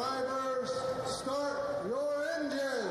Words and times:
Drivers, 0.00 0.70
start 1.04 1.84
your 1.86 2.24
engines. 2.38 2.88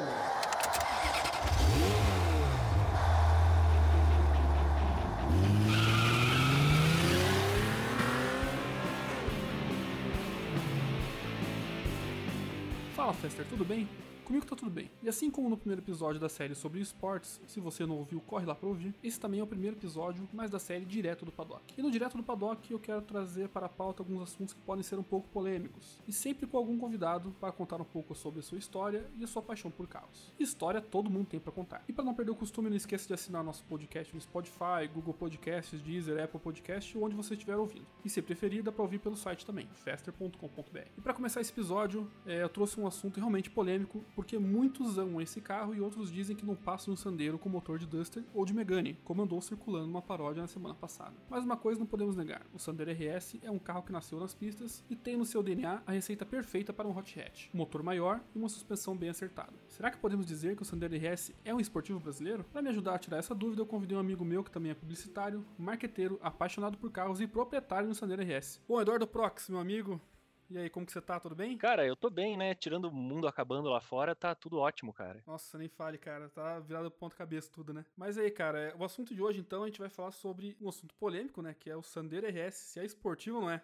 Fala 12.95 13.13
Fester, 13.13 13.43
tudo 13.49 13.65
bem? 13.65 13.89
Comigo 14.29 14.45
tá 14.45 14.55
tudo 14.55 14.69
bem. 14.69 14.91
E 15.01 15.09
assim 15.09 15.31
como 15.31 15.49
no 15.49 15.57
primeiro 15.57 15.81
episódio 15.81 16.21
da 16.21 16.29
série 16.29 16.53
sobre 16.53 16.79
esportes, 16.79 17.41
se 17.47 17.59
você 17.59 17.83
não 17.83 17.97
ouviu, 17.97 18.21
corre 18.21 18.45
lá 18.45 18.53
pra 18.53 18.69
ouvir, 18.69 18.93
esse 19.03 19.19
também 19.19 19.39
é 19.39 19.43
o 19.43 19.47
primeiro 19.47 19.75
episódio, 19.75 20.29
mas 20.31 20.51
da 20.51 20.59
série 20.59 20.85
Direto 20.85 21.25
do 21.25 21.31
Paddock. 21.31 21.73
E 21.75 21.81
no 21.81 21.89
Direto 21.89 22.15
do 22.15 22.21
Paddock 22.21 22.71
eu 22.71 22.77
quero 22.77 23.01
trazer 23.01 23.49
para 23.49 23.65
a 23.65 23.69
pauta 23.69 24.03
alguns 24.03 24.21
assuntos 24.21 24.53
que 24.53 24.61
podem 24.61 24.83
ser 24.83 24.99
um 24.99 25.03
pouco 25.03 25.27
polêmicos, 25.29 25.97
e 26.07 26.13
sempre 26.13 26.45
com 26.45 26.57
algum 26.57 26.77
convidado 26.77 27.35
para 27.39 27.51
contar 27.51 27.81
um 27.81 27.83
pouco 27.83 28.13
sobre 28.13 28.41
a 28.41 28.43
sua 28.43 28.59
história 28.59 29.03
e 29.17 29.23
a 29.23 29.27
sua 29.27 29.41
paixão 29.41 29.71
por 29.71 29.87
carros. 29.87 30.31
História 30.39 30.79
todo 30.79 31.09
mundo 31.09 31.25
tem 31.25 31.39
para 31.39 31.51
contar. 31.51 31.83
E 31.89 31.91
para 31.91 32.05
não 32.05 32.13
perder 32.13 32.29
o 32.29 32.35
costume, 32.35 32.69
não 32.69 32.77
esqueça 32.77 33.07
de 33.07 33.15
assinar 33.15 33.43
nosso 33.43 33.63
podcast 33.63 34.13
no 34.13 34.21
Spotify, 34.21 34.87
Google 34.93 35.15
Podcasts, 35.15 35.81
Deezer, 35.81 36.23
Apple 36.23 36.39
Podcast 36.39 36.95
onde 36.99 37.15
você 37.15 37.33
estiver 37.33 37.55
ouvindo. 37.55 37.87
E 38.05 38.09
se 38.11 38.21
preferir, 38.21 38.61
dá 38.61 38.71
pra 38.71 38.83
ouvir 38.83 38.99
pelo 38.99 39.17
site 39.17 39.43
também, 39.43 39.67
faster.com.br. 39.73 40.87
E 40.95 41.01
para 41.01 41.15
começar 41.15 41.41
esse 41.41 41.51
episódio, 41.51 42.07
é, 42.27 42.43
eu 42.43 42.49
trouxe 42.49 42.79
um 42.79 42.85
assunto 42.85 43.17
realmente 43.17 43.49
polêmico, 43.49 44.05
porque 44.19 44.37
muitos 44.37 44.97
amam 44.97 45.21
esse 45.21 45.39
carro 45.39 45.73
e 45.73 45.79
outros 45.79 46.11
dizem 46.11 46.35
que 46.35 46.45
não 46.45 46.53
passa 46.53 46.91
no 46.91 46.97
Sandero 46.97 47.39
com 47.39 47.47
motor 47.47 47.79
de 47.79 47.87
Duster 47.87 48.21
ou 48.33 48.43
de 48.43 48.53
Megane, 48.53 48.99
como 49.05 49.21
andou 49.21 49.39
circulando 49.39 49.87
uma 49.87 50.01
paródia 50.01 50.41
na 50.41 50.47
semana 50.49 50.75
passada. 50.75 51.15
Mas 51.29 51.45
uma 51.45 51.55
coisa 51.55 51.79
não 51.79 51.87
podemos 51.87 52.17
negar, 52.17 52.45
o 52.53 52.59
Sandero 52.59 52.91
RS 52.91 53.37
é 53.41 53.49
um 53.49 53.57
carro 53.57 53.81
que 53.81 53.93
nasceu 53.93 54.19
nas 54.19 54.33
pistas 54.33 54.83
e 54.89 54.95
tem 54.97 55.15
no 55.15 55.23
seu 55.23 55.41
DNA 55.41 55.83
a 55.87 55.91
receita 55.93 56.25
perfeita 56.25 56.73
para 56.73 56.85
um 56.85 56.97
hot 56.97 57.17
hatch, 57.17 57.47
um 57.53 57.59
motor 57.59 57.81
maior 57.81 58.19
e 58.35 58.37
uma 58.37 58.49
suspensão 58.49 58.93
bem 58.93 59.07
acertada. 59.07 59.53
Será 59.69 59.89
que 59.89 59.97
podemos 59.97 60.25
dizer 60.25 60.57
que 60.57 60.63
o 60.63 60.65
Sandero 60.65 60.97
RS 60.97 61.31
é 61.45 61.55
um 61.55 61.59
esportivo 61.61 62.01
brasileiro? 62.01 62.43
Para 62.51 62.61
me 62.61 62.67
ajudar 62.67 62.95
a 62.95 62.99
tirar 62.99 63.19
essa 63.19 63.33
dúvida, 63.33 63.61
eu 63.61 63.65
convidei 63.65 63.95
um 63.95 64.01
amigo 64.01 64.25
meu 64.25 64.43
que 64.43 64.51
também 64.51 64.73
é 64.73 64.75
publicitário, 64.75 65.45
marqueteiro, 65.57 66.19
apaixonado 66.21 66.77
por 66.77 66.91
carros 66.91 67.21
e 67.21 67.27
proprietário 67.27 67.87
do 67.87 67.95
Sandero 67.95 68.21
RS. 68.21 68.59
Bom, 68.67 68.81
Eduardo 68.81 69.07
Prox, 69.07 69.47
meu 69.47 69.59
amigo, 69.59 70.01
e 70.49 70.57
aí, 70.57 70.69
como 70.69 70.85
que 70.85 70.91
você 70.91 71.01
tá? 71.01 71.19
Tudo 71.19 71.35
bem? 71.35 71.57
Cara, 71.57 71.85
eu 71.85 71.95
tô 71.95 72.09
bem, 72.09 72.35
né? 72.35 72.55
Tirando 72.55 72.85
o 72.85 72.91
mundo 72.91 73.27
acabando 73.27 73.69
lá 73.69 73.79
fora, 73.79 74.15
tá 74.15 74.33
tudo 74.33 74.57
ótimo, 74.57 74.91
cara. 74.93 75.21
Nossa, 75.27 75.57
nem 75.57 75.67
fale, 75.67 75.97
cara. 75.97 76.29
Tá 76.29 76.59
virado 76.59 76.89
ponto 76.89 77.15
cabeça 77.15 77.51
tudo, 77.51 77.73
né? 77.73 77.85
Mas 77.95 78.17
aí, 78.17 78.31
cara, 78.31 78.73
o 78.77 78.83
assunto 78.83 79.13
de 79.13 79.21
hoje, 79.21 79.39
então, 79.39 79.63
a 79.63 79.67
gente 79.67 79.79
vai 79.79 79.89
falar 79.89 80.11
sobre 80.11 80.57
um 80.59 80.67
assunto 80.69 80.95
polêmico, 80.95 81.41
né? 81.41 81.53
Que 81.53 81.69
é 81.69 81.75
o 81.75 81.83
Sandero 81.83 82.27
RS, 82.27 82.55
se 82.57 82.79
é 82.79 82.85
esportivo 82.85 83.37
ou 83.37 83.43
não 83.43 83.51
é. 83.51 83.61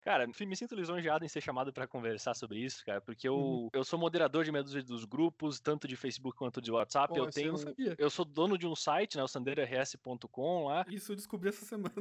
Cara, 0.00 0.26
me 0.26 0.56
sinto 0.56 0.74
lisonjeado 0.74 1.24
em 1.24 1.28
ser 1.28 1.40
chamado 1.40 1.72
para 1.72 1.86
conversar 1.86 2.34
sobre 2.34 2.58
isso, 2.58 2.84
cara, 2.84 3.00
porque 3.00 3.28
eu, 3.28 3.36
Uhum. 3.36 3.68
eu 3.72 3.84
sou 3.84 3.96
moderador 3.96 4.42
de 4.44 4.50
meia 4.50 4.64
dúzia 4.64 4.82
dos 4.82 5.04
grupos, 5.04 5.60
tanto 5.60 5.86
de 5.86 5.94
Facebook 5.94 6.36
quanto 6.36 6.60
de 6.60 6.72
WhatsApp. 6.72 7.16
Eu 7.16 7.26
eu 7.26 7.30
tenho. 7.30 7.56
sabia. 7.56 7.94
Eu 7.96 8.10
sou 8.10 8.24
dono 8.24 8.58
de 8.58 8.66
um 8.66 8.74
site, 8.74 9.16
né? 9.16 9.22
O 9.22 9.28
sandeirors.com 9.28 10.64
lá. 10.66 10.84
Isso 10.88 11.12
eu 11.12 11.16
descobri 11.16 11.50
essa 11.50 11.64
semana. 11.64 11.92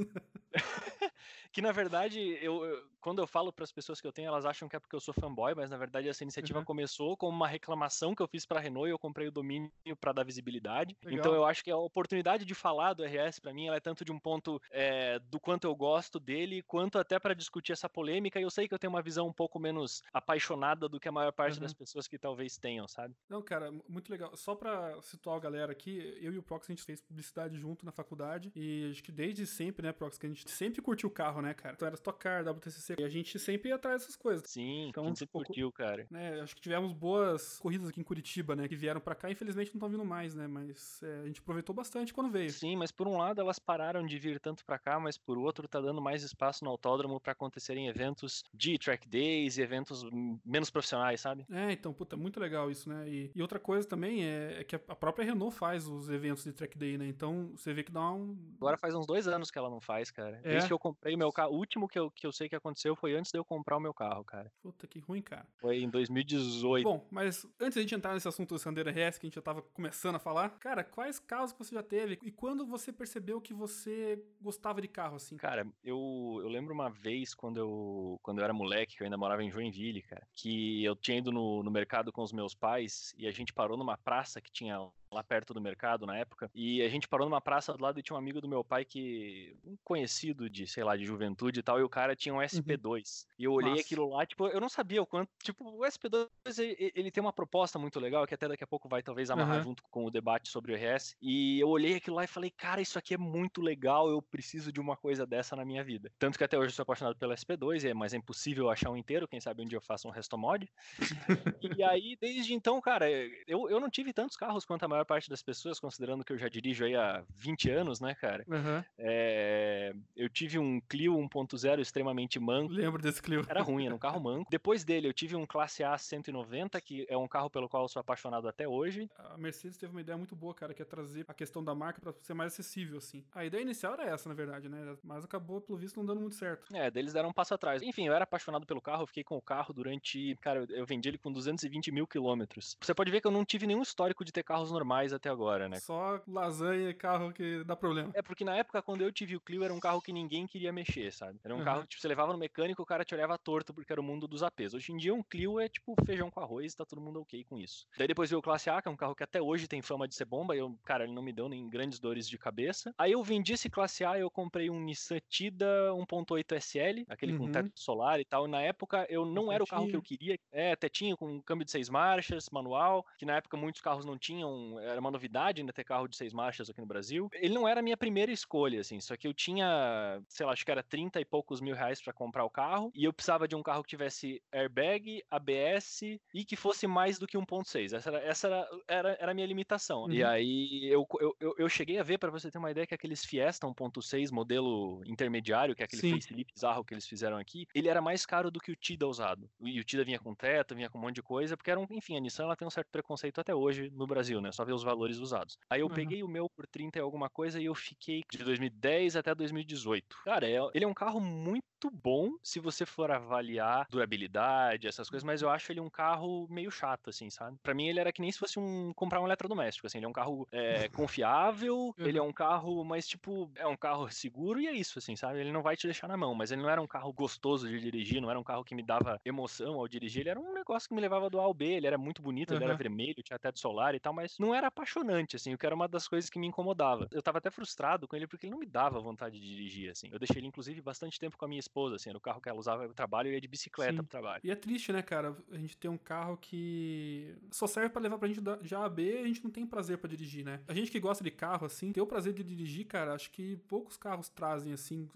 Que 1.53 1.61
na 1.61 1.71
verdade, 1.73 2.19
eu, 2.41 2.63
eu- 2.65 2.89
quando 3.01 3.19
eu 3.19 3.27
falo 3.27 3.51
para 3.51 3.63
as 3.63 3.71
pessoas 3.71 3.99
que 3.99 4.07
eu 4.07 4.11
tenho, 4.11 4.27
elas 4.27 4.45
acham 4.45 4.69
que 4.69 4.75
é 4.75 4.79
porque 4.79 4.95
eu 4.95 4.99
sou 5.01 5.13
fanboy, 5.13 5.53
mas 5.55 5.69
na 5.69 5.77
verdade 5.77 6.07
essa 6.07 6.23
iniciativa 6.23 6.59
Uhum. 6.59 6.65
começou 6.65 7.17
como 7.17 7.35
uma 7.35 7.47
reclamação 7.47 8.13
que 8.15 8.21
eu 8.21 8.27
fiz 8.27 8.45
para 8.45 8.59
a 8.59 8.61
Renault 8.61 8.87
e 8.87 8.91
eu 8.91 8.99
comprei 8.99 9.27
o 9.27 9.31
domínio 9.31 9.71
para 9.99 10.13
dar 10.13 10.23
visibilidade. 10.23 10.95
Legal. 11.03 11.19
Então 11.19 11.33
eu 11.33 11.45
acho 11.45 11.63
que 11.63 11.71
a 11.71 11.77
oportunidade 11.77 12.45
de 12.45 12.53
falar 12.53 12.93
do 12.93 13.03
RS 13.03 13.39
para 13.39 13.53
mim, 13.53 13.67
ela 13.67 13.77
é 13.77 13.79
tanto 13.79 14.05
de 14.05 14.11
um 14.11 14.19
ponto 14.19 14.61
é, 14.69 15.19
do 15.19 15.39
quanto 15.39 15.65
eu 15.65 15.75
gosto 15.75 16.19
dele, 16.19 16.61
quanto 16.63 16.97
até 16.99 17.19
para 17.19 17.33
discutir 17.33 17.71
essa 17.73 17.89
polêmica. 17.89 18.39
E 18.39 18.43
eu 18.43 18.49
sei 18.51 18.67
que 18.67 18.73
eu 18.73 18.79
tenho 18.79 18.93
uma 18.93 19.01
visão 19.01 19.27
um 19.27 19.33
pouco 19.33 19.59
menos 19.59 20.01
apaixonada 20.13 20.87
do 20.87 20.99
que 20.99 21.07
a 21.09 21.11
maior 21.11 21.31
parte 21.31 21.55
Uhum. 21.55 21.61
das 21.61 21.73
pessoas 21.73 22.07
que 22.07 22.17
talvez 22.17 22.57
tenham, 22.57 22.87
sabe? 22.87 23.15
Não, 23.27 23.41
cara, 23.41 23.71
muito 23.89 24.09
legal. 24.11 24.35
Só 24.37 24.55
pra 24.55 25.01
situar 25.01 25.37
a 25.37 25.39
galera 25.39 25.71
aqui, 25.71 25.97
eu 26.21 26.33
e 26.33 26.37
o 26.37 26.43
Prox 26.43 26.69
a 26.69 26.71
gente 26.73 26.83
fez 26.83 27.01
publicidade 27.01 27.57
junto 27.57 27.85
na 27.85 27.91
faculdade 27.91 28.51
e 28.55 28.89
acho 28.91 29.03
que 29.03 29.11
desde 29.11 29.45
sempre, 29.47 29.85
né, 29.85 29.91
Prox, 29.91 30.17
que 30.17 30.25
a 30.25 30.29
gente 30.29 30.49
sempre 30.49 30.81
curtiu 30.81 31.09
o 31.09 31.11
carro, 31.11 31.41
né, 31.41 31.53
cara? 31.53 31.73
Então 31.75 31.85
era 31.87 31.95
Stock 31.95 32.19
Car, 32.19 32.43
WTCC, 32.47 32.90
e 32.97 33.03
a 33.03 33.09
gente 33.09 33.37
sempre 33.39 33.69
ia 33.69 33.75
atrás 33.75 34.01
dessas 34.01 34.15
coisas. 34.15 34.49
Sim, 34.49 34.89
Então, 34.89 35.03
a 35.05 35.07
pouco- 35.31 35.47
curtiu, 35.47 35.71
cara. 35.71 36.05
né, 36.09 36.39
acho 36.41 36.55
que 36.55 36.61
tivemos 36.61 36.93
boas 36.93 37.59
corridas 37.59 37.89
aqui 37.89 37.99
em 37.99 38.03
Curitiba, 38.03 38.55
né, 38.55 38.67
que 38.67 38.75
vieram 38.75 38.99
pra 39.01 39.15
cá, 39.15 39.29
infelizmente 39.29 39.69
não 39.73 39.77
estão 39.79 39.89
vindo 39.89 40.05
mais, 40.05 40.33
né, 40.35 40.47
mas 40.47 41.01
é, 41.03 41.21
a 41.23 41.27
gente 41.27 41.39
aproveitou 41.39 41.73
bastante 41.75 42.13
quando 42.13 42.29
veio. 42.31 42.49
Sim, 42.51 42.75
mas 42.75 42.91
por 42.91 43.07
um 43.07 43.17
lado 43.17 43.41
elas 43.41 43.59
pararam 43.59 44.05
de 44.05 44.17
vir 44.19 44.39
tanto 44.39 44.65
pra 44.65 44.77
cá, 44.79 44.99
mas 44.99 45.17
por 45.17 45.37
outro 45.37 45.67
tá 45.67 45.79
dando 45.79 46.01
mais 46.01 46.23
espaço 46.23 46.63
no 46.63 46.71
autódromo 46.71 47.19
pra 47.19 47.33
acontecerem 47.33 47.87
eventos 47.87 48.43
de 48.53 48.77
track 48.77 49.07
days 49.07 49.57
e 49.57 49.61
eventos 49.61 50.03
menos 50.45 50.69
profissionais, 50.69 51.21
sabe? 51.21 51.45
É, 51.49 51.71
então, 51.71 51.93
puta, 51.93 52.15
muito 52.17 52.39
legal 52.39 52.69
isso, 52.69 52.89
né? 52.89 53.07
E, 53.09 53.31
e 53.35 53.41
outra 53.41 53.59
coisa 53.59 53.87
também 53.87 54.23
é, 54.25 54.59
é 54.59 54.63
que 54.63 54.75
a 54.75 54.81
a 54.87 54.95
própria 54.95 55.23
Renault 55.25 55.55
faz 55.55 55.87
os 55.87 56.09
eventos 56.09 56.43
de 56.43 56.51
track 56.51 56.77
day, 56.77 56.97
né? 56.97 57.07
Então 57.07 57.51
você 57.55 57.73
vê 57.73 57.83
que 57.83 57.91
dá 57.91 58.11
um. 58.11 58.35
Agora 58.57 58.77
faz 58.77 58.93
uns 58.95 59.05
dois 59.07 59.27
anos 59.27 59.49
que 59.49 59.57
ela 59.57 59.69
não 59.69 59.79
faz, 59.79 60.11
cara. 60.11 60.39
É? 60.43 60.49
Desde 60.51 60.67
que 60.67 60.73
eu 60.73 60.79
comprei 60.79 61.15
meu 61.15 61.31
carro. 61.31 61.53
O 61.53 61.57
último 61.57 61.87
que 61.87 61.97
eu, 61.97 62.09
que 62.11 62.25
eu 62.27 62.31
sei 62.31 62.49
que 62.49 62.55
aconteceu 62.55 62.80
foi 62.95 63.15
antes 63.15 63.31
de 63.31 63.37
eu 63.37 63.45
comprar 63.45 63.77
o 63.77 63.79
meu 63.79 63.93
carro, 63.93 64.23
cara. 64.23 64.51
Puta 64.61 64.87
que 64.87 64.99
ruim, 64.99 65.21
cara. 65.21 65.47
Foi 65.57 65.81
em 65.81 65.89
2018. 65.89 66.83
Bom, 66.83 67.05
mas 67.11 67.45
antes 67.59 67.75
da 67.75 67.81
gente 67.81 67.95
entrar 67.95 68.13
nesse 68.13 68.27
assunto 68.27 68.55
do 68.55 68.59
Sandero 68.59 68.89
RS, 68.89 69.17
que 69.17 69.25
a 69.25 69.29
gente 69.29 69.35
já 69.35 69.41
tava 69.41 69.61
começando 69.61 70.15
a 70.15 70.19
falar, 70.19 70.49
cara, 70.59 70.83
quais 70.83 71.19
carros 71.19 71.51
que 71.51 71.59
você 71.59 71.75
já 71.75 71.83
teve? 71.83 72.19
E 72.23 72.31
quando 72.31 72.65
você 72.65 72.91
percebeu 72.91 73.41
que 73.41 73.53
você 73.53 74.23
gostava 74.39 74.81
de 74.81 74.87
carro, 74.87 75.15
assim? 75.15 75.37
Cara, 75.37 75.67
eu, 75.83 76.39
eu 76.41 76.47
lembro 76.47 76.73
uma 76.73 76.89
vez 76.89 77.33
quando 77.33 77.57
eu, 77.57 78.19
quando 78.21 78.39
eu 78.39 78.43
era 78.43 78.53
moleque, 78.53 78.97
que 78.97 79.03
eu 79.03 79.05
ainda 79.05 79.17
morava 79.17 79.43
em 79.43 79.51
Joinville, 79.51 80.01
cara, 80.01 80.27
que 80.33 80.83
eu 80.83 80.95
tinha 80.95 81.17
ido 81.17 81.31
no, 81.31 81.63
no 81.63 81.71
mercado 81.71 82.11
com 82.11 82.21
os 82.21 82.33
meus 82.33 82.55
pais 82.55 83.13
e 83.17 83.27
a 83.27 83.31
gente 83.31 83.53
parou 83.53 83.77
numa 83.77 83.97
praça 83.97 84.41
que 84.41 84.51
tinha 84.51 84.79
lá 85.11 85.23
perto 85.23 85.53
do 85.53 85.61
mercado 85.61 86.05
na 86.05 86.17
época, 86.17 86.49
e 86.53 86.81
a 86.81 86.89
gente 86.89 87.07
parou 87.07 87.27
numa 87.27 87.41
praça 87.41 87.73
do 87.73 87.83
lado 87.83 87.99
e 87.99 88.03
tinha 88.03 88.15
um 88.15 88.19
amigo 88.19 88.41
do 88.41 88.47
meu 88.47 88.63
pai 88.63 88.85
que, 88.85 89.57
um 89.63 89.75
conhecido 89.83 90.49
de, 90.49 90.65
sei 90.67 90.83
lá, 90.83 90.95
de 90.95 91.05
juventude 91.05 91.59
e 91.59 91.63
tal, 91.63 91.79
e 91.79 91.83
o 91.83 91.89
cara 91.89 92.15
tinha 92.15 92.33
um 92.33 92.41
SP2. 92.41 93.27
E 93.37 93.43
eu 93.43 93.51
olhei 93.53 93.73
Massa. 93.73 93.81
aquilo 93.81 94.09
lá, 94.09 94.25
tipo, 94.25 94.47
eu 94.47 94.61
não 94.61 94.69
sabia 94.69 95.01
o 95.01 95.05
quanto, 95.05 95.29
tipo, 95.43 95.63
o 95.65 95.85
SP2, 95.85 96.29
ele, 96.59 96.91
ele 96.95 97.11
tem 97.11 97.21
uma 97.21 97.33
proposta 97.33 97.77
muito 97.77 97.99
legal, 97.99 98.25
que 98.25 98.33
até 98.33 98.47
daqui 98.47 98.63
a 98.63 98.67
pouco 98.67 98.87
vai 98.87 99.03
talvez 99.03 99.29
amarrar 99.29 99.57
Aham. 99.57 99.63
junto 99.63 99.83
com 99.89 100.05
o 100.05 100.11
debate 100.11 100.49
sobre 100.49 100.73
o 100.73 100.75
RS, 100.75 101.15
e 101.21 101.59
eu 101.59 101.67
olhei 101.69 101.95
aquilo 101.95 102.15
lá 102.15 102.23
e 102.23 102.27
falei, 102.27 102.49
cara, 102.49 102.81
isso 102.81 102.97
aqui 102.97 103.13
é 103.13 103.17
muito 103.17 103.61
legal, 103.61 104.09
eu 104.09 104.21
preciso 104.21 104.71
de 104.71 104.79
uma 104.79 104.95
coisa 104.95 105.25
dessa 105.25 105.55
na 105.55 105.65
minha 105.65 105.83
vida. 105.83 106.11
Tanto 106.17 106.37
que 106.37 106.43
até 106.43 106.57
hoje 106.57 106.69
eu 106.69 106.75
sou 106.75 106.83
apaixonado 106.83 107.17
pelo 107.17 107.33
SP2, 107.33 107.83
é, 107.83 107.93
mas 107.93 108.13
é 108.13 108.17
impossível 108.17 108.69
achar 108.69 108.89
um 108.89 108.97
inteiro, 108.97 109.27
quem 109.27 109.39
sabe 109.41 109.61
um 109.61 109.65
dia 109.65 109.77
eu 109.77 109.81
faço 109.81 110.07
um 110.07 110.11
restomod. 110.11 110.69
e 111.61 111.83
aí, 111.83 112.17
desde 112.19 112.53
então, 112.53 112.79
cara, 112.81 113.09
eu, 113.47 113.69
eu 113.69 113.79
não 113.79 113.89
tive 113.89 114.13
tantos 114.13 114.35
carros 114.35 114.65
quanto 114.65 114.83
a 114.83 114.87
maior 114.87 115.00
parte 115.05 115.29
das 115.29 115.41
pessoas, 115.41 115.79
considerando 115.79 116.23
que 116.23 116.33
eu 116.33 116.37
já 116.37 116.47
dirijo 116.47 116.85
aí 116.85 116.95
há 116.95 117.23
20 117.35 117.69
anos, 117.69 117.99
né, 117.99 118.15
cara? 118.15 118.45
Aham. 118.49 118.83
É, 118.97 119.93
eu 120.15 120.29
tive 120.29 120.57
um 120.57 120.79
Clio 120.81 121.13
1.0 121.15 121.79
extremamente 121.79 122.39
manco, 122.39 122.73
Lembro 122.73 123.01
desse 123.01 123.21
Clio. 123.21 123.43
era 123.47 123.61
ruim, 123.61 123.85
era 123.85 123.95
um 123.95 123.99
carro 123.99 124.19
manco. 124.21 124.49
Depois 124.49 124.83
dele, 124.83 125.07
eu 125.07 125.13
tive 125.13 125.35
um 125.35 125.45
Classe 125.45 125.83
A 125.83 125.97
190, 125.97 126.79
que 126.81 127.05
é 127.09 127.17
um 127.17 127.27
carro 127.27 127.49
pelo 127.49 127.67
qual 127.69 127.83
eu 127.83 127.87
sou 127.89 127.99
apaixonado 127.99 128.47
até 128.47 128.67
hoje. 128.67 129.09
A 129.17 129.37
Mercedes 129.37 129.77
teve 129.77 129.91
uma 129.91 130.01
ideia 130.01 130.17
muito 130.17 130.35
boa, 130.35 130.53
cara, 130.53 130.73
que 130.73 130.81
é 130.81 130.85
trazer 130.85 131.25
a 131.27 131.33
questão 131.33 131.63
da 131.63 131.73
marca 131.75 131.99
pra 132.01 132.13
ser 132.21 132.33
mais 132.33 132.53
acessível, 132.53 132.97
assim. 132.97 133.23
A 133.33 133.45
ideia 133.45 133.61
inicial 133.61 133.93
era 133.93 134.05
essa, 134.05 134.27
na 134.29 134.35
verdade, 134.35 134.69
né? 134.69 134.95
Mas 135.03 135.23
acabou, 135.23 135.61
pelo 135.61 135.77
visto, 135.77 135.97
não 135.97 136.05
dando 136.05 136.21
muito 136.21 136.35
certo. 136.35 136.75
É, 136.75 136.89
deles 136.91 137.13
deram 137.13 137.29
um 137.29 137.33
passo 137.33 137.53
atrás. 137.53 137.81
Enfim, 137.81 138.07
eu 138.07 138.13
era 138.13 138.23
apaixonado 138.23 138.65
pelo 138.65 138.81
carro, 138.81 139.03
eu 139.03 139.07
fiquei 139.07 139.23
com 139.23 139.37
o 139.37 139.41
carro 139.41 139.73
durante. 139.73 140.35
Cara, 140.41 140.65
eu 140.69 140.85
vendi 140.85 141.09
ele 141.09 141.17
com 141.17 141.31
220 141.31 141.91
mil 141.91 142.07
quilômetros. 142.07 142.75
Você 142.81 142.93
pode 142.93 143.11
ver 143.11 143.21
que 143.21 143.27
eu 143.27 143.31
não 143.31 143.45
tive 143.45 143.65
nenhum 143.67 143.81
histórico 143.81 144.23
de 144.25 144.31
ter 144.31 144.43
carros 144.43 144.71
normais 144.71 144.90
até 145.13 145.29
agora, 145.29 145.67
né? 145.69 145.79
Só 145.79 146.21
lasanha 146.27 146.89
e 146.89 146.93
carro 146.93 147.31
que 147.33 147.63
dá 147.63 147.75
problema. 147.75 148.11
É 148.13 148.21
porque 148.21 148.43
na 148.43 148.55
época, 148.55 148.81
quando 148.81 149.01
eu 149.01 149.11
tive 149.11 149.35
o 149.35 149.41
Clio, 149.41 149.63
era 149.63 149.73
um 149.73 149.79
carro 149.79 150.01
que 150.01 150.11
ninguém 150.13 150.45
queria 150.47 150.71
mexer, 150.71 151.11
sabe? 151.11 151.39
Era 151.43 151.53
um 151.55 151.59
Uhum. 151.59 151.63
carro 151.65 151.81
que 151.83 151.87
tipo, 151.89 152.01
você 152.01 152.07
levava 152.07 152.31
no 152.33 152.37
mecânico, 152.39 152.81
o 152.81 152.85
cara 152.85 153.03
te 153.05 153.13
olhava 153.15 153.37
torto 153.37 153.73
porque 153.73 153.91
era 153.91 154.01
o 154.01 154.03
mundo 154.03 154.27
dos 154.27 154.43
APs. 154.43 154.73
Hoje 154.73 154.91
em 154.91 154.97
dia, 154.97 155.13
um 155.13 155.23
Clio 155.23 155.59
é 155.59 155.67
tipo 155.69 155.95
feijão 156.05 156.29
com 156.29 156.39
arroz, 156.39 156.73
tá 156.75 156.85
todo 156.85 157.01
mundo 157.01 157.21
ok 157.21 157.43
com 157.45 157.57
isso. 157.57 157.85
Daí 157.97 158.07
depois 158.07 158.29
veio 158.29 158.39
o 158.39 158.43
Classe 158.43 158.69
A, 158.69 158.81
que 158.81 158.87
é 158.87 158.91
um 158.91 158.95
carro 158.97 159.15
que 159.15 159.23
até 159.23 159.41
hoje 159.41 159.67
tem 159.67 159.81
fama 159.81 160.07
de 160.07 160.15
ser 160.15 160.25
bomba, 160.25 160.55
e 160.55 160.59
eu, 160.59 160.75
cara, 160.85 161.03
ele 161.03 161.13
não 161.13 161.21
me 161.21 161.31
deu 161.33 161.47
nem 161.47 161.67
grandes 161.69 161.99
dores 161.99 162.27
de 162.27 162.37
cabeça. 162.37 162.93
Aí 162.97 163.11
eu 163.13 163.23
vendi 163.23 163.53
esse 163.53 163.69
Classe 163.69 164.03
A 164.03 164.17
e 164.17 164.21
eu 164.21 164.29
comprei 164.31 164.69
um 164.69 164.79
Nissan 164.79 165.19
Tida 165.29 165.93
1.8 165.93 166.55
SL, 166.55 167.05
aquele 167.07 167.37
com 167.37 167.45
Uhum. 167.45 167.51
teto 167.51 167.71
solar 167.75 168.19
e 168.19 168.25
tal. 168.25 168.45
E 168.47 168.49
na 168.49 168.61
época, 168.61 169.05
eu 169.09 169.25
não 169.25 169.51
era 169.51 169.63
o 169.63 169.67
carro 169.67 169.87
que 169.87 169.95
eu 169.95 170.01
queria. 170.01 170.37
É, 170.51 170.75
tetinho, 170.75 171.15
com 171.17 171.41
câmbio 171.41 171.65
de 171.65 171.71
seis 171.71 171.89
marchas, 171.89 172.49
manual, 172.51 173.05
que 173.17 173.25
na 173.25 173.35
época 173.37 173.55
muitos 173.57 173.81
carros 173.81 174.05
não 174.05 174.17
tinham 174.17 174.79
era 174.81 174.99
uma 174.99 175.11
novidade 175.11 175.61
ainda 175.61 175.73
ter 175.73 175.83
carro 175.83 176.07
de 176.07 176.15
seis 176.15 176.33
marchas 176.33 176.69
aqui 176.69 176.79
no 176.79 176.87
Brasil. 176.87 177.29
Ele 177.33 177.53
não 177.53 177.67
era 177.67 177.79
a 177.79 177.83
minha 177.83 177.97
primeira 177.97 178.31
escolha, 178.31 178.79
assim, 178.79 178.99
só 178.99 179.15
que 179.15 179.27
eu 179.27 179.33
tinha, 179.33 180.21
sei 180.27 180.45
lá, 180.45 180.53
acho 180.53 180.65
que 180.65 180.71
era 180.71 180.83
30 180.83 181.19
e 181.19 181.25
poucos 181.25 181.61
mil 181.61 181.75
reais 181.75 182.01
para 182.01 182.13
comprar 182.13 182.43
o 182.43 182.49
carro, 182.49 182.91
e 182.95 183.03
eu 183.03 183.13
precisava 183.13 183.47
de 183.47 183.55
um 183.55 183.63
carro 183.63 183.83
que 183.83 183.89
tivesse 183.89 184.41
airbag, 184.51 185.23
ABS 185.29 186.01
e 186.33 186.45
que 186.45 186.55
fosse 186.55 186.87
mais 186.87 187.17
do 187.19 187.27
que 187.27 187.37
1.6. 187.37 187.95
Essa 187.95 188.09
era, 188.09 188.19
essa 188.19 188.47
era, 188.47 188.69
era, 188.87 189.17
era 189.19 189.31
a 189.31 189.33
minha 189.33 189.47
limitação. 189.47 190.03
Uhum. 190.03 190.11
E 190.11 190.23
aí 190.23 190.85
eu, 190.85 191.05
eu, 191.19 191.35
eu, 191.39 191.55
eu, 191.57 191.69
cheguei 191.69 191.99
a 191.99 192.03
ver, 192.03 192.17
para 192.17 192.31
você 192.31 192.49
ter 192.49 192.57
uma 192.57 192.71
ideia, 192.71 192.87
que 192.87 192.95
aqueles 192.95 193.23
Fiesta 193.25 193.67
1.6 193.67 194.31
modelo 194.31 195.01
intermediário, 195.05 195.75
que 195.75 195.81
é 195.81 195.85
aquele 195.85 196.01
Sim. 196.01 196.15
facelift 196.15 196.53
bizarro 196.53 196.83
que 196.83 196.93
eles 196.93 197.07
fizeram 197.07 197.37
aqui, 197.37 197.67
ele 197.73 197.87
era 197.87 198.01
mais 198.01 198.25
caro 198.25 198.51
do 198.51 198.59
que 198.59 198.71
o 198.71 198.75
Tida 198.75 199.07
usado. 199.07 199.49
E 199.61 199.79
o 199.79 199.83
Tida 199.83 200.03
vinha 200.03 200.19
com 200.19 200.33
teto, 200.33 200.75
vinha 200.75 200.89
com 200.89 200.97
um 200.97 201.01
monte 201.01 201.15
de 201.15 201.21
coisa, 201.21 201.55
porque 201.55 201.71
era 201.71 201.79
um, 201.79 201.87
enfim, 201.91 202.17
a 202.17 202.19
Nissan 202.19 202.43
ela 202.43 202.55
tem 202.55 202.67
um 202.67 202.71
certo 202.71 202.89
preconceito 202.91 203.39
até 203.39 203.53
hoje 203.53 203.89
no 203.91 204.07
Brasil, 204.07 204.41
né? 204.41 204.51
Só 204.51 204.63
ver 204.71 204.73
os 204.73 204.83
valores 204.83 205.17
usados. 205.17 205.57
Aí 205.69 205.81
eu 205.81 205.87
uhum. 205.87 205.93
peguei 205.93 206.23
o 206.23 206.27
meu 206.27 206.49
por 206.49 206.65
30 206.65 206.97
e 206.97 207.01
alguma 207.01 207.29
coisa 207.29 207.59
e 207.59 207.65
eu 207.65 207.75
fiquei 207.75 208.23
de 208.31 208.43
2010 208.43 209.15
até 209.15 209.35
2018. 209.35 210.17
Cara, 210.23 210.49
é, 210.49 210.57
ele 210.73 210.85
é 210.85 210.87
um 210.87 210.93
carro 210.93 211.19
muito 211.19 211.65
bom 211.89 212.31
se 212.43 212.59
você 212.59 212.85
for 212.85 213.11
avaliar 213.11 213.87
durabilidade, 213.89 214.87
essas 214.87 215.09
coisas, 215.09 215.23
mas 215.23 215.41
eu 215.41 215.49
acho 215.49 215.71
ele 215.71 215.79
um 215.79 215.89
carro 215.89 216.47
meio 216.49 216.69
chato, 216.69 217.09
assim, 217.09 217.29
sabe? 217.29 217.57
Para 217.63 217.73
mim 217.73 217.87
ele 217.87 217.99
era 217.99 218.11
que 218.11 218.21
nem 218.21 218.31
se 218.31 218.39
fosse 218.39 218.59
um 218.59 218.91
comprar 218.93 219.21
um 219.21 219.25
eletrodoméstico, 219.25 219.87
assim, 219.87 219.97
ele 219.97 220.05
é 220.05 220.09
um 220.09 220.13
carro 220.13 220.47
é, 220.51 220.87
confiável, 220.89 221.75
uhum. 221.75 221.93
ele 221.97 222.17
é 222.17 222.21
um 222.21 222.33
carro, 222.33 222.83
mas 222.83 223.07
tipo, 223.07 223.49
é 223.55 223.67
um 223.67 223.77
carro 223.77 224.09
seguro 224.11 224.59
e 224.59 224.67
é 224.67 224.73
isso, 224.73 224.99
assim, 224.99 225.15
sabe? 225.15 225.39
Ele 225.39 225.51
não 225.51 225.61
vai 225.61 225.75
te 225.75 225.87
deixar 225.87 226.07
na 226.07 226.17
mão, 226.17 226.35
mas 226.35 226.51
ele 226.51 226.61
não 226.61 226.69
era 226.69 226.81
um 226.81 226.87
carro 226.87 227.11
gostoso 227.13 227.67
de 227.67 227.79
dirigir, 227.79 228.21
não 228.21 228.29
era 228.29 228.39
um 228.39 228.43
carro 228.43 228.63
que 228.63 228.75
me 228.75 228.83
dava 228.83 229.19
emoção 229.25 229.75
ao 229.75 229.87
dirigir, 229.87 230.21
ele 230.21 230.29
era 230.29 230.39
um 230.39 230.53
negócio 230.53 230.87
que 230.87 230.95
me 230.95 231.01
levava 231.01 231.29
do 231.29 231.39
A 231.39 231.43
ao 231.43 231.53
B, 231.53 231.65
ele 231.65 231.87
era 231.87 231.97
muito 231.97 232.21
bonito, 232.21 232.51
uhum. 232.51 232.57
ele 232.57 232.65
era 232.65 232.75
vermelho, 232.75 233.23
tinha 233.23 233.39
teto 233.39 233.59
solar 233.59 233.95
e 233.95 233.99
tal, 233.99 234.13
mas 234.13 234.37
não 234.37 234.53
era 234.53 234.67
apaixonante, 234.67 235.35
assim, 235.35 235.53
o 235.53 235.57
que 235.57 235.65
era 235.65 235.75
uma 235.75 235.87
das 235.87 236.07
coisas 236.07 236.29
que 236.29 236.39
me 236.39 236.47
incomodava. 236.47 237.07
Eu 237.11 237.21
tava 237.21 237.37
até 237.37 237.49
frustrado 237.49 238.07
com 238.07 238.15
ele 238.15 238.27
porque 238.27 238.45
ele 238.45 238.51
não 238.51 238.59
me 238.59 238.65
dava 238.65 238.99
vontade 238.99 239.39
de 239.39 239.47
dirigir, 239.47 239.91
assim. 239.91 240.09
Eu 240.11 240.19
deixei 240.19 240.39
ele, 240.39 240.47
inclusive, 240.47 240.81
bastante 240.81 241.19
tempo 241.19 241.37
com 241.37 241.45
a 241.45 241.47
minha 241.47 241.59
esposa, 241.71 241.95
assim, 241.95 242.09
era 242.09 242.17
o 242.17 242.21
carro 242.21 242.41
que 242.41 242.49
ela 242.49 242.59
usava 242.59 242.83
pro 242.83 242.93
trabalho 242.93 243.29
e 243.29 243.33
ia 243.33 243.41
de 243.41 243.47
bicicleta 243.47 243.93
Sim. 243.93 243.97
pro 243.97 244.07
trabalho. 244.07 244.41
E 244.43 244.51
é 244.51 244.55
triste, 244.55 244.91
né, 244.91 245.01
cara? 245.01 245.35
A 245.51 245.57
gente 245.57 245.77
tem 245.77 245.89
um 245.89 245.97
carro 245.97 246.37
que 246.37 247.33
só 247.49 247.65
serve 247.65 247.89
para 247.89 248.01
levar 248.01 248.17
pra 248.17 248.27
gente 248.27 248.41
A 248.75 248.85
a 248.85 248.89
B, 248.89 249.19
a 249.23 249.27
gente 249.27 249.43
não 249.43 249.49
tem 249.49 249.65
prazer 249.65 249.97
para 249.97 250.09
dirigir, 250.09 250.43
né? 250.43 250.59
A 250.67 250.73
gente 250.73 250.91
que 250.91 250.99
gosta 250.99 251.23
de 251.23 251.31
carro, 251.31 251.65
assim, 251.65 251.91
ter 251.91 252.01
o 252.01 252.07
prazer 252.07 252.33
de 252.33 252.43
dirigir, 252.43 252.85
cara, 252.85 253.13
acho 253.13 253.31
que 253.31 253.55
poucos 253.67 253.95
carros 253.95 254.27
trazem, 254.29 254.73
assim. 254.73 255.09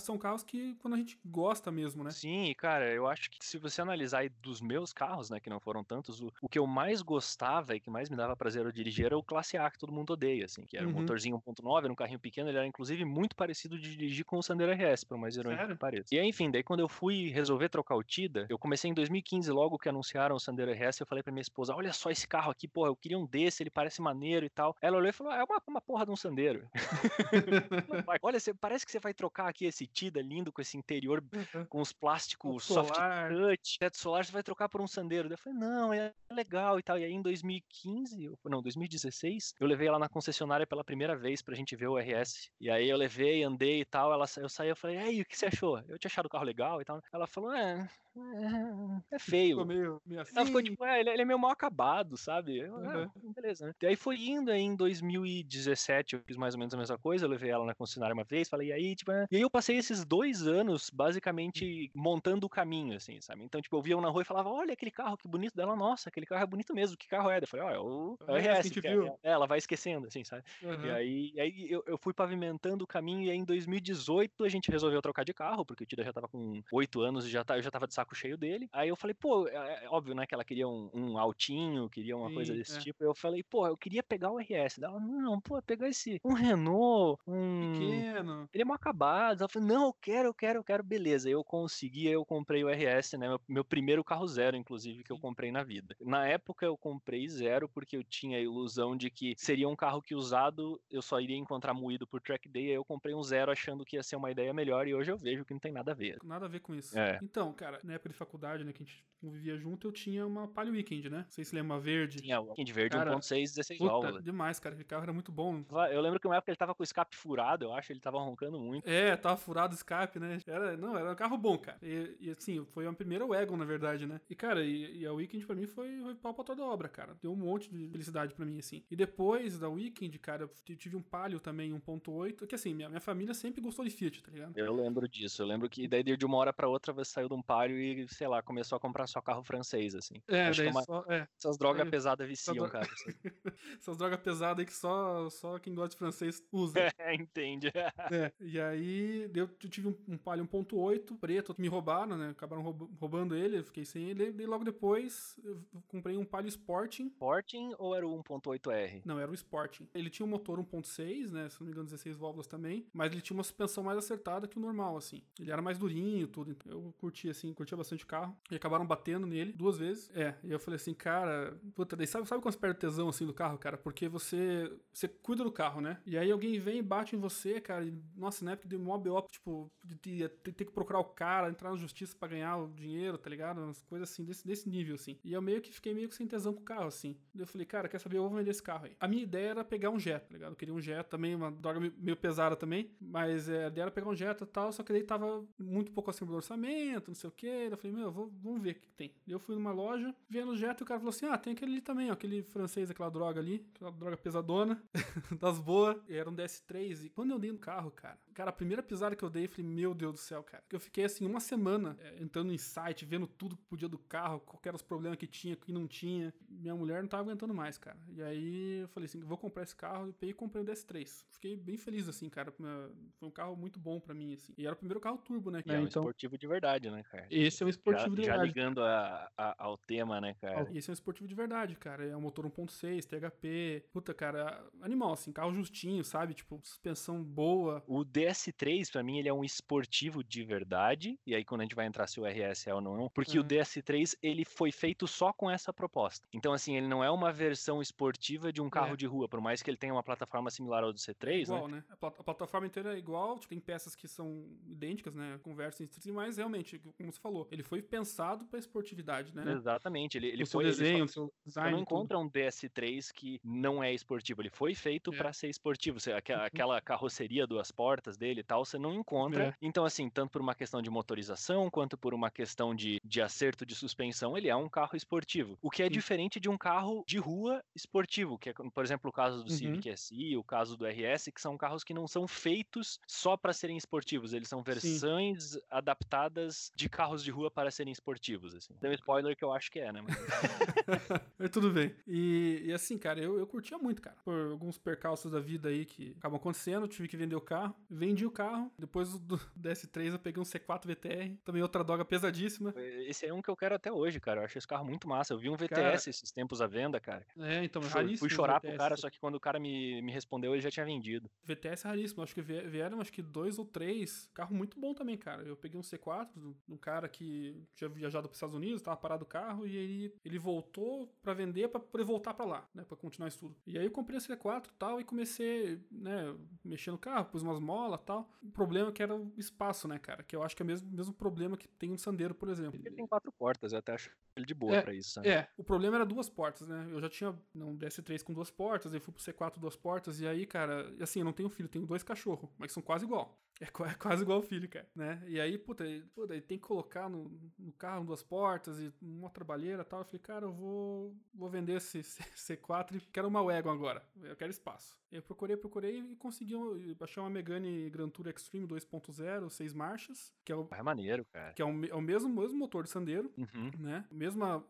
São 0.00 0.18
carros 0.18 0.42
que 0.42 0.74
quando 0.76 0.94
a 0.94 0.96
gente 0.96 1.18
gosta 1.24 1.70
mesmo, 1.70 2.02
né? 2.02 2.10
Sim, 2.10 2.52
cara, 2.58 2.92
eu 2.92 3.06
acho 3.06 3.30
que 3.30 3.44
se 3.44 3.58
você 3.58 3.80
analisar 3.80 4.20
aí 4.20 4.28
dos 4.28 4.60
meus 4.60 4.92
carros, 4.92 5.30
né, 5.30 5.38
que 5.38 5.48
não 5.48 5.60
foram 5.60 5.84
tantos, 5.84 6.20
o, 6.20 6.32
o 6.42 6.48
que 6.48 6.58
eu 6.58 6.66
mais 6.66 7.02
gostava 7.02 7.76
e 7.76 7.80
que 7.80 7.90
mais 7.90 8.10
me 8.10 8.16
dava 8.16 8.36
prazer 8.36 8.66
ao 8.66 8.72
dirigir 8.72 9.06
era 9.06 9.16
o 9.16 9.22
Classe 9.22 9.56
A, 9.56 9.70
que 9.70 9.78
todo 9.78 9.92
mundo 9.92 10.12
odeia, 10.12 10.46
assim, 10.46 10.64
que 10.64 10.76
era 10.76 10.86
uhum. 10.86 10.92
um 10.92 11.00
motorzinho 11.00 11.38
1.9, 11.38 11.84
era 11.84 11.92
um 11.92 11.96
carrinho 11.96 12.18
pequeno, 12.18 12.48
ele 12.48 12.58
era 12.58 12.66
inclusive 12.66 13.04
muito 13.04 13.36
parecido 13.36 13.78
de 13.78 13.96
dirigir 13.96 14.24
com 14.24 14.38
o 14.38 14.42
Sandero 14.42 14.72
RS, 14.72 15.04
por 15.04 15.18
mais 15.18 15.36
irônico 15.36 15.75
que 15.76 15.80
pareça. 15.80 16.14
E 16.14 16.18
aí, 16.18 16.28
enfim, 16.28 16.50
daí 16.50 16.62
quando 16.62 16.80
eu 16.80 16.88
fui 16.88 17.30
resolver 17.30 17.68
trocar 17.68 17.94
o 17.94 18.02
Tida, 18.02 18.46
eu 18.48 18.58
comecei 18.58 18.90
em 18.90 18.94
2015, 18.94 19.50
logo 19.50 19.78
que 19.78 19.88
anunciaram 19.88 20.34
o 20.34 20.40
Sandero 20.40 20.72
RS, 20.72 21.00
eu 21.00 21.06
falei 21.06 21.22
pra 21.22 21.32
minha 21.32 21.42
esposa, 21.42 21.74
olha 21.74 21.92
só 21.92 22.10
esse 22.10 22.26
carro 22.26 22.50
aqui, 22.50 22.66
porra, 22.66 22.88
eu 22.88 22.96
queria 22.96 23.18
um 23.18 23.26
desse, 23.26 23.62
ele 23.62 23.70
parece 23.70 24.00
maneiro 24.00 24.46
e 24.46 24.50
tal. 24.50 24.76
Ela 24.80 24.96
olhou 24.96 25.08
e 25.08 25.12
falou, 25.12 25.32
ah, 25.32 25.38
é 25.38 25.44
uma, 25.44 25.62
uma 25.66 25.80
porra 25.80 26.04
de 26.04 26.12
um 26.12 26.16
Sandero. 26.16 26.68
olha, 28.22 28.40
você, 28.40 28.54
parece 28.54 28.84
que 28.84 28.92
você 28.92 28.98
vai 28.98 29.14
trocar 29.14 29.48
aqui 29.48 29.66
esse 29.66 29.86
Tida 29.86 30.20
lindo 30.20 30.52
com 30.52 30.60
esse 30.60 30.76
interior 30.76 31.22
uhum. 31.32 31.64
com 31.66 31.80
os 31.80 31.92
plásticos 31.92 32.64
soft 32.64 32.94
touch, 32.94 33.78
teto 33.78 33.98
solar, 33.98 34.24
você 34.24 34.32
vai 34.32 34.42
trocar 34.42 34.68
por 34.68 34.80
um 34.80 34.86
Sandero. 34.86 35.32
Eu 35.32 35.38
falei, 35.38 35.58
não, 35.58 35.92
é 35.92 36.12
legal 36.30 36.78
e 36.78 36.82
tal. 36.82 36.98
E 36.98 37.04
aí 37.04 37.12
em 37.12 37.22
2015, 37.22 38.32
não, 38.44 38.62
2016, 38.62 39.54
eu 39.60 39.66
levei 39.66 39.88
ela 39.88 39.98
na 39.98 40.08
concessionária 40.08 40.66
pela 40.66 40.84
primeira 40.84 41.16
vez 41.16 41.42
pra 41.42 41.54
gente 41.54 41.76
ver 41.76 41.88
o 41.88 41.98
RS. 41.98 42.50
E 42.60 42.70
aí 42.70 42.88
eu 42.88 42.96
levei, 42.96 43.42
andei 43.42 43.80
e 43.80 43.84
tal, 43.84 44.12
ela, 44.12 44.26
eu 44.36 44.48
saí, 44.48 44.68
eu 44.68 44.76
falei, 44.76 44.96
ei, 44.98 45.20
o 45.20 45.24
que 45.24 45.36
você 45.36 45.46
achou? 45.46 45.65
Eu 45.88 45.98
tinha 45.98 46.08
achado 46.08 46.26
o 46.26 46.30
carro 46.30 46.44
legal 46.44 46.80
e 46.80 46.84
tal. 46.84 47.02
Ela 47.12 47.26
falou, 47.26 47.52
é, 47.52 47.88
é, 48.16 49.16
é 49.16 49.18
feio. 49.18 49.56
Ficou 49.56 49.66
meio, 49.66 50.02
meio 50.06 50.20
assim. 50.20 50.32
Ela 50.34 50.46
ficou 50.46 50.62
tipo, 50.62 50.84
é, 50.84 51.00
ele, 51.00 51.10
ele, 51.10 51.22
é 51.22 51.24
meio 51.24 51.38
mal 51.38 51.50
acabado, 51.50 52.16
sabe? 52.16 52.58
Eu, 52.58 52.74
uhum. 52.74 53.02
é, 53.02 53.10
beleza, 53.34 53.66
né? 53.66 53.74
E 53.82 53.86
aí 53.86 53.96
foi 53.96 54.16
indo, 54.16 54.50
aí 54.50 54.60
em 54.60 54.74
2017 54.74 56.14
eu 56.14 56.22
fiz 56.26 56.36
mais 56.36 56.54
ou 56.54 56.58
menos 56.58 56.74
a 56.74 56.78
mesma 56.78 56.98
coisa, 56.98 57.26
eu 57.26 57.30
levei 57.30 57.50
ela 57.50 57.64
na 57.64 57.74
concessionária 57.74 58.14
uma 58.14 58.24
vez, 58.24 58.48
falei, 58.48 58.68
e 58.68 58.72
aí, 58.72 58.96
tipo, 58.96 59.12
é... 59.12 59.26
e 59.30 59.36
aí 59.36 59.42
eu 59.42 59.50
passei 59.50 59.76
esses 59.76 60.04
dois 60.04 60.46
anos 60.46 60.90
basicamente 60.90 61.90
montando 61.94 62.46
o 62.46 62.50
caminho, 62.50 62.96
assim, 62.96 63.20
sabe? 63.20 63.42
Então, 63.42 63.60
tipo, 63.60 63.76
eu 63.76 63.82
via 63.82 64.00
na 64.00 64.08
rua 64.08 64.22
e 64.22 64.26
falava, 64.26 64.48
olha 64.50 64.72
aquele 64.72 64.90
carro, 64.90 65.16
que 65.16 65.28
bonito 65.28 65.54
dela, 65.54 65.76
nossa, 65.76 66.08
aquele 66.08 66.26
carro 66.26 66.42
é 66.42 66.46
bonito 66.46 66.74
mesmo, 66.74 66.96
que 66.96 67.08
carro 67.08 67.30
é? 67.30 67.38
Eu 67.38 67.46
falei, 67.46 67.66
olha, 67.66 67.80
o, 67.80 68.18
o 68.20 68.36
RS, 68.36 68.70
que 68.70 68.86
é, 68.86 68.94
é, 69.22 69.30
ela 69.30 69.46
vai 69.46 69.58
esquecendo, 69.58 70.06
assim, 70.06 70.24
sabe? 70.24 70.42
Uhum. 70.62 70.86
E 70.86 70.90
aí, 70.90 71.34
aí 71.38 71.66
eu, 71.70 71.82
eu 71.86 71.98
fui 71.98 72.12
pavimentando 72.12 72.84
o 72.84 72.86
caminho 72.86 73.22
e 73.22 73.30
aí 73.30 73.36
em 73.36 73.44
2018 73.44 74.44
a 74.44 74.48
gente 74.48 74.70
resolveu 74.70 75.02
trocar 75.02 75.24
de 75.24 75.34
carro, 75.34 75.55
porque 75.64 75.84
o 75.84 75.86
Tida 75.86 76.04
já 76.04 76.12
tava 76.12 76.28
com 76.28 76.62
oito 76.72 77.00
anos 77.00 77.26
e 77.26 77.30
já 77.30 77.44
tá, 77.44 77.56
eu 77.56 77.62
já 77.62 77.70
tava 77.70 77.86
de 77.86 77.94
saco 77.94 78.14
cheio 78.14 78.36
dele. 78.36 78.68
Aí 78.72 78.88
eu 78.88 78.96
falei, 78.96 79.14
pô, 79.14 79.46
é, 79.48 79.84
é 79.84 79.88
óbvio, 79.88 80.14
né, 80.14 80.26
que 80.26 80.34
ela 80.34 80.44
queria 80.44 80.68
um, 80.68 80.90
um 80.92 81.18
altinho, 81.18 81.88
queria 81.88 82.16
uma 82.16 82.28
Sim, 82.28 82.34
coisa 82.34 82.54
desse 82.54 82.78
é. 82.78 82.80
tipo. 82.80 83.02
Eu 83.02 83.14
falei, 83.14 83.42
pô, 83.42 83.66
eu 83.66 83.76
queria 83.76 84.02
pegar 84.02 84.30
o 84.30 84.38
RS. 84.38 84.78
Ela, 84.82 85.00
não, 85.00 85.40
pô, 85.40 85.60
pegar 85.62 85.88
esse, 85.88 86.20
um 86.24 86.32
Renault, 86.32 87.20
um... 87.26 87.72
Pequeno. 87.72 88.48
Ele 88.52 88.62
é 88.62 88.64
mal 88.64 88.76
acabado. 88.76 89.40
Ela 89.40 89.48
falou, 89.48 89.68
não, 89.68 89.86
eu 89.86 89.92
quero, 89.94 90.28
eu 90.28 90.34
quero, 90.34 90.58
eu 90.60 90.64
quero. 90.64 90.82
Beleza, 90.82 91.28
eu 91.28 91.42
consegui, 91.42 92.06
eu 92.06 92.24
comprei 92.24 92.64
o 92.64 92.68
RS, 92.68 93.14
né, 93.14 93.28
meu, 93.28 93.40
meu 93.48 93.64
primeiro 93.64 94.04
carro 94.04 94.26
zero, 94.26 94.56
inclusive, 94.56 95.02
que 95.02 95.12
eu 95.12 95.18
comprei 95.18 95.50
na 95.50 95.62
vida. 95.62 95.96
Na 96.00 96.26
época 96.26 96.66
eu 96.66 96.76
comprei 96.76 97.28
zero 97.28 97.68
porque 97.68 97.96
eu 97.96 98.04
tinha 98.04 98.38
a 98.38 98.40
ilusão 98.40 98.96
de 98.96 99.10
que 99.10 99.34
seria 99.36 99.68
um 99.68 99.76
carro 99.76 100.02
que 100.02 100.14
usado 100.14 100.80
eu 100.90 101.02
só 101.02 101.20
iria 101.20 101.36
encontrar 101.36 101.74
moído 101.74 102.06
por 102.06 102.20
track 102.20 102.48
day, 102.48 102.68
aí 102.68 102.74
eu 102.74 102.84
comprei 102.84 103.14
um 103.14 103.22
zero 103.22 103.50
achando 103.50 103.84
que 103.84 103.96
ia 103.96 104.02
ser 104.02 104.16
uma 104.16 104.30
ideia 104.30 104.52
melhor 104.52 104.86
e 104.86 104.94
hoje 104.94 105.10
eu 105.10 105.18
vejo 105.18 105.35
que 105.44 105.52
não 105.52 105.60
tem 105.60 105.72
nada 105.72 105.92
a 105.92 105.94
ver. 105.94 106.18
Nada 106.24 106.46
a 106.46 106.48
ver 106.48 106.60
com 106.60 106.74
isso. 106.74 106.98
É. 106.98 107.18
Então, 107.22 107.52
cara, 107.52 107.80
na 107.82 107.94
época 107.94 108.10
de 108.10 108.14
faculdade, 108.14 108.64
né, 108.64 108.72
que 108.72 108.82
a 108.82 108.86
gente 108.86 109.04
convivia 109.20 109.56
junto, 109.56 109.88
eu 109.88 109.92
tinha 109.92 110.26
uma 110.26 110.46
Palio 110.46 110.72
Weekend, 110.72 111.10
né? 111.10 111.18
Não 111.18 111.30
sei 111.30 111.44
se 111.44 111.54
lembra, 111.54 111.78
verde. 111.78 112.20
Tinha 112.20 112.40
o 112.40 112.48
Weekend 112.48 112.72
verde 112.72 112.96
1.6, 112.96 113.42
16 113.54 113.78
puta, 113.78 113.90
válvulas. 113.90 114.24
demais, 114.24 114.58
cara. 114.58 114.74
Aquele 114.74 114.88
carro 114.88 115.02
era 115.02 115.12
muito 115.12 115.32
bom. 115.32 115.64
Eu 115.90 116.00
lembro 116.00 116.20
que 116.20 116.26
uma 116.26 116.36
época 116.36 116.50
ele 116.50 116.56
tava 116.56 116.74
com 116.74 116.82
o 116.82 116.84
escape 116.84 117.16
furado, 117.16 117.64
eu 117.64 117.72
acho, 117.72 117.92
ele 117.92 118.00
tava 118.00 118.18
roncando 118.18 118.58
muito. 118.58 118.88
É, 118.88 119.16
tava 119.16 119.36
furado 119.36 119.74
o 119.74 119.76
escape, 119.76 120.18
né? 120.18 120.38
Era, 120.46 120.76
não, 120.76 120.96
era 120.96 121.12
um 121.12 121.14
carro 121.14 121.36
bom, 121.36 121.58
cara. 121.58 121.78
E, 121.82 122.16
e 122.20 122.30
assim, 122.30 122.64
foi 122.66 122.86
a 122.86 122.92
primeira 122.92 123.26
Wagon, 123.26 123.56
na 123.56 123.64
verdade, 123.64 124.06
né? 124.06 124.20
E, 124.28 124.34
cara, 124.34 124.64
e, 124.64 125.00
e 125.00 125.06
a 125.06 125.12
Weekend 125.12 125.46
pra 125.46 125.56
mim 125.56 125.66
foi, 125.66 126.00
foi 126.00 126.14
pau 126.14 126.34
pra 126.34 126.44
toda 126.44 126.62
obra, 126.62 126.88
cara. 126.88 127.16
Deu 127.22 127.32
um 127.32 127.36
monte 127.36 127.70
de 127.70 127.88
felicidade 127.88 128.34
pra 128.34 128.44
mim, 128.44 128.58
assim. 128.58 128.82
E 128.90 128.96
depois 128.96 129.58
da 129.58 129.68
Weekend, 129.68 130.18
cara, 130.18 130.44
eu 130.68 130.76
tive 130.76 130.96
um 130.96 131.02
Palio 131.02 131.40
também, 131.40 131.72
1.8, 131.72 132.46
que 132.46 132.54
assim, 132.54 132.74
minha, 132.74 132.88
minha 132.88 133.00
família 133.00 133.34
sempre 133.34 133.60
gostou 133.60 133.84
de 133.84 133.90
Fiat, 133.90 134.22
tá 134.22 134.30
ligado? 134.30 134.56
Eu 134.56 134.74
lembro 134.74 135.08
disso. 135.08 135.25
Eu 135.42 135.46
lembro 135.46 135.68
que 135.68 135.86
daí 135.88 136.02
de 136.02 136.24
uma 136.24 136.36
hora 136.36 136.52
pra 136.52 136.68
outra 136.68 136.92
você 136.92 137.10
saiu 137.10 137.28
de 137.28 137.34
um 137.34 137.42
Palio 137.42 137.78
e, 137.78 138.08
sei 138.08 138.28
lá, 138.28 138.42
começou 138.42 138.76
a 138.76 138.80
comprar 138.80 139.06
só 139.06 139.20
carro 139.20 139.42
francês, 139.42 139.94
assim. 139.94 140.22
É, 140.28 140.46
Acho 140.46 140.62
daí 140.62 140.70
uma... 140.70 140.82
só, 140.82 141.04
é. 141.08 141.26
Essas 141.38 141.58
drogas 141.58 141.86
é. 141.86 141.90
pesadas 141.90 142.28
viciam, 142.28 142.68
cara. 142.68 142.86
Essas 143.80 143.96
drogas 143.96 144.20
pesadas 144.20 144.60
aí 144.60 144.66
que 144.66 144.74
só, 144.74 145.28
só 145.30 145.58
quem 145.58 145.74
gosta 145.74 145.90
de 145.90 145.96
francês 145.96 146.42
usa. 146.52 146.76
É, 146.98 147.14
entende. 147.14 147.72
É. 148.10 148.32
E 148.40 148.60
aí 148.60 149.30
eu 149.34 149.48
tive 149.48 149.88
um, 149.88 149.96
um 150.08 150.16
Palio 150.16 150.46
1.8 150.46 151.18
preto, 151.18 151.54
me 151.58 151.68
roubaram, 151.68 152.16
né? 152.16 152.30
Acabaram 152.30 152.62
roubando 152.62 153.34
ele, 153.34 153.58
eu 153.58 153.64
fiquei 153.64 153.84
sem 153.84 154.04
ele. 154.04 154.34
E 154.38 154.46
logo 154.46 154.64
depois 154.64 155.38
eu 155.44 155.60
comprei 155.88 156.16
um 156.16 156.24
Palio 156.24 156.48
Sporting. 156.48 157.06
Sporting 157.06 157.74
ou 157.78 157.94
era 157.94 158.06
o 158.06 158.22
1.8R? 158.22 159.02
Não, 159.04 159.18
era 159.18 159.30
o 159.30 159.34
Sporting. 159.34 159.88
Ele 159.94 160.08
tinha 160.08 160.24
um 160.24 160.28
motor 160.28 160.58
1.6, 160.58 161.30
né? 161.30 161.48
Se 161.48 161.60
não 161.60 161.66
me 161.66 161.72
engano, 161.72 161.86
16 161.86 162.16
válvulas 162.16 162.46
também. 162.46 162.86
Mas 162.92 163.12
ele 163.12 163.20
tinha 163.20 163.36
uma 163.36 163.44
suspensão 163.44 163.82
mais 163.82 163.98
acertada 163.98 164.46
que 164.46 164.58
o 164.58 164.60
normal, 164.60 164.96
assim. 164.96 165.15
Ele 165.38 165.50
era 165.50 165.62
mais 165.62 165.78
durinho, 165.78 166.26
tudo. 166.26 166.50
Então 166.50 166.72
eu 166.72 166.94
curti, 166.98 167.28
assim, 167.28 167.52
curtia 167.52 167.76
bastante 167.76 168.04
o 168.04 168.06
carro. 168.06 168.36
E 168.50 168.56
acabaram 168.56 168.86
batendo 168.86 169.26
nele 169.26 169.52
duas 169.52 169.78
vezes. 169.78 170.10
É, 170.14 170.34
e 170.42 170.50
eu 170.50 170.58
falei 170.58 170.76
assim, 170.76 170.94
cara, 170.94 171.58
puta, 171.74 171.96
daí 171.96 172.06
sabe, 172.06 172.26
sabe 172.26 172.42
quando 172.42 172.54
você 172.54 172.60
perde 172.60 172.78
tesão 172.78 173.08
assim 173.08 173.26
do 173.26 173.34
carro, 173.34 173.58
cara? 173.58 173.76
Porque 173.76 174.08
você 174.08 174.70
você 174.92 175.08
cuida 175.08 175.44
do 175.44 175.52
carro, 175.52 175.80
né? 175.80 176.00
E 176.06 176.16
aí 176.16 176.30
alguém 176.30 176.58
vem 176.58 176.78
e 176.78 176.82
bate 176.82 177.14
em 177.14 177.18
você, 177.18 177.60
cara. 177.60 177.84
E, 177.84 177.94
nossa, 178.16 178.44
na 178.44 178.52
época 178.52 178.68
de 178.68 178.78
mó 178.78 178.96
BO, 178.98 179.22
tipo, 179.30 179.70
de, 179.84 180.28
ter 180.28 180.64
que 180.64 180.72
procurar 180.72 181.00
o 181.00 181.04
cara, 181.04 181.48
entrar 181.48 181.70
na 181.70 181.76
justiça 181.76 182.16
para 182.18 182.28
ganhar 182.28 182.56
o 182.56 182.68
dinheiro, 182.68 183.18
tá 183.18 183.28
ligado? 183.28 183.60
Umas 183.60 183.82
coisas 183.82 184.10
assim, 184.10 184.24
desse, 184.24 184.46
desse 184.46 184.68
nível, 184.68 184.94
assim. 184.94 185.18
E 185.24 185.32
eu 185.32 185.42
meio 185.42 185.60
que 185.60 185.72
fiquei 185.72 185.94
meio 185.94 186.08
que 186.08 186.14
sem 186.14 186.26
tesão 186.26 186.52
com 186.52 186.60
o 186.60 186.64
carro, 186.64 186.86
assim. 186.86 187.16
Eu 187.36 187.46
falei, 187.46 187.66
cara, 187.66 187.88
quer 187.88 187.98
saber? 187.98 188.18
Eu 188.18 188.28
vou 188.28 188.38
vender 188.38 188.50
esse 188.50 188.62
carro 188.62 188.86
aí. 188.86 188.96
A 188.98 189.08
minha 189.08 189.22
ideia 189.22 189.50
era 189.50 189.64
pegar 189.64 189.90
um 189.90 189.98
Jetta, 189.98 190.26
tá 190.26 190.34
ligado? 190.34 190.52
Eu 190.52 190.56
queria 190.56 190.74
um 190.74 190.80
Jetta 190.80 191.10
também, 191.10 191.34
uma 191.34 191.50
droga 191.50 191.80
meio 191.80 192.16
pesada 192.16 192.56
também. 192.56 192.90
Mas 193.00 193.48
é, 193.48 193.64
a 193.64 193.68
ideia 193.68 193.84
era 193.84 193.90
pegar 193.90 194.08
um 194.08 194.14
Jetta 194.14 194.44
e 194.44 194.46
tal. 194.46 194.72
Só 194.72 194.82
que 194.82 194.92
daí 194.92 195.02
tava 195.06 195.44
muito 195.58 195.92
pouco 195.92 196.10
acima 196.10 196.30
do 196.30 196.36
orçamento, 196.36 197.08
não 197.08 197.14
sei 197.14 197.28
o 197.28 197.32
que. 197.32 197.46
Eu 197.46 197.76
falei, 197.76 197.96
meu, 197.96 198.10
vou, 198.10 198.30
vamos 198.42 198.60
ver 198.60 198.72
o 198.72 198.74
que 198.74 198.88
tem. 198.90 199.12
Eu 199.26 199.38
fui 199.38 199.54
numa 199.54 199.72
loja, 199.72 200.14
vi 200.28 200.42
no 200.42 200.56
Jetta 200.56 200.82
e 200.82 200.84
o 200.84 200.86
cara 200.86 201.00
falou 201.00 201.10
assim: 201.10 201.26
ah, 201.26 201.38
tem 201.38 201.52
aquele 201.52 201.72
ali 201.72 201.80
também, 201.80 202.10
ó, 202.10 202.12
aquele 202.12 202.42
francês, 202.42 202.90
aquela 202.90 203.10
droga 203.10 203.40
ali, 203.40 203.66
aquela 203.74 203.90
droga 203.90 204.16
pesadona, 204.16 204.82
das 205.40 205.58
boas. 205.58 205.96
Era 206.08 206.28
um 206.28 206.34
DS3. 206.34 207.06
E 207.06 207.08
quando 207.08 207.30
eu 207.30 207.38
dei 207.38 207.52
no 207.52 207.58
carro, 207.58 207.90
cara, 207.90 208.18
cara, 208.34 208.50
a 208.50 208.52
primeira 208.52 208.82
pisada 208.82 209.16
que 209.16 209.22
eu 209.22 209.30
dei, 209.30 209.44
eu 209.44 209.48
falei, 209.48 209.66
meu 209.66 209.94
Deus 209.94 210.12
do 210.12 210.18
céu, 210.18 210.42
cara. 210.42 210.62
Eu 210.70 210.78
fiquei 210.78 211.04
assim 211.04 211.26
uma 211.26 211.40
semana 211.40 211.96
é, 212.00 212.22
entrando 212.22 212.52
em 212.52 212.58
site, 212.58 213.04
vendo 213.04 213.26
tudo 213.26 213.56
que 213.56 213.64
podia 213.64 213.88
do 213.88 213.98
carro, 213.98 214.40
quais 214.40 214.64
eram 214.66 214.76
os 214.76 214.82
problemas 214.82 215.18
que 215.18 215.26
tinha, 215.26 215.56
que 215.56 215.72
não 215.72 215.86
tinha. 215.86 216.34
Minha 216.48 216.74
mulher 216.74 217.02
não 217.02 217.08
tava 217.08 217.22
aguentando 217.22 217.54
mais, 217.54 217.78
cara. 217.78 217.98
E 218.08 218.22
aí 218.22 218.80
eu 218.80 218.88
falei 218.88 219.06
assim, 219.06 219.20
vou 219.20 219.38
comprar 219.38 219.62
esse 219.62 219.74
carro. 219.74 220.08
E 220.08 220.12
peguei 220.12 220.32
e 220.32 220.34
comprei 220.34 220.62
o 220.62 220.66
DS3. 220.66 221.24
Fiquei 221.30 221.56
bem 221.56 221.76
feliz, 221.76 222.08
assim, 222.08 222.28
cara. 222.28 222.52
Foi 222.52 223.28
um 223.28 223.30
carro 223.30 223.56
muito 223.56 223.78
bom 223.78 224.00
para 224.00 224.14
mim, 224.14 224.34
assim. 224.34 224.52
E 224.56 224.66
era 224.66 224.74
o 224.74 224.76
primeiro 224.76 224.95
carro 225.00 225.18
turbo, 225.18 225.50
né? 225.50 225.62
É, 225.66 225.74
é 225.74 225.78
um 225.78 225.84
então... 225.84 226.02
esportivo 226.02 226.38
de 226.38 226.46
verdade, 226.46 226.90
né, 226.90 227.02
cara? 227.10 227.26
Esse 227.30 227.62
é 227.62 227.66
um 227.66 227.68
esportivo 227.68 228.08
já, 228.08 228.22
de 228.22 228.22
verdade. 228.22 228.38
Já 228.38 228.44
ligando 228.44 228.82
a, 228.82 229.30
a, 229.36 229.64
ao 229.64 229.76
tema, 229.76 230.20
né, 230.20 230.34
cara? 230.40 230.68
Esse 230.74 230.90
é 230.90 230.92
um 230.92 230.94
esportivo 230.94 231.28
de 231.28 231.34
verdade, 231.34 231.76
cara. 231.76 232.04
É 232.04 232.16
um 232.16 232.20
motor 232.20 232.46
1.6, 232.46 233.04
THP. 233.04 233.84
Puta, 233.92 234.12
cara, 234.12 234.64
animal, 234.80 235.12
assim, 235.12 235.32
carro 235.32 235.52
justinho, 235.52 236.02
sabe? 236.04 236.34
Tipo, 236.34 236.60
suspensão 236.62 237.22
boa. 237.22 237.82
O 237.86 238.04
DS3, 238.04 238.90
para 238.90 239.02
mim, 239.02 239.18
ele 239.18 239.28
é 239.28 239.32
um 239.32 239.44
esportivo 239.44 240.22
de 240.24 240.44
verdade. 240.44 241.18
E 241.26 241.34
aí, 241.34 241.44
quando 241.44 241.60
a 241.60 241.64
gente 241.64 241.74
vai 241.74 241.86
entrar 241.86 242.06
se 242.06 242.20
o 242.20 242.24
RS 242.24 242.66
é 242.66 242.74
ou 242.74 242.80
não, 242.80 243.08
porque 243.10 243.38
é. 243.38 243.40
o 243.40 243.44
DS3, 243.44 244.16
ele 244.22 244.44
foi 244.44 244.72
feito 244.72 245.06
só 245.06 245.32
com 245.32 245.50
essa 245.50 245.72
proposta. 245.72 246.26
Então, 246.32 246.52
assim, 246.52 246.76
ele 246.76 246.88
não 246.88 247.02
é 247.02 247.10
uma 247.10 247.32
versão 247.32 247.80
esportiva 247.80 248.52
de 248.52 248.60
um 248.60 248.68
carro 248.68 248.94
é. 248.94 248.96
de 248.96 249.06
rua, 249.06 249.28
por 249.28 249.40
mais 249.40 249.62
que 249.62 249.70
ele 249.70 249.76
tenha 249.76 249.92
uma 249.92 250.02
plataforma 250.02 250.50
similar 250.50 250.82
ao 250.82 250.92
do 250.92 250.98
C3, 250.98 251.28
é 251.28 251.40
igual, 251.42 251.68
né? 251.68 251.76
né? 251.76 251.84
A, 251.90 251.96
plataforma 252.10 252.66
inteira 252.66 252.94
é 252.94 252.98
igual, 252.98 253.38
tipo, 253.38 253.50
tem 253.50 253.60
peças 253.60 253.94
que 253.94 254.08
são 254.08 254.46
idênticas, 254.66 254.85
né? 255.14 255.38
Conversam 255.42 255.84
entre 255.84 256.00
si, 256.00 256.12
mas 256.12 256.36
realmente, 256.36 256.78
como 256.78 257.12
você 257.12 257.20
falou, 257.20 257.48
ele 257.50 257.62
foi 257.62 257.82
pensado 257.82 258.44
para 258.46 258.58
esportividade, 258.58 259.34
né? 259.34 259.52
Exatamente. 259.52 260.18
Ele, 260.18 260.28
ele 260.28 260.42
o 260.42 260.46
foi. 260.46 260.64
Seu 260.64 260.72
desenho, 260.72 261.04
ele 261.04 261.08
seu 261.08 261.32
design. 261.44 261.70
Você 261.70 261.76
não 261.76 261.82
encontra 261.82 262.18
um 262.18 262.28
DS3 262.28 263.12
que 263.12 263.40
não 263.44 263.82
é 263.82 263.92
esportivo. 263.92 264.42
Ele 264.42 264.50
foi 264.50 264.74
feito 264.74 265.12
é. 265.12 265.16
para 265.16 265.32
ser 265.32 265.48
esportivo. 265.48 266.00
Você, 266.00 266.12
aquela, 266.12 266.40
uhum. 266.40 266.46
aquela 266.46 266.80
carroceria, 266.80 267.46
duas 267.46 267.70
portas 267.70 268.16
dele 268.16 268.40
e 268.40 268.44
tal, 268.44 268.64
você 268.64 268.78
não 268.78 268.94
encontra. 268.94 269.48
É. 269.48 269.54
Então, 269.60 269.84
assim, 269.84 270.08
tanto 270.08 270.30
por 270.30 270.40
uma 270.40 270.54
questão 270.54 270.82
de 270.82 270.90
motorização 270.90 271.70
quanto 271.70 271.96
por 271.96 272.14
uma 272.14 272.30
questão 272.30 272.74
de, 272.74 273.00
de 273.04 273.20
acerto 273.20 273.64
de 273.64 273.74
suspensão, 273.74 274.36
ele 274.36 274.48
é 274.48 274.56
um 274.56 274.68
carro 274.68 274.96
esportivo. 274.96 275.58
O 275.62 275.70
que 275.70 275.82
é 275.82 275.86
Sim. 275.86 275.92
diferente 275.92 276.40
de 276.40 276.48
um 276.48 276.58
carro 276.58 277.04
de 277.06 277.18
rua 277.18 277.62
esportivo, 277.74 278.38
que 278.38 278.50
é, 278.50 278.52
por 278.52 278.84
exemplo, 278.84 279.10
o 279.10 279.12
caso 279.12 279.42
do 279.42 279.50
uhum. 279.50 279.56
Civic 279.56 279.96
SI, 279.96 280.36
o 280.36 280.44
caso 280.44 280.76
do 280.76 280.86
RS, 280.86 281.30
que 281.34 281.40
são 281.40 281.56
carros 281.56 281.84
que 281.84 281.94
não 281.94 282.06
são 282.06 282.26
feitos 282.26 282.98
só 283.06 283.36
para 283.36 283.52
serem 283.52 283.76
esportivos. 283.76 284.32
Eles 284.32 284.48
são 284.48 284.62
versões 284.82 285.44
Sim. 285.50 285.60
adaptadas 285.70 286.70
de 286.74 286.88
carros 286.88 287.22
de 287.22 287.30
rua 287.30 287.50
para 287.50 287.70
serem 287.70 287.92
esportivos. 287.92 288.54
Assim. 288.54 288.74
Tem 288.74 288.90
um 288.90 288.94
spoiler 288.94 289.36
que 289.36 289.44
eu 289.44 289.52
acho 289.52 289.70
que 289.70 289.78
é, 289.78 289.92
né? 289.92 290.02
Mas... 291.38 291.50
tudo 291.50 291.70
bem. 291.70 291.94
E, 292.06 292.62
e, 292.66 292.72
assim, 292.72 292.98
cara, 292.98 293.20
eu, 293.20 293.38
eu 293.38 293.46
curtia 293.46 293.78
muito, 293.78 294.02
cara. 294.02 294.16
Por 294.24 294.50
alguns 294.50 294.78
percalços 294.78 295.32
da 295.32 295.40
vida 295.40 295.68
aí 295.68 295.84
que 295.84 296.14
acabam 296.18 296.38
acontecendo, 296.38 296.88
tive 296.88 297.08
que 297.08 297.16
vender 297.16 297.36
o 297.36 297.40
carro. 297.40 297.74
Vendi 297.90 298.26
o 298.26 298.30
carro. 298.30 298.70
Depois 298.78 299.18
do 299.18 299.38
DS3 299.58 300.12
eu 300.12 300.18
peguei 300.18 300.40
um 300.40 300.44
C4 300.44 300.86
VTR. 300.86 301.36
Também 301.44 301.62
outra 301.62 301.82
droga 301.84 302.04
pesadíssima. 302.04 302.74
Esse 302.76 303.26
é 303.26 303.32
um 303.32 303.42
que 303.42 303.50
eu 303.50 303.56
quero 303.56 303.74
até 303.74 303.92
hoje, 303.92 304.20
cara. 304.20 304.40
Eu 304.40 304.44
acho 304.44 304.58
esse 304.58 304.66
carro 304.66 304.84
muito 304.84 305.08
massa. 305.08 305.32
Eu 305.32 305.38
vi 305.38 305.48
um 305.48 305.56
VTS 305.56 305.74
cara... 305.74 305.94
esses 305.94 306.30
tempos 306.32 306.60
à 306.60 306.66
venda, 306.66 307.00
cara. 307.00 307.26
É, 307.38 307.64
então, 307.64 307.82
é 307.82 307.86
raríssimo. 307.86 308.18
Fui 308.18 308.30
chorar 308.30 308.58
VTS. 308.58 308.68
pro 308.68 308.78
cara, 308.78 308.96
só 308.96 309.10
que 309.10 309.18
quando 309.18 309.36
o 309.36 309.40
cara 309.40 309.58
me, 309.58 310.00
me 310.02 310.12
respondeu, 310.12 310.54
ele 310.54 310.62
já 310.62 310.70
tinha 310.70 310.86
vendido. 310.86 311.30
VTS 311.44 311.86
é 311.86 311.90
raríssimo. 311.90 312.22
Acho 312.22 312.34
que 312.34 312.42
vieram, 312.42 313.00
acho 313.00 313.12
que 313.12 313.22
dois 313.22 313.58
ou 313.58 313.64
três. 313.64 314.28
Carro 314.34 314.54
muito 314.54 314.65
bom 314.78 314.94
também, 314.94 315.16
cara. 315.16 315.42
Eu 315.42 315.56
peguei 315.56 315.78
um 315.78 315.82
C4 315.82 316.30
de 316.66 316.74
um 316.74 316.76
cara 316.76 317.08
que 317.08 317.62
tinha 317.74 317.88
viajado 317.88 318.28
pros 318.28 318.36
Estados 318.36 318.54
Unidos, 318.54 318.82
tava 318.82 318.96
parado 318.96 319.24
o 319.24 319.26
carro 319.26 319.66
e 319.66 319.76
ele, 319.76 320.14
ele 320.24 320.38
voltou 320.38 321.06
para 321.22 321.34
vender 321.34 321.68
para 321.68 321.78
poder 321.78 322.04
voltar 322.04 322.34
para 322.34 322.44
lá, 322.44 322.68
né, 322.74 322.84
para 322.84 322.96
continuar 322.96 323.26
o 323.26 323.28
estudo. 323.28 323.56
E 323.66 323.78
aí 323.78 323.84
eu 323.84 323.90
comprei 323.90 324.18
esse 324.18 324.28
C4 324.28 324.68
tal 324.78 325.00
e 325.00 325.04
comecei, 325.04 325.80
né, 325.90 326.34
mexer 326.64 326.90
no 326.90 326.98
carro, 326.98 327.26
pus 327.26 327.42
umas 327.42 327.60
molas 327.60 328.00
tal. 328.04 328.30
O 328.42 328.50
problema 328.50 328.88
é 328.88 328.92
que 328.92 329.02
era 329.02 329.14
o 329.14 329.32
espaço, 329.36 329.86
né, 329.86 329.98
cara, 329.98 330.22
que 330.22 330.34
eu 330.34 330.42
acho 330.42 330.56
que 330.56 330.62
é 330.62 330.64
o 330.64 330.66
mesmo, 330.66 330.88
mesmo 330.90 331.12
problema 331.12 331.56
que 331.56 331.68
tem 331.68 331.92
um 331.92 331.98
Sandero, 331.98 332.34
por 332.34 332.48
exemplo. 332.48 332.80
Ele 332.84 332.94
tem 332.94 333.06
quatro 333.06 333.30
portas, 333.32 333.72
eu 333.72 333.78
até 333.78 333.92
acho 333.92 334.10
ele 334.36 334.46
de 334.46 334.54
boa 334.54 334.76
é, 334.76 334.82
para 334.82 334.92
isso. 334.92 335.20
Né? 335.20 335.28
É, 335.28 335.48
o 335.56 335.64
problema 335.64 335.96
era 335.96 336.04
duas 336.04 336.28
portas, 336.28 336.68
né? 336.68 336.86
Eu 336.90 337.00
já 337.00 337.08
tinha 337.08 337.34
um 337.54 337.76
DS3 337.76 338.22
com 338.22 338.32
duas 338.32 338.50
portas, 338.50 338.92
aí 338.92 339.00
fui 339.00 339.12
pro 339.12 339.22
C4 339.22 339.58
duas 339.58 339.76
portas 339.76 340.20
e 340.20 340.26
aí, 340.26 340.46
cara, 340.46 340.94
assim, 341.00 341.20
eu 341.20 341.24
não 341.24 341.32
tenho 341.32 341.48
filho, 341.48 341.68
tenho 341.68 341.86
dois 341.86 342.02
cachorros, 342.02 342.50
mas 342.58 342.72
são 342.72 342.82
quase 342.82 343.04
igual. 343.04 343.40
É, 343.60 343.64
é 343.64 343.94
quase 343.94 344.22
igual 344.22 344.40
o 344.40 344.42
filho, 344.42 344.68
cara, 344.68 344.86
né? 344.94 345.22
E 345.26 345.40
aí, 345.40 345.56
puta, 345.56 345.84
puta 346.14 346.34
ele 346.34 346.42
tem 346.42 346.58
que 346.58 346.64
colocar 346.64 347.08
no, 347.08 347.30
no 347.58 347.72
carro 347.72 348.04
duas 348.04 348.22
portas 348.22 348.78
e 348.78 348.92
uma 349.00 349.30
trabalheira 349.30 349.82
e 349.82 349.84
tal. 349.84 350.00
Eu 350.00 350.04
falei, 350.04 350.20
cara, 350.20 350.44
eu 350.44 350.52
vou, 350.52 351.16
vou 351.34 351.48
vender 351.48 351.76
esse 351.76 352.00
C4 352.00 352.96
e 352.96 353.00
quero 353.00 353.28
uma 353.28 353.42
Wagon 353.42 353.70
agora. 353.70 354.06
Eu 354.22 354.36
quero 354.36 354.50
espaço. 354.50 354.98
Eu 355.10 355.22
procurei, 355.22 355.56
procurei 355.56 356.00
e 356.00 356.16
consegui 356.16 356.54
baixar 356.98 357.22
uma 357.22 357.30
Megane 357.30 357.88
Grand 357.88 358.10
Tour 358.10 358.28
Extreme 358.28 358.66
2.0, 358.68 359.48
seis 359.48 359.72
marchas, 359.72 360.32
que 360.44 360.52
é 360.52 360.56
o... 360.56 360.68
É 360.70 360.82
maneiro, 360.82 361.24
cara. 361.32 361.54
Que 361.54 361.62
é 361.62 361.64
o, 361.64 361.84
é 361.86 361.94
o 361.94 362.02
mesmo, 362.02 362.28
mesmo 362.28 362.58
motor 362.58 362.84
de 362.84 362.90
Sandero, 362.90 363.32
uhum. 363.38 363.70
né? 363.78 364.04
Mesma 364.10 364.64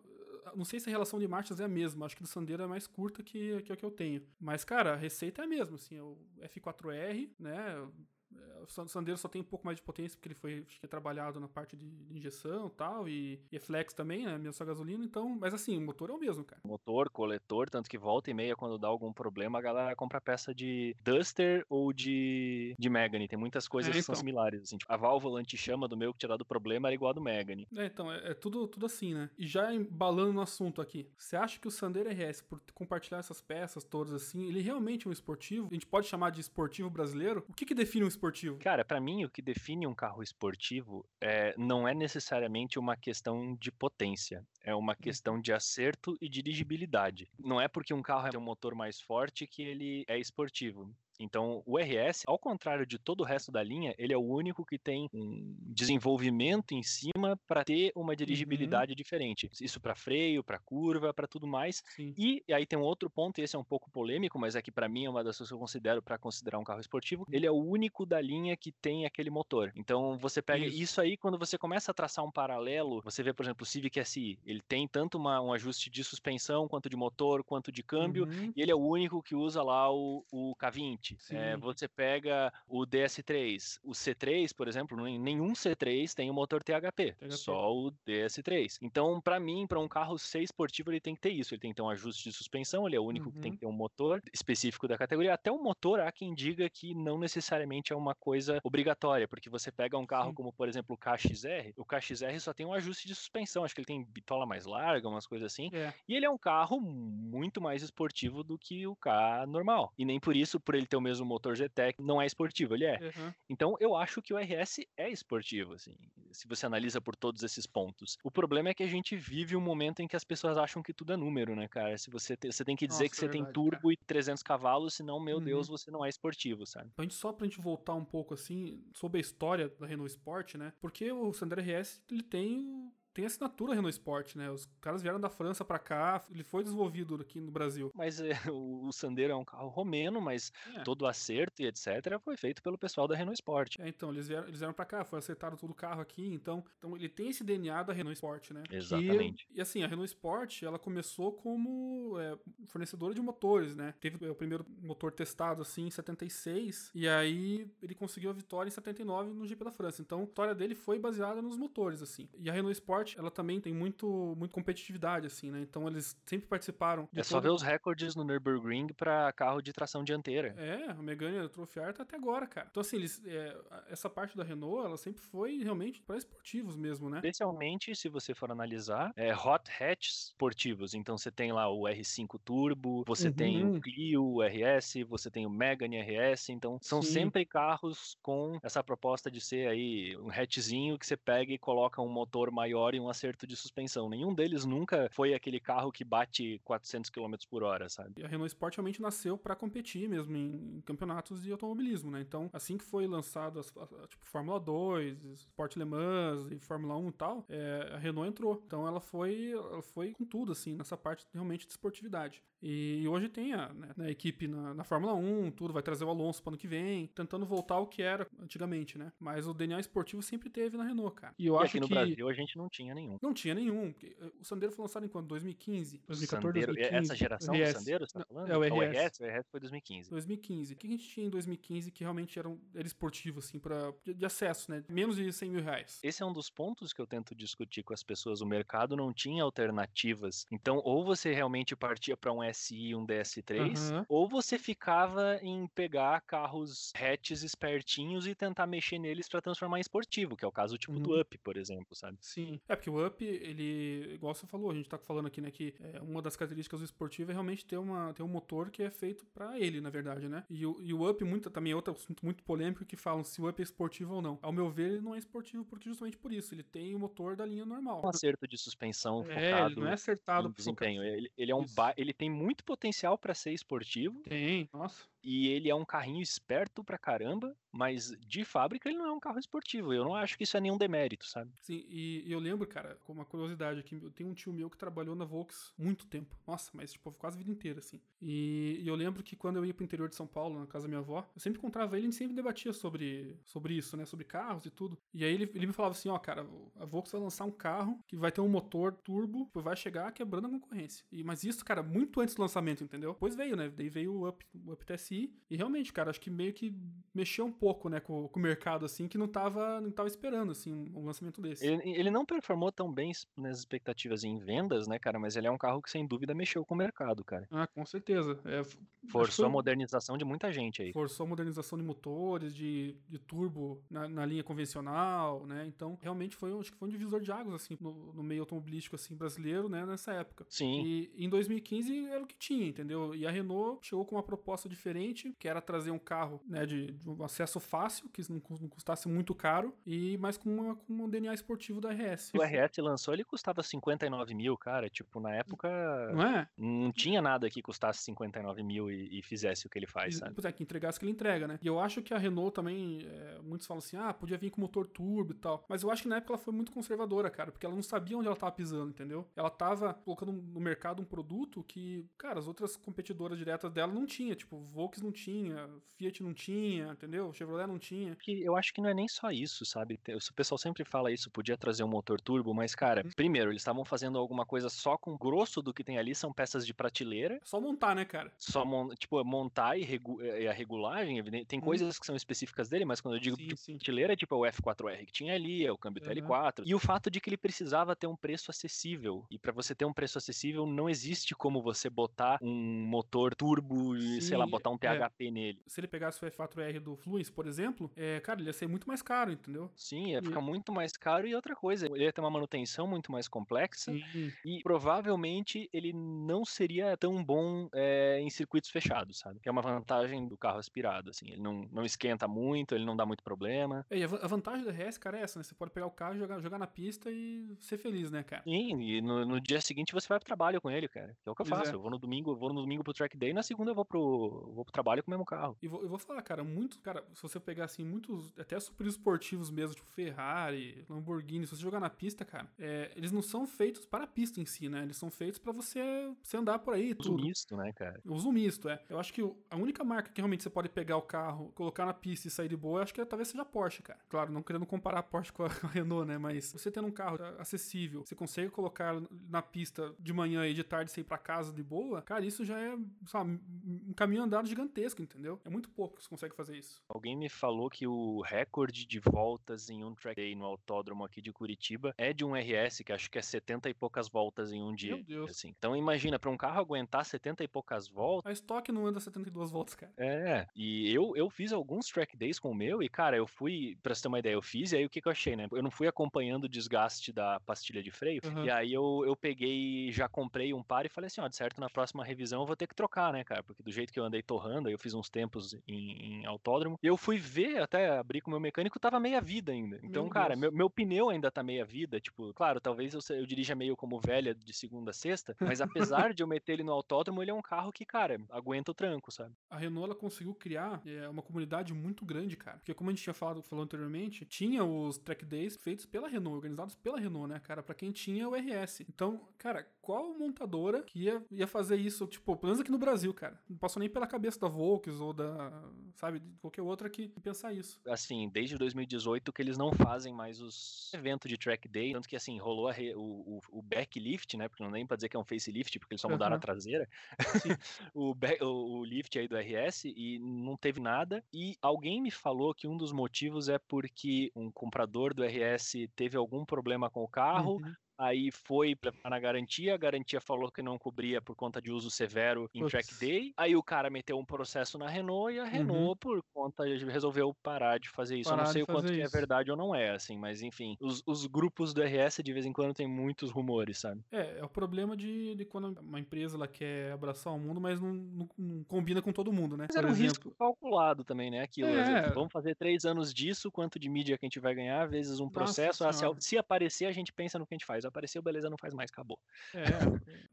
não 0.54 0.64
sei 0.64 0.78
se 0.78 0.88
a 0.88 0.92
relação 0.92 1.18
de 1.18 1.26
marchas 1.26 1.58
é 1.58 1.64
a 1.64 1.68
mesma, 1.68 2.06
acho 2.06 2.16
que 2.16 2.22
do 2.22 2.28
Sandero 2.28 2.62
é 2.62 2.66
mais 2.66 2.86
curta 2.86 3.22
que, 3.22 3.60
que 3.62 3.72
a 3.72 3.76
que 3.76 3.84
eu 3.84 3.90
tenho. 3.90 4.22
Mas, 4.38 4.64
cara, 4.64 4.92
a 4.92 4.96
receita 4.96 5.42
é 5.42 5.44
a 5.44 5.48
mesma, 5.48 5.74
assim, 5.74 5.96
é 5.96 6.02
o 6.02 6.16
F4R, 6.40 7.30
né? 7.38 7.88
É, 8.34 8.62
o 8.62 8.88
Sandero 8.88 9.16
só 9.16 9.28
tem 9.28 9.40
um 9.40 9.44
pouco 9.44 9.64
mais 9.64 9.76
de 9.76 9.82
potência 9.82 10.16
porque 10.16 10.28
ele 10.28 10.34
foi 10.34 10.64
acho 10.66 10.80
que, 10.80 10.86
trabalhado 10.86 11.38
na 11.38 11.48
parte 11.48 11.76
de, 11.76 11.88
de 11.88 12.16
injeção 12.16 12.68
tal, 12.70 13.08
e, 13.08 13.40
e 13.50 13.56
é 13.56 13.60
flex 13.60 13.92
também, 13.94 14.24
né? 14.24 14.36
Mesmo 14.38 14.52
só 14.52 14.64
gasolina, 14.64 15.04
então. 15.04 15.28
Mas 15.40 15.54
assim, 15.54 15.76
o 15.76 15.80
motor 15.80 16.10
é 16.10 16.12
o 16.12 16.18
mesmo, 16.18 16.44
cara. 16.44 16.60
Motor, 16.64 17.10
coletor, 17.10 17.68
tanto 17.70 17.88
que 17.88 17.98
volta 17.98 18.30
e 18.30 18.34
meia, 18.34 18.56
quando 18.56 18.78
dá 18.78 18.88
algum 18.88 19.12
problema, 19.12 19.58
a 19.58 19.62
galera 19.62 19.96
compra 19.96 20.20
peça 20.20 20.54
de 20.54 20.94
Duster 21.02 21.64
ou 21.68 21.92
de, 21.92 22.74
de 22.78 22.88
Megane. 22.88 23.28
Tem 23.28 23.38
muitas 23.38 23.68
coisas 23.68 23.88
é, 23.88 23.90
então. 23.90 24.00
que 24.00 24.06
são 24.06 24.12
então. 24.14 24.20
similares. 24.20 24.62
Assim, 24.62 24.78
tipo, 24.78 24.92
a 24.92 24.96
válvula 24.96 25.40
anti-chama 25.40 25.88
do 25.88 25.96
meu 25.96 26.12
que 26.12 26.18
tinha 26.18 26.28
dado 26.28 26.44
problema 26.44 26.88
era 26.88 26.94
igual 26.94 27.10
a 27.10 27.14
do 27.14 27.20
Megane. 27.20 27.66
É, 27.76 27.86
então, 27.86 28.10
é, 28.12 28.30
é, 28.30 28.34
tudo, 28.34 28.66
tudo 28.66 28.86
assim, 28.86 29.14
né? 29.14 29.30
E 29.38 29.46
já 29.46 29.72
embalando 29.72 30.32
no 30.32 30.40
assunto 30.40 30.80
aqui, 30.80 31.08
você 31.16 31.36
acha 31.36 31.58
que 31.60 31.68
o 31.68 31.70
Sandero 31.70 32.10
RS, 32.10 32.42
por 32.42 32.60
compartilhar 32.74 33.18
essas 33.18 33.40
peças 33.40 33.84
todas 33.84 34.12
assim, 34.12 34.46
ele 34.46 34.60
realmente 34.60 35.06
é 35.06 35.10
um 35.10 35.12
esportivo? 35.12 35.68
A 35.70 35.74
gente 35.74 35.86
pode 35.86 36.06
chamar 36.06 36.30
de 36.30 36.40
esportivo 36.40 36.90
brasileiro? 36.90 37.44
O 37.48 37.52
que, 37.52 37.64
que 37.64 37.74
define 37.74 38.04
um 38.04 38.08
esportivo? 38.16 38.58
Cara, 38.58 38.84
para 38.84 39.00
mim 39.00 39.24
o 39.24 39.30
que 39.30 39.42
define 39.42 39.86
um 39.86 39.94
carro 39.94 40.22
esportivo 40.22 41.06
é, 41.20 41.54
não 41.56 41.86
é 41.86 41.94
necessariamente 41.94 42.78
uma 42.78 42.96
questão 42.96 43.54
de 43.54 43.70
potência, 43.70 44.44
é 44.62 44.74
uma 44.74 44.92
uhum. 44.92 44.98
questão 45.00 45.40
de 45.40 45.52
acerto 45.52 46.16
e 46.20 46.28
dirigibilidade. 46.28 47.30
Não 47.38 47.60
é 47.60 47.68
porque 47.68 47.94
um 47.94 48.02
carro 48.02 48.28
tem 48.30 48.40
um 48.40 48.42
motor 48.42 48.74
mais 48.74 49.00
forte 49.00 49.46
que 49.46 49.62
ele 49.62 50.04
é 50.08 50.18
esportivo. 50.18 50.92
Então, 51.18 51.62
o 51.66 51.78
RS, 51.78 52.22
ao 52.26 52.38
contrário 52.38 52.86
de 52.86 52.98
todo 52.98 53.20
o 53.20 53.24
resto 53.24 53.50
da 53.50 53.62
linha, 53.62 53.94
ele 53.98 54.12
é 54.12 54.16
o 54.16 54.24
único 54.24 54.64
que 54.64 54.78
tem 54.78 55.08
um 55.12 55.54
desenvolvimento 55.60 56.72
em 56.72 56.82
cima 56.82 57.38
para 57.46 57.64
ter 57.64 57.92
uma 57.94 58.14
dirigibilidade 58.14 58.92
uhum. 58.92 58.96
diferente. 58.96 59.50
Isso 59.60 59.80
para 59.80 59.94
freio, 59.94 60.42
para 60.42 60.58
curva, 60.58 61.12
para 61.12 61.26
tudo 61.26 61.46
mais. 61.46 61.82
Sim. 61.94 62.14
E, 62.16 62.42
e 62.46 62.52
aí 62.52 62.66
tem 62.66 62.78
um 62.78 62.82
outro 62.82 63.08
ponto, 63.08 63.38
e 63.40 63.44
esse 63.44 63.56
é 63.56 63.58
um 63.58 63.64
pouco 63.64 63.90
polêmico, 63.90 64.38
mas 64.38 64.56
é 64.56 64.62
que 64.62 64.70
para 64.70 64.88
mim 64.88 65.04
é 65.04 65.10
uma 65.10 65.24
das 65.24 65.36
coisas 65.36 65.48
que 65.50 65.54
eu 65.54 65.58
considero 65.58 66.02
para 66.02 66.18
considerar 66.18 66.58
um 66.58 66.64
carro 66.64 66.80
esportivo. 66.80 67.26
Ele 67.30 67.46
é 67.46 67.50
o 67.50 67.56
único 67.56 68.04
da 68.04 68.20
linha 68.20 68.56
que 68.56 68.72
tem 68.72 69.06
aquele 69.06 69.30
motor. 69.30 69.72
Então, 69.74 70.18
você 70.18 70.42
pega 70.42 70.66
isso, 70.66 70.76
isso 70.76 71.00
aí, 71.00 71.16
quando 71.16 71.38
você 71.38 71.58
começa 71.58 71.90
a 71.90 71.94
traçar 71.94 72.24
um 72.24 72.30
paralelo, 72.30 73.00
você 73.02 73.22
vê, 73.22 73.32
por 73.32 73.44
exemplo, 73.44 73.62
o 73.62 73.66
Civic 73.66 74.02
SI. 74.04 74.38
Ele 74.44 74.62
tem 74.68 74.86
tanto 74.86 75.18
uma, 75.18 75.40
um 75.40 75.52
ajuste 75.52 75.90
de 75.90 76.02
suspensão, 76.04 76.68
quanto 76.68 76.88
de 76.88 76.96
motor, 76.96 77.42
quanto 77.44 77.72
de 77.72 77.82
câmbio, 77.82 78.24
uhum. 78.24 78.52
e 78.54 78.62
ele 78.62 78.70
é 78.70 78.74
o 78.74 78.80
único 78.80 79.22
que 79.22 79.34
usa 79.34 79.62
lá 79.62 79.92
o, 79.92 80.24
o 80.30 80.54
K20 80.56 81.05
é, 81.30 81.56
você 81.56 81.86
pega 81.88 82.52
o 82.68 82.86
DS3, 82.86 83.78
o 83.82 83.92
C3, 83.92 84.54
por 84.54 84.68
exemplo, 84.68 84.96
nenhum 85.18 85.52
C3 85.52 86.12
tem 86.14 86.30
o 86.30 86.34
motor 86.34 86.62
THP, 86.62 87.12
THP. 87.12 87.32
só 87.32 87.72
o 87.72 87.92
DS3. 88.06 88.78
Então, 88.82 89.20
para 89.20 89.38
mim, 89.38 89.66
para 89.66 89.78
um 89.78 89.88
carro 89.88 90.18
ser 90.18 90.42
esportivo, 90.42 90.90
ele 90.90 91.00
tem 91.00 91.14
que 91.14 91.20
ter 91.20 91.30
isso. 91.30 91.54
Ele 91.54 91.60
tem 91.60 91.70
que 91.70 91.76
ter 91.76 91.82
um 91.82 91.90
ajuste 91.90 92.24
de 92.24 92.32
suspensão, 92.32 92.86
ele 92.86 92.96
é 92.96 93.00
o 93.00 93.04
único 93.04 93.26
uhum. 93.26 93.32
que 93.32 93.40
tem 93.40 93.50
uhum. 93.50 93.56
que 93.56 93.60
ter 93.60 93.66
um 93.66 93.72
motor 93.72 94.22
específico 94.32 94.88
da 94.88 94.96
categoria. 94.96 95.34
Até 95.34 95.50
o 95.50 95.62
motor, 95.62 96.00
há 96.00 96.10
quem 96.10 96.34
diga 96.34 96.68
que 96.68 96.94
não 96.94 97.18
necessariamente 97.18 97.92
é 97.92 97.96
uma 97.96 98.14
coisa 98.14 98.60
obrigatória, 98.62 99.28
porque 99.28 99.50
você 99.50 99.70
pega 99.70 99.98
um 99.98 100.06
carro 100.06 100.30
Sim. 100.30 100.34
como, 100.34 100.52
por 100.52 100.68
exemplo, 100.68 100.94
o 100.94 100.98
KXR, 100.98 101.72
o 101.76 101.84
KXR 101.84 102.38
só 102.40 102.52
tem 102.52 102.66
um 102.66 102.72
ajuste 102.72 103.06
de 103.06 103.14
suspensão, 103.14 103.64
acho 103.64 103.74
que 103.74 103.80
ele 103.80 103.86
tem 103.86 104.04
bitola 104.04 104.46
mais 104.46 104.66
larga, 104.66 105.08
umas 105.08 105.26
coisas 105.26 105.52
assim, 105.52 105.70
é. 105.72 105.92
e 106.08 106.14
ele 106.14 106.26
é 106.26 106.30
um 106.30 106.38
carro 106.38 106.80
muito 106.80 107.60
mais 107.60 107.82
esportivo 107.82 108.42
do 108.42 108.58
que 108.58 108.86
o 108.86 108.96
K 108.96 109.46
normal. 109.46 109.92
E 109.98 110.04
nem 110.04 110.18
por 110.20 110.36
isso, 110.36 110.60
por 110.60 110.74
ele 110.74 110.86
ter 110.86 110.95
ter 110.96 110.98
o 110.98 111.00
mesmo 111.00 111.26
motor 111.26 111.54
GTEC, 111.54 112.02
não 112.02 112.20
é 112.20 112.26
esportivo, 112.26 112.74
ele 112.74 112.86
é. 112.86 112.98
Uhum. 113.00 113.32
Então 113.48 113.76
eu 113.78 113.94
acho 113.94 114.22
que 114.22 114.32
o 114.32 114.38
RS 114.38 114.80
é 114.96 115.10
esportivo, 115.10 115.74
assim, 115.74 115.94
se 116.32 116.48
você 116.48 116.66
analisa 116.66 117.00
por 117.00 117.14
todos 117.14 117.42
esses 117.42 117.66
pontos. 117.66 118.16
O 118.24 118.30
problema 118.30 118.70
é 118.70 118.74
que 118.74 118.82
a 118.82 118.88
gente 118.88 119.16
vive 119.16 119.54
um 119.54 119.60
momento 119.60 120.00
em 120.00 120.08
que 120.08 120.16
as 120.16 120.24
pessoas 120.24 120.56
acham 120.56 120.82
que 120.82 120.92
tudo 120.92 121.12
é 121.12 121.16
número, 121.16 121.54
né, 121.54 121.68
cara? 121.68 121.96
Se 121.98 122.10
você, 122.10 122.36
te, 122.36 122.50
você 122.50 122.64
tem 122.64 122.76
que 122.76 122.86
dizer 122.86 123.04
Nossa, 123.04 123.10
que 123.10 123.16
você 123.16 123.28
tem 123.28 123.42
verdade, 123.42 123.54
turbo 123.54 123.92
e 123.92 123.96
300 123.96 124.42
cavalos, 124.42 124.94
senão, 124.94 125.20
meu 125.20 125.36
Uhum. 125.36 125.44
Deus, 125.44 125.68
você 125.68 125.90
não 125.90 126.04
é 126.04 126.08
esportivo, 126.08 126.66
sabe? 126.66 126.90
A 126.96 127.02
gente, 127.02 127.14
só 127.14 127.32
pra 127.32 127.46
gente 127.46 127.60
voltar 127.60 127.94
um 127.94 128.04
pouco 128.04 128.34
assim 128.34 128.82
sobre 128.94 129.18
a 129.18 129.20
história 129.20 129.68
da 129.68 129.86
Renault 129.86 130.10
Sport, 130.10 130.54
né? 130.54 130.72
Porque 130.80 131.10
o 131.12 131.32
Sandero 131.32 131.60
RS 131.60 132.02
ele 132.10 132.22
tem 132.22 132.90
tem 133.16 133.24
assinatura 133.24 133.72
Renault 133.72 133.94
Sport, 133.96 134.36
né? 134.36 134.50
Os 134.50 134.66
caras 134.78 135.00
vieram 135.00 135.18
da 135.18 135.30
França 135.30 135.64
pra 135.64 135.78
cá, 135.78 136.22
ele 136.30 136.44
foi 136.44 136.62
desenvolvido 136.62 137.14
aqui 137.14 137.40
no 137.40 137.50
Brasil. 137.50 137.90
Mas 137.94 138.20
é, 138.20 138.28
o, 138.52 138.88
o 138.88 138.92
Sandero 138.92 139.32
é 139.32 139.36
um 139.36 139.44
carro 139.44 139.68
romeno, 139.68 140.20
mas 140.20 140.52
É. 140.74 140.82
todo 140.82 141.02
o 141.02 141.06
acerto 141.06 141.62
e 141.62 141.66
etc. 141.66 142.20
foi 142.22 142.36
feito 142.36 142.62
pelo 142.62 142.76
pessoal 142.76 143.08
da 143.08 143.16
Renault 143.16 143.40
Sport. 143.40 143.76
É, 143.78 143.88
então, 143.88 144.10
eles 144.12 144.28
vieram, 144.28 144.46
eles 144.46 144.58
vieram 144.58 144.74
pra 144.74 144.84
cá, 144.84 145.02
foi 145.02 145.18
acertado 145.18 145.56
todo 145.56 145.70
o 145.70 145.74
carro 145.74 146.02
aqui, 146.02 146.28
então, 146.28 146.62
então 146.76 146.94
ele 146.94 147.08
tem 147.08 147.30
esse 147.30 147.42
DNA 147.42 147.84
da 147.84 147.94
Renault 147.94 148.16
Sport, 148.16 148.50
né? 148.50 148.62
Exatamente. 148.70 149.48
E, 149.50 149.62
assim, 149.62 149.82
a 149.82 149.86
Renault 149.86 150.10
Sport, 150.10 150.62
ela 150.62 150.78
começou 150.78 151.32
como 151.32 152.20
é, 152.20 152.38
fornecedora 152.66 153.14
de 153.14 153.22
motores, 153.22 153.74
né? 153.74 153.94
Teve 153.98 154.26
é, 154.26 154.30
o 154.30 154.34
primeiro 154.34 154.66
motor 154.82 155.10
testado, 155.10 155.62
assim, 155.62 155.86
em 155.86 155.90
76, 155.90 156.90
e 156.94 157.08
aí 157.08 157.66
ele 157.80 157.94
conseguiu 157.94 158.28
a 158.28 158.34
vitória 158.34 158.68
em 158.68 158.72
79 158.72 159.32
no 159.32 159.46
GP 159.46 159.64
da 159.64 159.72
França. 159.72 160.02
Então, 160.02 160.20
a 160.20 160.24
vitória 160.26 160.54
dele 160.54 160.74
foi 160.74 160.98
baseada 160.98 161.40
nos 161.40 161.56
motores, 161.56 162.02
assim. 162.02 162.28
E 162.38 162.50
a 162.50 162.52
Renault 162.52 162.72
Sport, 162.76 163.05
ela 163.16 163.30
também 163.30 163.60
tem 163.60 163.72
muito, 163.74 164.34
muito 164.36 164.52
competitividade, 164.52 165.26
assim, 165.26 165.50
né? 165.50 165.60
Então, 165.60 165.86
eles 165.86 166.16
sempre 166.26 166.46
participaram. 166.48 167.08
de 167.12 167.20
É 167.20 167.22
só 167.22 167.36
todo- 167.36 167.44
ver 167.44 167.50
os 167.50 167.62
recordes 167.62 168.14
no 168.16 168.24
Nürburgring 168.24 168.88
para 168.94 169.32
carro 169.32 169.60
de 169.60 169.72
tração 169.72 170.02
dianteira. 170.02 170.54
É, 170.56 170.92
o 170.92 171.02
Megane 171.02 171.48
Trophy 171.48 171.80
tá 171.94 172.02
até 172.02 172.16
agora, 172.16 172.46
cara. 172.46 172.66
Então, 172.70 172.80
assim, 172.80 172.96
eles, 172.96 173.22
é, 173.26 173.56
essa 173.88 174.08
parte 174.08 174.36
da 174.36 174.42
Renault, 174.44 174.84
ela 174.86 174.96
sempre 174.96 175.20
foi 175.22 175.62
realmente 175.62 176.00
para 176.02 176.16
esportivos 176.16 176.76
mesmo, 176.76 177.08
né? 177.10 177.18
Especialmente 177.18 177.94
se 177.94 178.08
você 178.08 178.34
for 178.34 178.50
analisar 178.50 179.12
é, 179.16 179.34
hot 179.34 179.70
hatches 179.80 180.26
esportivos. 180.28 180.94
Então 180.94 181.16
você 181.18 181.30
tem 181.30 181.52
lá 181.52 181.68
o 181.70 181.82
R5 181.86 182.38
Turbo, 182.44 183.04
você 183.06 183.30
tem 183.30 183.62
Uhum. 183.64 183.76
o 183.76 183.80
Clio 183.80 184.24
o 184.24 184.42
RS, 184.42 185.02
você 185.04 185.30
tem 185.30 185.46
o 185.46 185.50
Megane 185.50 185.96
RS. 186.00 186.50
Então 186.52 186.78
são 186.80 187.02
Sim. 187.02 187.12
sempre 187.12 187.44
carros 187.44 188.16
com 188.22 188.58
essa 188.62 188.82
proposta 188.82 189.30
de 189.30 189.40
ser 189.40 189.68
aí 189.68 190.16
um 190.18 190.30
hatchzinho 190.30 190.98
que 190.98 191.06
você 191.06 191.16
pega 191.16 191.52
e 191.52 191.58
coloca 191.58 192.00
um 192.02 192.08
motor 192.08 192.50
maior 192.50 192.94
e 192.96 193.00
um 193.00 193.08
acerto 193.08 193.46
de 193.46 193.54
suspensão. 193.56 194.08
Nenhum 194.08 194.34
deles 194.34 194.64
nunca 194.64 195.08
foi 195.12 195.34
aquele 195.34 195.60
carro 195.60 195.92
que 195.92 196.04
bate 196.04 196.60
400 196.64 197.10
km 197.10 197.34
por 197.48 197.62
hora, 197.62 197.88
sabe? 197.88 198.14
E 198.20 198.24
a 198.24 198.28
Renault 198.28 198.48
Sport 198.48 198.76
realmente 198.76 199.00
nasceu 199.00 199.36
para 199.38 199.54
competir 199.54 200.08
mesmo 200.08 200.36
em, 200.36 200.76
em 200.76 200.80
campeonatos 200.80 201.42
de 201.42 201.52
automobilismo, 201.52 202.10
né? 202.10 202.20
Então, 202.20 202.48
assim 202.52 202.76
que 202.76 202.84
foi 202.84 203.06
lançado 203.06 203.58
as, 203.60 203.72
a- 203.76 203.82
a- 203.82 204.06
tipo 204.08 204.24
Fórmula 204.26 204.58
2, 204.60 205.22
Sport 205.40 205.76
Le 205.76 205.84
Mans 205.84 206.50
e 206.50 206.58
Fórmula 206.58 206.96
1 206.96 207.08
e 207.08 207.12
tal, 207.12 207.44
é, 207.48 207.90
a 207.94 207.98
Renault 207.98 208.28
entrou. 208.28 208.62
Então 208.66 208.86
ela 208.86 209.00
foi, 209.00 209.52
ela 209.52 209.82
foi 209.82 210.12
com 210.12 210.24
tudo 210.24 210.52
assim 210.52 210.76
nessa 210.76 210.96
parte 210.96 211.26
realmente 211.32 211.66
de 211.66 211.72
esportividade. 211.72 212.42
E 212.62 213.06
hoje 213.06 213.28
tem 213.28 213.52
a, 213.52 213.68
né, 213.72 213.90
a 213.98 214.10
equipe 214.10 214.48
na, 214.48 214.74
na 214.74 214.82
Fórmula 214.84 215.12
1, 215.14 215.50
tudo 215.52 215.72
vai 215.74 215.82
trazer 215.82 216.04
o 216.04 216.08
Alonso 216.08 216.42
para 216.42 216.50
ano 216.50 216.58
que 216.58 216.66
vem, 216.66 217.06
tentando 217.08 217.44
voltar 217.44 217.74
ao 217.74 217.86
que 217.86 218.00
era 218.02 218.26
antigamente, 218.40 218.96
né? 218.98 219.12
Mas 219.20 219.46
o 219.46 219.52
DNA 219.52 219.78
esportivo 219.78 220.22
sempre 220.22 220.48
teve 220.48 220.76
na 220.76 220.84
Renault, 220.84 221.14
cara. 221.14 221.34
E 221.38 221.46
eu 221.46 221.54
e 221.54 221.58
acho 221.58 221.66
aqui 221.66 221.80
no 221.80 221.86
que 221.88 221.94
Brasil 221.94 222.28
a 222.28 222.32
gente 222.32 222.56
não 222.56 222.68
tinha 222.68 222.85
nenhum. 222.94 223.18
não 223.22 223.32
tinha 223.34 223.54
nenhum. 223.54 223.94
eh, 224.02 224.30
O 224.40 224.44
Sandero 224.44 224.72
foi 224.72 224.82
lançado 224.84 225.04
em 225.06 225.08
quando? 225.08 225.26
2015? 225.28 226.02
2014, 226.06 226.26
Sandero, 226.26 226.72
2015. 226.74 227.04
essa 227.06 227.16
geração 227.16 227.54
do 227.54 227.60
RS. 227.62 227.72
Sandero, 227.78 228.06
você 228.06 228.18
tá 228.18 228.24
falando? 228.28 228.50
é 228.50 228.56
o 228.58 228.62
RS. 228.64 229.20
O 229.20 229.24
RS 229.24 229.48
foi 229.50 229.60
2015. 229.60 230.10
2015. 230.10 230.72
O 230.74 230.76
que 230.76 230.86
a 230.86 230.90
gente 230.90 231.08
tinha 231.08 231.26
em 231.26 231.30
2015 231.30 231.90
que 231.90 232.04
realmente 232.04 232.38
era, 232.38 232.48
um- 232.48 232.60
era 232.74 232.86
esportivo, 232.86 233.38
assim, 233.40 233.58
pra, 233.58 233.92
de, 234.04 234.14
de 234.14 234.24
acesso, 234.26 234.70
né? 234.70 234.84
Menos 234.88 235.16
de 235.16 235.32
100 235.32 235.50
mil 235.50 235.62
reais. 235.62 235.98
Esse 236.02 236.22
é 236.22 236.26
um 236.26 236.32
dos 236.32 236.50
pontos 236.50 236.92
que 236.92 237.00
eu 237.00 237.06
tento 237.06 237.34
discutir 237.34 237.82
com 237.82 237.92
as 237.94 238.02
pessoas. 238.02 238.40
O 238.40 238.46
mercado 238.46 238.96
não 238.96 239.12
tinha 239.12 239.42
alternativas. 239.42 240.46
Então, 240.50 240.80
ou 240.84 241.04
você 241.04 241.32
realmente 241.32 241.74
partia 241.76 242.16
para 242.16 242.32
um 242.32 242.42
SI, 242.42 242.94
um 242.94 243.06
DS3, 243.06 243.90
Aham. 243.90 244.06
ou 244.08 244.28
você 244.28 244.58
ficava 244.58 245.38
em 245.42 245.66
pegar 245.68 246.20
carros 246.22 246.92
hatches 246.94 247.42
espertinhos 247.42 248.26
e 248.26 248.34
tentar 248.34 248.66
mexer 248.66 248.98
neles 248.98 249.28
para 249.28 249.40
transformar 249.42 249.78
em 249.78 249.80
esportivo, 249.80 250.36
que 250.36 250.44
é 250.44 250.48
o 250.48 250.52
caso 250.52 250.76
tipo 250.78 250.98
do 250.98 251.10
Uhum. 251.12 251.20
Up, 251.20 251.38
por 251.38 251.56
exemplo, 251.56 251.94
sabe? 251.94 252.18
Sim. 252.20 252.60
É 252.68 252.74
porque 252.76 252.90
o 252.90 253.04
Up, 253.06 253.24
ele, 253.24 254.14
igual 254.14 254.34
você 254.34 254.46
falou, 254.46 254.70
a 254.70 254.74
gente 254.74 254.88
tá 254.88 254.98
falando 254.98 255.26
aqui, 255.26 255.40
né, 255.40 255.50
que 255.50 255.74
é, 255.80 256.00
uma 256.00 256.20
das 256.20 256.36
características 256.36 256.80
do 256.80 256.84
esportivo 256.84 257.30
é 257.30 257.34
realmente 257.34 257.64
ter, 257.64 257.76
uma, 257.76 258.12
ter 258.12 258.22
um 258.22 258.28
motor 258.28 258.70
que 258.70 258.82
é 258.82 258.90
feito 258.90 259.24
pra 259.26 259.58
ele, 259.58 259.80
na 259.80 259.90
verdade, 259.90 260.28
né? 260.28 260.44
E 260.50 260.66
o, 260.66 260.76
e 260.82 260.92
o 260.92 261.08
Up 261.08 261.22
muito, 261.24 261.48
também 261.50 261.72
é 261.72 261.76
outro 261.76 261.92
assunto 261.94 262.24
muito 262.24 262.42
polêmico 262.42 262.84
que 262.84 262.96
falam 262.96 263.22
se 263.22 263.40
o 263.40 263.48
Up 263.48 263.60
é 263.60 263.62
esportivo 263.62 264.14
ou 264.14 264.22
não. 264.22 264.38
Ao 264.42 264.52
meu 264.52 264.68
ver, 264.70 264.92
ele 264.92 265.00
não 265.00 265.14
é 265.14 265.18
esportivo 265.18 265.64
porque 265.64 265.88
justamente 265.88 266.16
por 266.16 266.32
isso, 266.32 266.54
ele 266.54 266.62
tem 266.62 266.94
o 266.94 266.98
motor 266.98 267.36
da 267.36 267.46
linha 267.46 267.64
normal. 267.64 268.02
Um 268.04 268.08
acerto 268.08 268.46
de 268.48 268.58
suspensão 268.58 269.20
É, 269.22 269.24
focado 269.24 269.72
ele 269.72 269.80
não 269.80 269.86
é 269.88 269.92
acertado 269.92 270.48
pro 270.50 270.56
desempenho. 270.56 271.02
Ele, 271.02 271.30
ele 271.36 271.52
é 271.52 271.54
um 271.54 271.64
ba- 271.74 271.94
ele 271.96 272.12
tem 272.12 272.28
muito 272.28 272.64
potencial 272.64 273.16
para 273.16 273.34
ser 273.34 273.52
esportivo 273.52 274.20
Tem, 274.22 274.68
nossa. 274.72 275.04
E 275.26 275.48
ele 275.48 275.68
é 275.68 275.74
um 275.74 275.84
carrinho 275.84 276.22
esperto 276.22 276.84
pra 276.84 276.96
caramba, 276.96 277.56
mas 277.72 278.16
de 278.20 278.44
fábrica 278.44 278.88
ele 278.88 278.96
não 278.96 279.06
é 279.06 279.12
um 279.12 279.18
carro 279.18 279.40
esportivo. 279.40 279.92
Eu 279.92 280.04
não 280.04 280.14
acho 280.14 280.38
que 280.38 280.44
isso 280.44 280.56
é 280.56 280.60
nenhum 280.60 280.78
demérito, 280.78 281.26
sabe? 281.26 281.52
Sim, 281.60 281.84
e, 281.88 282.24
eu 282.30 282.38
lembro, 282.38 282.64
cara, 282.66 282.96
com 283.04 283.12
uma 283.12 283.24
curiosidade 283.24 283.80
aqui, 283.80 284.00
eu 284.00 284.10
tenho 284.10 284.30
um 284.30 284.34
tio 284.34 284.52
meu 284.52 284.70
que 284.70 284.78
trabalhou 284.78 285.16
na 285.16 285.24
Volks 285.24 285.74
muito 285.76 286.06
tempo. 286.06 286.38
Nossa, 286.46 286.70
mas 286.72 286.92
tipo, 286.92 287.10
quase 287.10 287.36
a 287.36 287.38
vida 287.38 287.50
inteira, 287.50 287.80
assim. 287.80 288.00
E, 288.22 288.80
eu 288.86 288.94
lembro 288.94 289.20
que 289.22 289.34
quando 289.34 289.56
eu 289.56 289.64
ia 289.64 289.74
pro 289.74 289.84
interior 289.84 290.08
de 290.08 290.14
São 290.14 290.28
Paulo, 290.28 290.60
na 290.60 290.66
casa 290.66 290.84
da 290.84 290.88
minha 290.88 291.00
avó, 291.00 291.28
eu 291.34 291.40
sempre 291.40 291.58
encontrava 291.58 291.98
ele 291.98 292.06
e 292.06 292.12
sempre 292.12 292.36
debatia 292.36 292.72
sobre, 292.72 293.36
sobre 293.44 293.74
isso, 293.74 293.96
né? 293.96 294.04
Sobre 294.04 294.24
carros 294.24 294.64
e 294.64 294.70
tudo. 294.70 294.96
E 295.12 295.24
aí 295.24 295.34
ele, 295.34 295.50
ele 295.54 295.66
me 295.66 295.72
falava 295.72 295.92
assim, 295.92 296.08
ó, 296.08 296.18
cara, 296.18 296.46
a 296.76 296.84
Volks 296.84 297.10
vai 297.10 297.20
lançar 297.20 297.44
um 297.44 297.50
carro 297.50 297.98
que 298.06 298.16
vai 298.16 298.30
ter 298.30 298.40
um 298.40 298.48
motor 298.48 298.92
turbo, 298.92 299.50
tipo, 299.56 299.60
vai 299.60 299.76
chegar 299.76 300.12
quebrando 300.12 300.46
a 300.46 300.50
concorrência. 300.50 301.04
E, 301.10 301.24
mas 301.24 301.42
isso, 301.44 301.64
cara, 301.64 301.82
muito 301.82 302.20
antes 302.20 302.34
do 302.34 302.42
lançamento, 302.42 302.84
entendeu? 302.84 303.12
Depois 303.12 303.34
veio, 303.34 303.56
né? 303.56 303.68
Daí 303.68 303.88
veio 303.88 304.12
o 304.12 304.28
Up, 304.28 304.44
o 304.54 304.72
Up 304.72 304.84
TSI. 304.84 305.15
E 305.48 305.56
realmente, 305.56 305.92
cara, 305.92 306.10
acho 306.10 306.20
que 306.20 306.28
meio 306.28 306.52
que 306.52 306.74
mexeu 307.14 307.44
um 307.46 307.52
pouco, 307.52 307.88
né, 307.88 308.00
com, 308.00 308.26
com 308.28 308.38
o 308.38 308.42
mercado, 308.42 308.84
assim, 308.84 309.06
que 309.06 309.16
não 309.16 309.28
tava, 309.28 309.80
não 309.80 309.90
tava 309.92 310.08
esperando, 310.08 310.50
assim, 310.52 310.72
um, 310.94 311.04
lançamento 311.06 311.40
desse. 311.40 311.64
Ele, 311.64 311.82
ele 311.90 312.10
não 312.10 312.26
performou 312.26 312.70
tão 312.72 312.92
bem 312.92 313.12
nas 313.36 313.58
expectativas 313.60 314.24
em 314.24 314.36
vendas, 314.38 314.86
né, 314.88 314.98
cara? 314.98 315.18
Mas 315.18 315.36
ele 315.36 315.46
é 315.46 315.50
um 315.50 315.56
carro 315.56 315.80
que 315.80 315.88
sem 315.90 316.04
dúvida 316.06 316.34
mexeu 316.34 316.64
com 316.64 316.74
o 316.74 316.76
mercado, 316.78 317.24
cara. 317.24 317.46
Ah, 317.50 317.66
com 317.66 317.86
certeza. 317.86 318.38
É, 318.44 318.62
Forçou 319.08 319.44
a 319.44 319.48
foi- 319.48 319.52
modernização 319.52 320.18
de 320.18 320.24
muita 320.24 320.52
gente 320.52 320.82
aí. 320.82 320.92
Forçou 320.92 321.24
a 321.24 321.28
modernização 321.28 321.78
de 321.78 321.84
motores, 321.84 322.52
de, 322.54 322.96
de 323.08 323.18
turbo 323.20 323.80
na, 323.88 324.08
na 324.08 324.26
linha 324.26 324.42
convencional, 324.42 325.46
né? 325.46 325.64
Então, 325.66 325.96
realmente 326.02 326.34
foi, 326.36 326.52
um- 326.52 326.60
acho 326.60 326.72
que 326.72 326.78
foi 326.78 326.88
um 326.88 326.90
divisor 326.90 327.20
de 327.20 327.30
águas, 327.30 327.54
assim, 327.54 327.76
no, 327.80 328.12
no 328.12 328.22
meio 328.22 328.42
automobilístico, 328.42 328.96
assim, 328.96 329.14
brasileiro, 329.14 329.68
né? 329.68 329.86
Nessa 329.86 330.12
época. 330.12 330.44
Sim. 330.50 330.82
E 330.84 331.12
em 331.24 331.28
2015 331.28 332.06
era 332.06 332.22
o 332.22 332.26
que 332.26 332.36
tinha, 332.36 332.66
entendeu? 332.66 333.14
E 333.14 333.24
a 333.26 333.30
Renault 333.30 333.86
chegou 333.86 334.04
com 334.04 334.16
uma 334.16 334.22
proposta 334.22 334.68
diferente, 334.68 334.95
que 335.38 335.48
era 335.48 335.60
trazer 335.60 335.90
um 335.90 335.98
carro, 335.98 336.40
né, 336.46 336.64
de, 336.66 336.92
de 336.92 337.08
um 337.08 337.22
acesso 337.24 337.60
fácil, 337.60 338.08
que 338.10 338.22
não, 338.30 338.42
não 338.60 338.68
custasse 338.68 339.08
muito 339.08 339.34
caro, 339.34 339.74
e 339.86 340.16
mas 340.18 340.36
com, 340.36 340.50
uma, 340.50 340.76
com 340.76 340.92
um 340.92 341.08
DNA 341.08 341.34
esportivo 341.34 341.80
da 341.80 341.90
RS. 341.90 342.32
O 342.34 342.42
RS 342.42 342.78
lançou, 342.78 343.14
ele 343.14 343.24
custava 343.24 343.62
59 343.62 344.34
mil, 344.34 344.56
cara. 344.56 344.88
Tipo, 344.88 345.20
na 345.20 345.34
época 345.34 345.68
Não 346.12 346.22
é? 346.22 346.48
não 346.56 346.92
tinha 346.92 347.20
nada 347.20 347.48
que 347.50 347.62
custasse 347.62 348.02
59 348.02 348.62
mil 348.62 348.90
e, 348.90 349.18
e 349.18 349.22
fizesse 349.22 349.66
o 349.66 349.70
que 349.70 349.78
ele 349.78 349.86
faz, 349.86 350.14
E, 350.14 350.18
sabe? 350.18 350.34
é, 350.46 350.52
que 350.52 350.62
entregasse 350.62 350.98
que 350.98 351.04
ele 351.04 351.12
entrega, 351.12 351.46
né? 351.48 351.58
E 351.60 351.66
eu 351.66 351.78
acho 351.80 352.02
que 352.02 352.14
a 352.14 352.18
Renault 352.18 352.54
também, 352.54 353.00
é, 353.06 353.38
muitos 353.42 353.66
falam 353.66 353.78
assim, 353.78 353.96
ah, 353.96 354.12
podia 354.12 354.38
vir 354.38 354.50
com 354.50 354.60
motor 354.60 354.86
turbo 354.86 355.32
e 355.32 355.36
tal. 355.36 355.64
Mas 355.68 355.82
eu 355.82 355.90
acho 355.90 356.02
que 356.02 356.08
na 356.08 356.16
época 356.16 356.32
ela 356.32 356.38
foi 356.38 356.52
muito 356.54 356.72
conservadora, 356.72 357.30
cara, 357.30 357.50
porque 357.50 357.66
ela 357.66 357.74
não 357.74 357.82
sabia 357.82 358.16
onde 358.16 358.26
ela 358.26 358.36
tava 358.36 358.52
pisando, 358.52 358.90
entendeu? 358.90 359.26
Ela 359.34 359.50
tava 359.50 359.94
colocando 359.94 360.32
no 360.32 360.60
mercado 360.60 361.02
um 361.02 361.04
produto 361.04 361.62
que, 361.64 362.06
cara, 362.16 362.38
as 362.38 362.46
outras 362.46 362.76
competidoras 362.76 363.38
diretas 363.38 363.70
dela 363.72 363.92
não 363.92 364.06
tinha. 364.06 364.34
Tipo, 364.34 364.56
Volks 364.86 365.02
não 365.02 365.10
tinha, 365.10 365.68
Fiat 365.98 366.22
não 366.22 366.32
tinha, 366.32 366.92
entendeu? 366.92 367.32
Chevrolet 367.32 367.66
não 367.66 367.78
tinha. 367.78 368.16
eu 368.28 368.54
acho 368.56 368.72
que 368.72 368.80
não 368.80 368.88
é 368.88 368.94
nem 368.94 369.08
só 369.08 369.30
isso, 369.32 369.64
sabe? 369.64 369.98
O 370.08 370.34
pessoal 370.34 370.58
sempre 370.58 370.84
fala 370.84 371.10
isso, 371.10 371.28
podia 371.30 371.56
trazer 371.56 371.82
um 371.82 371.88
motor 371.88 372.20
turbo, 372.20 372.54
mas, 372.54 372.74
cara, 372.74 373.02
Uhum. 373.04 373.10
primeiro, 373.16 373.50
eles 373.50 373.62
estavam 373.62 373.84
fazendo 373.84 374.16
alguma 374.18 374.46
coisa 374.46 374.68
só 374.68 374.96
com 374.96 375.12
o 375.14 375.18
grosso 375.18 375.60
do 375.60 375.74
que 375.74 375.82
tem 375.82 375.98
ali, 375.98 376.14
são 376.14 376.32
peças 376.32 376.64
de 376.64 376.72
prateleira. 376.72 377.34
É 377.34 377.40
só 377.44 377.60
montar, 377.60 377.94
né, 377.96 378.04
cara? 378.04 378.32
Só 378.38 378.64
mon- 378.64 378.94
tipo, 378.94 379.22
montar 379.24 379.76
e, 379.76 379.82
regu- 379.82 380.22
e 380.22 380.46
a 380.46 380.52
regulagem, 380.52 381.18
evidente- 381.18 381.46
tem 381.46 381.58
Uhum. 381.58 381.64
coisas 381.64 381.98
que 381.98 382.06
são 382.06 382.14
específicas 382.14 382.68
dele, 382.68 382.84
mas 382.84 383.00
quando 383.00 383.14
eu 383.14 383.20
digo 383.20 383.36
Sim, 383.36 383.46
de 383.48 383.56
sim. 383.56 383.76
prateleira, 383.76 384.12
é 384.12 384.16
tipo 384.16 384.36
o 384.36 384.46
F4R 384.46 385.04
que 385.06 385.12
tinha 385.12 385.34
ali, 385.34 385.64
é 385.66 385.72
o 385.72 385.78
câmbio 385.78 386.00
Uhum. 386.02 386.08
TL4. 386.12 386.62
E 386.66 386.74
o 386.74 386.78
fato 386.78 387.10
de 387.10 387.20
que 387.20 387.28
ele 387.28 387.36
precisava 387.36 387.96
ter 387.96 388.06
um 388.06 388.16
preço 388.16 388.50
acessível. 388.52 389.24
E 389.30 389.38
pra 389.38 389.52
você 389.52 389.74
ter 389.74 389.84
um 389.84 389.92
preço 389.92 390.18
acessível, 390.18 390.64
não 390.66 390.88
existe 390.88 391.34
como 391.34 391.60
você 391.62 391.90
botar 391.90 392.38
um 392.42 392.86
motor 392.86 393.34
turbo 393.34 393.96
e, 393.96 394.20
sei 394.20 394.36
lá, 394.36 394.46
botar 394.46 394.70
um 394.70 394.75
um 394.76 394.78
PHP 394.78 395.30
nele. 395.30 395.60
Se 395.66 395.80
ele 395.80 395.88
pegasse 395.88 396.24
o 396.24 396.28
F4R 396.30 396.78
do 396.80 396.96
Fluence, 396.96 397.30
por 397.32 397.46
exemplo, 397.46 397.90
é, 397.96 398.20
cara, 398.20 398.40
ele 398.40 398.48
ia 398.48 398.52
ser 398.52 398.66
muito 398.68 398.86
mais 398.86 399.02
caro, 399.02 399.32
entendeu? 399.32 399.70
Sim, 399.74 400.08
ia 400.12 400.18
E- 400.18 400.22
ficar 400.22 400.40
muito 400.40 400.72
mais 400.72 400.92
caro. 400.96 401.26
E 401.26 401.34
outra 401.34 401.54
coisa, 401.56 401.86
ele 401.86 402.04
ia 402.04 402.12
ter 402.12 402.20
uma 402.20 402.30
manutenção 402.30 402.86
muito 402.86 403.10
mais 403.10 403.28
complexa. 403.28 403.92
Sim. 403.92 404.32
E 404.44 404.62
provavelmente 404.62 405.68
ele 405.72 405.92
não 405.92 406.44
seria 406.44 406.96
tão 406.96 407.22
bom 407.24 407.68
é, 407.74 408.18
em 408.20 408.30
circuitos 408.30 408.70
fechados, 408.70 409.18
sabe? 409.18 409.40
Que 409.40 409.48
é 409.48 409.52
uma 409.52 409.62
vantagem 409.62 410.26
do 410.28 410.36
carro 410.36 410.58
aspirado, 410.58 411.10
assim. 411.10 411.30
Ele 411.32 411.42
não, 411.42 411.68
não 411.72 411.84
esquenta 411.84 412.26
muito, 412.28 412.74
ele 412.74 412.84
não 412.84 412.96
dá 412.96 413.04
muito 413.06 413.22
problema. 413.22 413.84
É, 413.90 413.98
e 413.98 414.04
a 414.04 414.06
va- 414.06 414.20
a 414.22 414.26
vantagem 414.26 414.64
do 414.64 414.70
RS, 414.70 414.98
cara, 414.98 415.18
é 415.18 415.22
essa, 415.22 415.38
né? 415.38 415.42
Você 415.42 415.54
pode 415.54 415.70
pegar 415.70 415.86
o 415.86 415.90
carro, 415.90 416.16
jogar, 416.16 416.40
jogar 416.40 416.58
na 416.58 416.66
pista 416.66 417.10
e 417.10 417.56
ser 417.60 417.78
feliz, 417.78 418.10
né, 418.10 418.22
cara? 418.22 418.42
Sim, 418.44 418.80
e 418.80 419.00
no, 419.00 419.24
no 419.24 419.40
dia 419.40 419.60
seguinte 419.60 419.92
você 419.92 420.08
vai 420.08 420.18
pro 420.18 420.26
trabalho 420.26 420.60
com 420.60 420.70
ele, 420.70 420.88
cara. 420.88 421.16
Que 421.22 421.28
é 421.28 421.32
o 421.32 421.34
que 421.34 421.42
eu 421.42 421.46
Pois 421.46 421.58
faço. 421.60 421.70
é. 421.72 421.74
Eu 421.74 421.80
vou 421.80 421.90
no 421.90 421.98
domingo, 421.98 422.30
eu 422.32 422.36
vou 422.36 422.52
no 422.52 422.60
domingo 422.60 422.82
pro 422.84 422.92
track 422.92 423.16
day, 423.16 423.32
na 423.32 423.42
segunda 423.42 423.70
eu 423.70 423.74
vou 423.74 423.84
pro, 423.84 424.50
vou 424.54 424.64
pro 424.66 424.72
trabalho 424.72 425.02
com 425.02 425.10
o 425.10 425.12
mesmo 425.12 425.24
carro. 425.24 425.56
E 425.62 425.68
vou, 425.68 425.82
eu 425.82 425.88
vou 425.88 425.98
falar, 425.98 426.20
cara, 426.22 426.42
muito, 426.42 426.78
cara, 426.80 427.04
se 427.14 427.22
você 427.22 427.38
pegar 427.38 427.64
assim, 427.64 427.84
muitos, 427.84 428.32
até 428.38 428.58
super 428.58 428.86
esportivos 428.86 429.50
mesmo, 429.50 429.74
tipo 429.74 429.88
Ferrari, 429.88 430.84
Lamborghini, 430.90 431.46
se 431.46 431.56
você 431.56 431.62
jogar 431.62 431.80
na 431.80 431.88
pista, 431.88 432.24
cara, 432.24 432.48
é, 432.58 432.90
eles 432.96 433.12
não 433.12 433.22
são 433.22 433.46
feitos 433.46 433.86
para 433.86 434.04
a 434.04 434.06
pista 434.06 434.40
em 434.40 434.46
si, 434.46 434.68
né? 434.68 434.82
Eles 434.82 434.96
são 434.96 435.10
feitos 435.10 435.38
pra 435.38 435.52
você, 435.52 435.80
você 436.22 436.36
andar 436.36 436.58
por 436.58 436.74
aí, 436.74 436.94
Uso 436.98 437.10
tudo. 437.10 437.22
misto, 437.22 437.56
né, 437.56 437.72
cara? 437.72 438.00
Uso 438.04 438.32
misto, 438.32 438.68
é. 438.68 438.82
Eu 438.90 438.98
acho 438.98 439.12
que 439.12 439.22
a 439.50 439.56
única 439.56 439.84
marca 439.84 440.10
que 440.10 440.20
realmente 440.20 440.42
você 440.42 440.50
pode 440.50 440.68
pegar 440.68 440.96
o 440.96 441.02
carro, 441.02 441.52
colocar 441.54 441.86
na 441.86 441.94
pista 441.94 442.26
e 442.26 442.30
sair 442.30 442.48
de 442.48 442.56
boa, 442.56 442.80
eu 442.80 442.82
acho 442.82 442.92
que 442.92 443.04
talvez 443.06 443.28
seja 443.28 443.42
a 443.42 443.46
Porsche, 443.46 443.82
cara. 443.82 444.00
Claro, 444.08 444.32
não 444.32 444.42
querendo 444.42 444.66
comparar 444.66 444.98
a 444.98 445.02
Porsche 445.02 445.32
com 445.32 445.44
a, 445.44 445.48
Renault, 445.72 446.06
né? 446.06 446.18
Mas 446.18 446.52
você 446.52 446.70
tendo 446.70 446.88
um 446.88 446.92
carro 446.92 447.18
acessível, 447.38 448.04
você 448.04 448.14
consegue 448.14 448.50
colocar 448.50 448.94
na 449.28 449.42
pista 449.42 449.94
de 449.98 450.12
manhã 450.12 450.46
e 450.46 450.54
de 450.54 450.64
tarde 450.64 450.90
sair 450.90 451.04
pra 451.04 451.18
casa 451.18 451.52
de 451.52 451.62
boa, 451.62 452.02
cara, 452.02 452.24
isso 452.24 452.44
já 452.44 452.58
é, 452.58 452.76
sabe, 453.06 453.40
um 453.64 453.92
caminho 453.92 454.22
andado 454.22 454.48
gigantesco, 454.56 455.02
entendeu? 455.02 455.40
É 455.44 455.50
muito 455.50 455.68
pouco 455.70 455.96
que 455.96 456.02
você 456.02 456.08
consegue 456.08 456.34
fazer 456.34 456.56
isso. 456.56 456.80
Alguém 456.88 457.16
me 457.16 457.28
falou 457.28 457.68
que 457.68 457.86
o 457.86 458.22
recorde 458.22 458.86
de 458.86 458.98
voltas 458.98 459.68
em 459.68 459.84
um 459.84 459.94
track 459.94 460.16
day 460.16 460.34
no 460.34 460.44
autódromo 460.44 461.04
aqui 461.04 461.20
de 461.20 461.32
Curitiba 461.32 461.94
é 461.98 462.12
de 462.12 462.24
um 462.24 462.34
RS, 462.34 462.78
que 462.84 462.92
acho 462.92 463.10
que 463.10 463.18
é 463.18 463.22
70 463.22 463.68
e 463.68 463.74
poucas 463.74 464.08
voltas 464.08 464.52
em 464.52 464.62
um 464.62 464.74
dia. 464.74 464.96
Deus. 465.02 465.30
Assim. 465.30 465.54
Então 465.58 465.76
imagina, 465.76 466.18
para 466.18 466.30
um 466.30 466.36
carro 466.36 466.60
aguentar 466.60 467.04
70 467.04 467.44
e 467.44 467.48
poucas 467.48 467.86
voltas. 467.88 468.28
A 468.28 468.32
estoque 468.32 468.72
não 468.72 468.86
anda 468.86 468.98
72 468.98 469.50
voltas, 469.50 469.74
cara. 469.74 469.92
É, 469.96 470.46
e 470.54 470.90
eu, 470.92 471.14
eu 471.16 471.28
fiz 471.28 471.52
alguns 471.52 471.86
track 471.86 472.16
days 472.16 472.38
com 472.38 472.50
o 472.50 472.54
meu, 472.54 472.82
e 472.82 472.88
cara, 472.88 473.16
eu 473.16 473.26
fui, 473.26 473.76
pra 473.82 473.94
você 473.94 474.02
ter 474.02 474.08
uma 474.08 474.18
ideia, 474.18 474.34
eu 474.34 474.42
fiz, 474.42 474.72
e 474.72 474.76
aí 474.76 474.84
o 474.86 474.90
que, 474.90 475.00
que 475.00 475.08
eu 475.08 475.12
achei, 475.12 475.36
né? 475.36 475.46
Eu 475.52 475.62
não 475.62 475.70
fui 475.70 475.86
acompanhando 475.86 476.44
o 476.44 476.48
desgaste 476.48 477.12
da 477.12 477.38
pastilha 477.40 477.82
de 477.82 477.90
freio, 477.90 478.20
Uhum. 478.24 478.44
e 478.44 478.50
aí 478.50 478.72
eu, 478.72 479.02
eu 479.06 479.14
peguei, 479.14 479.90
já 479.92 480.08
comprei 480.08 480.54
um 480.54 480.62
par 480.62 480.86
e 480.86 480.88
falei 480.88 481.06
assim, 481.06 481.20
ó, 481.20 481.28
de 481.28 481.36
certo, 481.36 481.60
na 481.60 481.68
próxima 481.68 482.04
revisão 482.04 482.40
eu 482.40 482.46
vou 482.46 482.56
ter 482.56 482.66
que 482.66 482.74
trocar, 482.74 483.12
né, 483.12 483.22
cara? 483.24 483.42
Porque 483.42 483.62
do 483.62 483.70
jeito 483.70 483.92
que 483.92 484.00
eu 484.00 484.04
andei 484.04 484.22
torrando, 484.22 484.45
aí 484.48 484.72
eu 484.72 484.78
fiz 484.78 484.94
uns 484.94 485.08
tempos 485.08 485.54
em, 485.66 486.20
em 486.22 486.26
autódromo, 486.26 486.78
e 486.82 486.86
eu 486.86 486.96
fui 486.96 487.18
ver, 487.18 487.62
até 487.62 487.98
abrir 487.98 488.20
com 488.20 488.30
o 488.30 488.32
meu 488.32 488.40
mecânico, 488.40 488.78
tava 488.78 488.98
meia 488.98 489.20
vida 489.20 489.52
ainda. 489.52 489.78
Então, 489.82 490.04
Meu 490.04 490.12
cara, 490.12 490.36
meu, 490.36 490.50
meu 490.50 490.70
pneu 490.70 491.10
ainda 491.10 491.30
tá 491.30 491.42
meia 491.42 491.64
vida, 491.64 492.00
tipo, 492.00 492.32
claro, 492.34 492.60
talvez 492.60 492.94
eu, 492.94 493.00
eu 493.16 493.26
dirija 493.26 493.54
meio 493.54 493.76
como 493.76 494.00
velha 494.00 494.34
de 494.34 494.52
segunda 494.52 494.90
a 494.90 494.94
sexta, 494.94 495.36
mas 495.40 495.60
apesar 495.60 496.14
de 496.14 496.22
eu 496.22 496.26
meter 496.26 496.54
ele 496.54 496.64
no 496.64 496.72
autódromo, 496.72 497.22
ele 497.22 497.30
é 497.30 497.34
um 497.34 497.42
carro 497.42 497.72
que, 497.72 497.84
cara, 497.84 498.20
aguenta 498.30 498.70
o 498.70 498.74
tranco, 498.74 499.10
sabe? 499.10 499.34
A 499.50 499.56
Renault 499.56 499.90
ela 499.90 499.94
conseguiu 499.94 500.34
criar 500.34 500.80
é, 500.86 501.08
uma 501.08 501.22
comunidade 501.22 501.74
muito 501.74 502.04
grande, 502.04 502.36
cara. 502.36 502.58
Porque 502.58 502.74
como 502.74 502.90
a 502.90 502.92
gente 502.92 503.02
tinha 503.02 503.14
falado, 503.14 503.42
falou 503.42 503.64
anteriormente, 503.64 504.24
tinha 504.24 504.64
os 504.64 504.98
track 504.98 505.24
days 505.24 505.56
feitos 505.56 505.86
pela 505.86 506.08
Renault, 506.08 506.36
organizados 506.36 506.74
pela 506.74 506.98
Renault, 506.98 507.28
né, 507.28 507.40
cara, 507.40 507.62
Pra 507.66 507.74
quem 507.74 507.90
tinha 507.90 508.28
o 508.28 508.34
RS. 508.34 508.80
Então, 508.88 509.20
cara, 509.36 509.66
qual 509.82 510.14
montadora 510.14 510.82
que 510.82 511.00
ia, 511.00 511.24
ia 511.30 511.46
fazer 511.46 511.76
isso, 511.76 512.06
tipo, 512.06 512.36
pelo 512.36 512.48
menos 512.48 512.60
aqui 512.60 512.70
no 512.70 512.78
Brasil, 512.78 513.12
cara? 513.12 513.38
Não 513.48 513.56
passou 513.56 513.80
nem 513.80 513.88
pela 513.88 514.06
cabeça 514.06 514.35
da 514.40 514.48
Volks 514.48 515.00
ou 515.00 515.12
da, 515.12 515.70
sabe, 515.96 516.20
de 516.20 516.38
qualquer 516.38 516.62
outra 516.62 516.90
que 516.90 517.08
pensar 517.08 517.52
isso. 517.52 517.80
assim, 517.88 518.28
desde 518.28 518.58
2018 518.58 519.32
que 519.32 519.40
eles 519.40 519.56
não 519.56 519.70
fazem 519.72 520.12
mais 520.12 520.40
os 520.40 520.90
eventos 520.92 521.28
de 521.30 521.38
track 521.38 521.68
day, 521.68 521.92
tanto 521.92 522.08
que 522.08 522.16
assim, 522.16 522.36
rolou 522.38 522.66
a 522.68 522.72
re- 522.72 522.94
o, 522.96 523.00
o, 523.00 523.40
o 523.58 523.62
backlift, 523.62 524.36
né, 524.36 524.48
porque 524.48 524.64
não 524.64 524.70
nem 524.72 524.84
pra 524.84 524.96
dizer 524.96 525.08
que 525.08 525.16
é 525.16 525.20
um 525.20 525.24
facelift, 525.24 525.78
porque 525.78 525.94
eles 525.94 526.00
só 526.00 526.08
mudaram 526.08 526.34
Aham. 526.34 526.36
a 526.36 526.38
traseira, 526.38 526.88
o, 527.94 528.12
back, 528.12 528.42
o, 528.42 528.80
o 528.80 528.84
lift 528.84 529.16
aí 529.18 529.28
do 529.28 529.36
RS 529.36 529.92
e 529.96 530.18
não 530.18 530.56
teve 530.56 530.80
nada, 530.80 531.24
e 531.32 531.56
alguém 531.62 532.02
me 532.02 532.10
falou 532.10 532.52
que 532.54 532.66
um 532.66 532.76
dos 532.76 532.90
motivos 532.92 533.48
é 533.48 533.58
porque 533.58 534.32
um 534.34 534.50
comprador 534.50 535.14
do 535.14 535.22
RS 535.22 535.88
teve 535.94 536.16
algum 536.16 536.44
problema 536.44 536.90
com 536.90 537.04
o 537.04 537.08
carro, 537.08 537.60
Uhum. 537.60 537.76
Aí 537.98 538.30
foi 538.30 538.74
na 539.04 539.18
garantia, 539.18 539.74
a 539.74 539.78
garantia 539.78 540.20
falou 540.20 540.50
que 540.50 540.62
não 540.62 540.78
cobria 540.78 541.20
por 541.22 541.34
conta 541.36 541.60
de 541.62 541.70
uso 541.72 541.90
severo 541.90 542.48
em 542.54 542.62
Putz. 542.62 542.70
track 542.70 542.94
day, 542.94 543.32
aí 543.36 543.56
o 543.56 543.62
cara 543.62 543.90
meteu 543.90 544.18
um 544.18 544.24
processo 544.24 544.78
na 544.78 544.88
Renault 544.88 545.34
e 545.34 545.40
a 545.40 545.44
Renault, 545.44 545.98
por 546.00 546.20
conta, 546.34 546.64
resolveu 546.64 547.34
parar 547.42 547.78
de 547.78 547.88
fazer 547.90 548.16
isso. 548.18 548.34
Eu 548.34 548.36
Uhum. 548.36 548.36
Parar 548.36 548.42
não 548.44 548.52
sei 548.52 548.62
o 548.62 548.66
quanto 548.66 548.92
é 548.92 549.08
verdade 549.08 549.50
ou 549.50 549.56
não 549.56 549.74
é, 549.74 549.90
assim, 549.90 550.16
mas 550.18 550.42
enfim, 550.42 550.76
os, 550.80 551.02
os 551.06 551.26
grupos 551.26 551.72
do 551.72 551.82
RS 551.82 552.22
de 552.22 552.32
vez 552.32 552.44
em 552.46 552.52
quando 552.52 552.74
tem 552.74 552.86
muitos 552.88 553.30
rumores, 553.30 553.78
sabe? 553.80 554.02
É, 554.10 554.38
é 554.38 554.44
o 554.44 554.48
problema 554.48 554.96
de, 554.96 555.34
de 555.34 555.44
quando 555.44 555.80
uma 555.80 555.98
empresa 555.98 556.36
ela 556.36 556.46
quer 556.46 556.92
abraçar 556.92 557.32
o 557.32 557.38
mundo, 557.40 557.60
mas 557.60 557.80
não, 557.80 557.92
não- 557.92 558.28
não 558.38 558.64
combina 558.64 559.02
com 559.02 559.12
todo 559.12 559.32
mundo, 559.32 559.56
né? 559.56 559.66
Mas 559.68 559.76
era 559.76 559.86
um 559.88 559.92
risco 559.92 560.32
calculado 560.38 561.04
também, 561.04 561.30
né? 561.30 561.40
Aquilo, 561.40 561.68
É. 561.68 561.82
vezes, 561.82 562.14
vamos 562.14 562.32
fazer 562.32 562.54
três 562.54 562.84
anos 562.84 563.12
disso, 563.12 563.50
quanto 563.50 563.78
de 563.80 563.88
mídia 563.88 564.16
que 564.16 564.24
a 564.24 564.28
gente 564.28 564.38
vai 564.40 564.54
ganhar, 564.54 564.86
vezes 564.88 565.18
um 565.18 565.24
Nossa 565.24 565.32
processo. 565.32 565.84
ah, 565.84 565.92
se 566.20 566.38
aparecer, 566.38 566.86
a 566.86 566.92
gente 566.92 567.12
pensa 567.12 567.38
no 567.38 567.46
que 567.46 567.54
a 567.54 567.56
gente 567.56 567.66
faz. 567.66 567.84
Apareceu, 567.88 568.22
beleza, 568.22 568.50
não 568.50 568.58
faz 568.58 568.74
mais, 568.74 568.90
acabou. 568.90 569.18
É, 569.54 569.68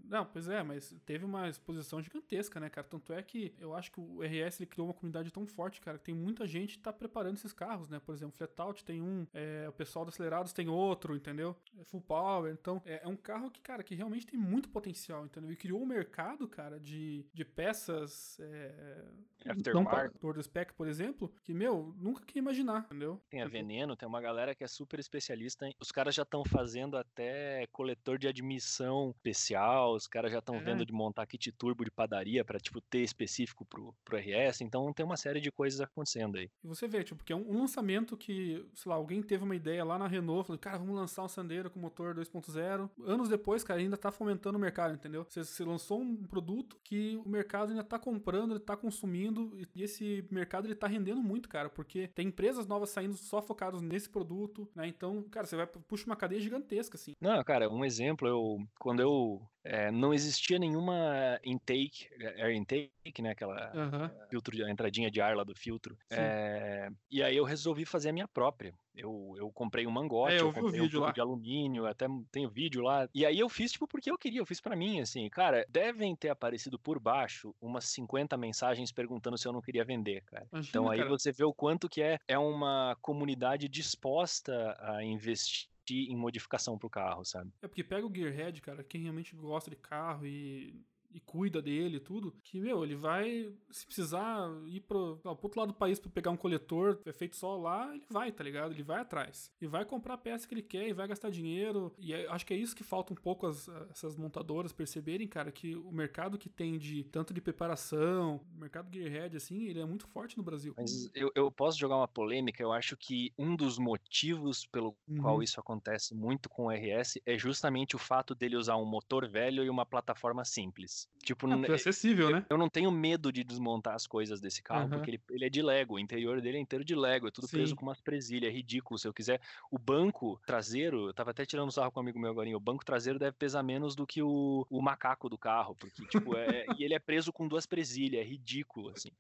não, 0.04 0.26
pois 0.26 0.48
é, 0.50 0.62
mas 0.62 0.96
teve 1.06 1.26
uma 1.26 1.48
exposição 1.48 2.02
gigantesca, 2.02 2.60
né, 2.60 2.70
cara? 2.70 2.86
Tanto 2.88 3.14
é 3.14 3.22
que 3.22 3.54
eu 3.60 3.74
acho 3.74 3.92
que 3.92 4.00
o 4.00 4.22
RS 4.22 4.60
ele 4.60 4.68
criou 4.68 4.88
uma 4.88 4.94
comunidade 4.94 5.32
tão 5.32 5.46
forte, 5.46 5.80
cara, 5.80 5.98
que 5.98 6.06
tem 6.06 6.16
muita 6.16 6.46
gente 6.46 6.78
que 6.78 6.84
tá 6.84 6.92
preparando 6.92 7.38
esses 7.38 7.54
carros, 7.54 7.90
né? 7.90 8.00
Por 8.00 8.14
exemplo, 8.14 8.36
Flatout 8.36 8.84
tem 8.84 9.02
um, 9.02 9.26
é, 9.34 9.66
o 9.70 9.74
pessoal 9.74 10.06
do 10.06 10.10
Acelerados 10.10 10.54
tem 10.54 10.68
outro, 10.68 11.16
entendeu? 11.16 11.56
É 11.80 11.84
full 11.86 12.02
power, 12.02 12.52
então 12.52 12.82
é, 12.86 13.02
é 13.04 13.08
um 13.08 13.16
carro 13.16 13.50
que, 13.50 13.62
cara, 13.62 13.84
que 13.84 13.96
realmente 13.96 14.26
tem 14.26 14.40
muito 14.40 14.70
potencial, 14.70 15.26
entendeu? 15.26 15.52
E 15.52 15.56
criou 15.56 15.82
um 15.82 15.86
mercado, 15.86 16.48
cara, 16.48 16.80
de, 16.80 17.26
de 17.34 17.46
peças. 17.46 18.38
É, 18.40 19.06
não 19.46 19.54
Aftermarket. 19.54 20.20
do 20.22 20.44
spec, 20.44 20.74
por 20.74 20.88
exemplo, 20.88 21.34
que, 21.44 21.54
meu, 21.54 21.94
nunca 21.98 22.24
queria 22.26 22.42
imaginar, 22.42 22.86
entendeu? 22.86 23.22
Tem 23.30 23.42
a 23.42 23.46
Tipo, 23.46 23.58
Veneno, 23.58 23.96
tem 23.96 24.08
uma 24.08 24.22
galera 24.22 24.56
que 24.56 24.64
é 24.64 24.68
super 24.68 25.00
especialista. 25.00 25.68
Em... 25.68 25.74
Os 25.80 25.92
caras 25.92 26.16
já 26.16 26.24
estão 26.24 26.44
fazendo 26.46 26.98
até 26.98 27.43
coletor 27.72 28.18
de 28.18 28.28
admissão 28.28 29.12
especial, 29.12 29.94
os 29.96 30.08
caras 30.08 30.32
já 30.32 30.40
estão 30.40 30.56
É. 30.56 30.60
vendo 30.60 30.86
de 30.86 30.94
montar 30.94 31.26
kit 31.26 31.52
turbo 31.52 31.84
de 31.84 31.92
padaria 31.92 32.44
para 32.46 32.60
tipo 32.60 32.80
ter 32.82 33.00
específico 33.02 33.66
pro, 33.66 33.94
pro 34.04 34.18
RS. 34.18 34.62
Então 34.62 34.92
tem 34.94 35.06
uma 35.06 35.18
série 35.18 35.40
de 35.40 35.52
coisas 35.52 35.82
acontecendo 35.82 36.38
aí. 36.38 36.50
E 36.64 36.68
você 36.68 36.88
vê, 36.88 37.04
tipo, 37.04 37.18
porque 37.18 37.34
é 37.34 37.36
um, 37.36 37.50
um 37.52 37.60
lançamento 37.60 38.16
que, 38.18 38.66
sei 38.74 38.90
lá, 38.90 38.96
alguém 38.96 39.22
teve 39.22 39.44
uma 39.44 39.56
ideia 39.56 39.84
lá 39.84 39.98
na 39.98 40.08
Renault, 40.08 40.48
falou, 40.48 40.60
cara, 40.60 40.78
vamos 40.78 40.96
lançar 40.96 41.24
um 41.24 41.28
Sandero 41.28 41.70
com 41.70 41.80
motor 41.80 42.14
2.0. 42.16 42.90
Anos 43.06 43.30
depois, 43.30 43.64
cara, 43.64 43.80
ainda 43.80 43.98
tá 43.98 44.12
fomentando 44.12 44.58
o 44.58 44.62
mercado, 44.62 44.94
entendeu? 44.94 45.26
Você, 45.30 45.44
você 45.44 45.64
lançou 45.64 46.02
um 46.02 46.16
produto 46.24 46.78
que 46.84 47.20
o 47.26 47.30
mercado 47.30 47.70
ainda 47.72 47.84
tá 47.84 47.98
comprando, 48.00 48.52
ele 48.52 48.60
tá 48.60 48.76
consumindo, 48.78 49.52
e, 49.58 49.68
e 49.76 49.84
esse 49.84 50.26
mercado 50.30 50.68
ele 50.68 50.76
tá 50.76 50.88
rendendo 50.88 51.22
muito, 51.22 51.50
cara, 51.50 51.70
porque 51.70 52.08
tem 52.10 52.28
empresas 52.28 52.68
novas 52.68 52.90
saindo 52.90 53.16
só 53.16 53.42
focadas 53.42 53.82
nesse 53.82 54.10
produto, 54.10 54.68
né? 54.76 54.88
Então, 54.88 55.24
cara, 55.24 55.46
você 55.46 55.56
vai 55.56 55.66
puxa 55.68 56.06
uma 56.06 56.16
cadeia 56.16 56.40
gigantesca, 56.42 56.96
assim. 56.96 57.14
Não, 57.20 57.33
cara, 57.44 57.70
um 57.70 57.86
exemplo, 57.86 58.28
eu 58.28 58.58
quando 58.80 59.02
eu 59.02 59.42
é, 59.64 59.90
não 59.92 60.14
existia 60.14 60.60
nenhuma 60.60 61.40
intake, 61.44 62.08
air 62.38 62.54
intake, 62.56 63.22
né, 63.22 63.32
aquela 63.32 63.74
Aham. 63.74 64.12
filtro, 64.30 64.66
a 64.66 64.70
entradinha 64.72 65.10
de 65.10 65.22
ar 65.22 65.36
lá 65.38 65.44
do 65.44 65.56
filtro. 65.56 65.98
É, 66.12 66.90
e 67.10 67.24
aí 67.24 67.38
eu 67.38 67.46
resolvi 67.46 67.86
fazer 67.86 68.10
a 68.10 68.14
minha 68.14 68.28
própria. 68.28 68.74
Eu, 68.94 69.34
eu 69.38 69.52
comprei 69.54 69.88
um 69.88 69.92
mangote, 69.92 70.36
É, 70.36 70.42
eu 70.44 70.50
eu 70.50 70.54
comprei 70.54 70.82
um 70.82 70.90
tubo 70.90 71.12
de 71.14 71.22
alumínio, 71.22 71.86
até 71.86 72.08
tenho 72.32 72.50
vídeo 72.50 72.82
lá. 72.84 73.08
E 73.14 73.26
aí 73.26 73.40
eu 73.40 73.50
fiz 73.50 73.72
tipo 73.72 73.88
porque 73.88 74.12
eu 74.12 74.18
queria, 74.18 74.40
eu 74.42 74.46
fiz 74.46 74.60
pra 74.62 74.76
mim, 74.76 75.00
assim. 75.00 75.30
Cara, 75.30 75.66
devem 75.70 76.16
ter 76.16 76.30
aparecido 76.30 76.78
por 76.80 77.00
baixo 77.00 77.56
umas 77.62 77.86
50 77.86 78.38
mensagens 78.38 78.92
perguntando 78.92 79.38
se 79.38 79.48
eu 79.48 79.54
não 79.54 79.62
queria 79.62 79.86
vender, 79.86 80.24
cara. 80.26 80.48
Imagina, 80.52 80.70
Então 80.70 80.90
aí 80.90 81.04
cara. 81.04 81.10
você 81.10 81.32
vê 81.32 81.44
o 81.44 81.54
quanto 81.54 81.90
que 81.90 82.02
é, 82.02 82.18
é 82.28 82.38
uma 82.38 82.96
comunidade 83.02 83.68
disposta 83.70 84.76
a 84.80 85.04
investir 85.04 85.73
em 85.92 86.16
modificação 86.16 86.78
pro 86.78 86.90
carro, 86.90 87.26
sabe? 87.26 87.52
É 87.62 87.68
porque 87.68 87.84
pega 87.84 88.06
o 88.06 88.14
Gearhead, 88.14 88.62
cara, 88.62 88.84
quem 88.84 89.02
realmente 89.02 89.36
gosta 89.36 89.70
de 89.70 89.76
carro 89.76 90.26
e, 90.26 90.82
e 91.14 91.20
cuida 91.20 91.62
dele 91.62 91.98
e 91.98 92.00
tudo, 92.00 92.34
que, 92.44 92.60
meu, 92.60 92.84
ele 92.84 92.96
vai, 92.96 93.54
se 93.72 93.86
precisar 93.86 94.50
ir 94.68 94.82
pro, 94.82 95.20
lá, 95.24 95.36
pro 95.36 95.46
outro 95.46 95.60
lado 95.60 95.70
do 95.72 95.78
país 95.78 96.00
pra 96.00 96.10
pegar 96.12 96.32
um 96.32 96.38
coletor, 96.38 97.00
é 97.06 97.14
feito 97.14 97.36
só 97.36 97.56
lá, 97.58 97.94
ele 97.94 98.06
vai, 98.10 98.32
tá 98.32 98.44
ligado? 98.44 98.72
Ele 98.74 98.84
vai 98.84 99.02
atrás. 99.02 99.52
E 99.62 99.68
vai 99.68 99.86
comprar 99.86 100.16
a 100.16 100.18
peça 100.18 100.48
que 100.48 100.54
ele 100.54 100.62
quer 100.64 100.88
e 100.88 100.94
vai 100.94 101.08
gastar 101.08 101.30
dinheiro. 101.30 101.94
E 102.00 102.14
é- 102.14 102.28
acho 102.30 102.46
que 102.46 102.54
é 102.54 102.58
isso 102.58 102.76
que 102.76 102.84
falta 102.84 103.14
um 103.14 103.16
pouco 103.16 103.46
as, 103.48 103.68
essas 103.92 104.16
montadoras 104.16 104.72
perceberem, 104.74 105.28
cara, 105.28 105.52
que 105.52 105.76
o 105.76 105.92
mercado 105.92 106.38
que 106.38 106.50
tem 106.50 106.78
de 106.78 107.04
tanto 107.06 107.34
de 107.34 107.42
preparação, 107.42 108.42
o 108.56 108.60
mercado 108.60 108.94
Gearhead, 108.94 109.36
assim, 109.38 109.66
ele 109.68 109.80
é 109.80 109.86
muito 109.86 110.08
forte 110.08 110.38
no 110.38 110.44
Brasil. 110.44 110.74
Mas 110.78 111.10
eu, 111.14 111.32
eu 111.36 111.52
posso 111.52 111.78
jogar 111.80 111.98
uma 111.98 112.08
polêmica, 112.08 112.62
eu 112.62 112.72
acho 112.72 112.96
que 112.98 113.32
um 113.38 113.56
dos 113.56 113.78
motivos 113.78 114.66
pelo 114.66 114.96
Uhum. 115.08 115.22
qual 115.22 115.44
isso 115.44 115.60
acontece 115.60 116.14
muito 116.16 116.50
com 116.50 116.66
o 116.68 116.72
RS 116.72 117.20
é 117.26 117.38
justamente 117.38 117.96
o 117.96 118.00
fato 118.00 118.34
dele 118.36 118.56
usar 118.56 118.78
um 118.78 118.86
motor 118.86 119.28
velho 119.28 119.64
e 119.64 119.70
uma 119.70 119.86
plataforma 119.86 120.46
simples. 120.46 121.03
Reais. 121.06 121.24
Tipo, 121.24 121.48
n- 121.48 121.66
foi 121.66 121.76
acessível, 121.76 122.30
né? 122.30 122.46
eu 122.50 122.58
não 122.58 122.70
tenho 122.70 122.92
medo 122.92 123.32
de 123.32 123.44
desmontar 123.44 123.96
as 123.96 124.06
coisas 124.06 124.42
desse 124.42 124.62
carro, 124.62 124.82
Aham. 124.88 124.90
porque 124.90 125.12
ele, 125.12 125.22
ele 125.30 125.46
é 125.46 125.50
de 125.50 125.62
Lego, 125.62 125.96
o 125.96 126.00
interior 126.00 126.42
dele 126.42 126.58
é 126.58 126.62
inteiro 126.62 126.84
de 126.84 126.96
Lego, 126.96 127.28
é 127.28 127.32
tudo 127.32 127.48
preso 127.48 127.70
Sim. 127.70 127.76
com 127.76 127.86
umas 127.86 128.02
presilhas, 128.02 128.52
é 128.52 128.54
ridículo. 128.54 128.98
Se 128.98 129.08
eu 129.08 129.14
quiser, 129.14 129.40
o 129.72 129.80
banco 129.80 130.40
traseiro, 130.46 131.08
eu 131.08 131.14
tava 131.14 131.32
até 131.32 131.46
tirando 131.46 131.72
sarro 131.72 131.92
com 131.92 132.00
um 132.00 132.04
amigo 132.04 132.20
meu 132.20 132.32
agora, 132.32 132.50
o 132.56 132.60
banco 132.60 132.84
traseiro 132.84 133.18
deve 133.18 133.38
pesar 133.38 133.64
menos 133.64 133.96
do 133.96 134.06
que 134.06 134.22
o, 134.22 134.66
o 134.70 134.82
macaco 134.82 135.30
do 135.30 135.38
carro, 135.38 135.76
porque, 135.76 136.06
tipo, 136.06 136.36
é, 136.36 136.66
e 136.78 136.84
ele 136.84 136.94
é 136.94 137.00
preso 137.00 137.32
com 137.32 137.48
duas 137.48 137.66
presilhas, 137.66 138.22
é 138.22 138.24
ridículo, 138.26 138.90
assim. 138.90 139.12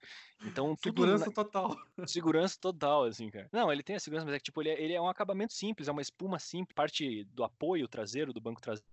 Então, 0.45 0.75
tudo 0.75 1.01
Segurança 1.01 1.31
total. 1.31 1.77
segurança 2.05 2.57
total, 2.59 3.05
assim, 3.05 3.29
cara. 3.29 3.47
Não, 3.51 3.71
ele 3.71 3.81
tem 3.83 3.95
a 3.95 3.99
segurança, 3.99 4.25
mas 4.25 4.35
é 4.35 4.37
que, 4.39 4.43
tipo, 4.43 4.61
ele 4.61 4.69
é, 4.69 4.81
ele 4.81 4.93
é 4.93 5.01
um 5.01 5.07
acabamento 5.07 5.53
simples, 5.53 5.87
é 5.87 5.91
uma 5.91 6.01
espuma 6.01 6.37
simples, 6.37 6.73
parte 6.75 7.23
do 7.25 7.43
apoio 7.43 7.87
traseiro, 7.87 8.33
do 8.33 8.41
banco 8.41 8.61
traseiro, 8.61 8.85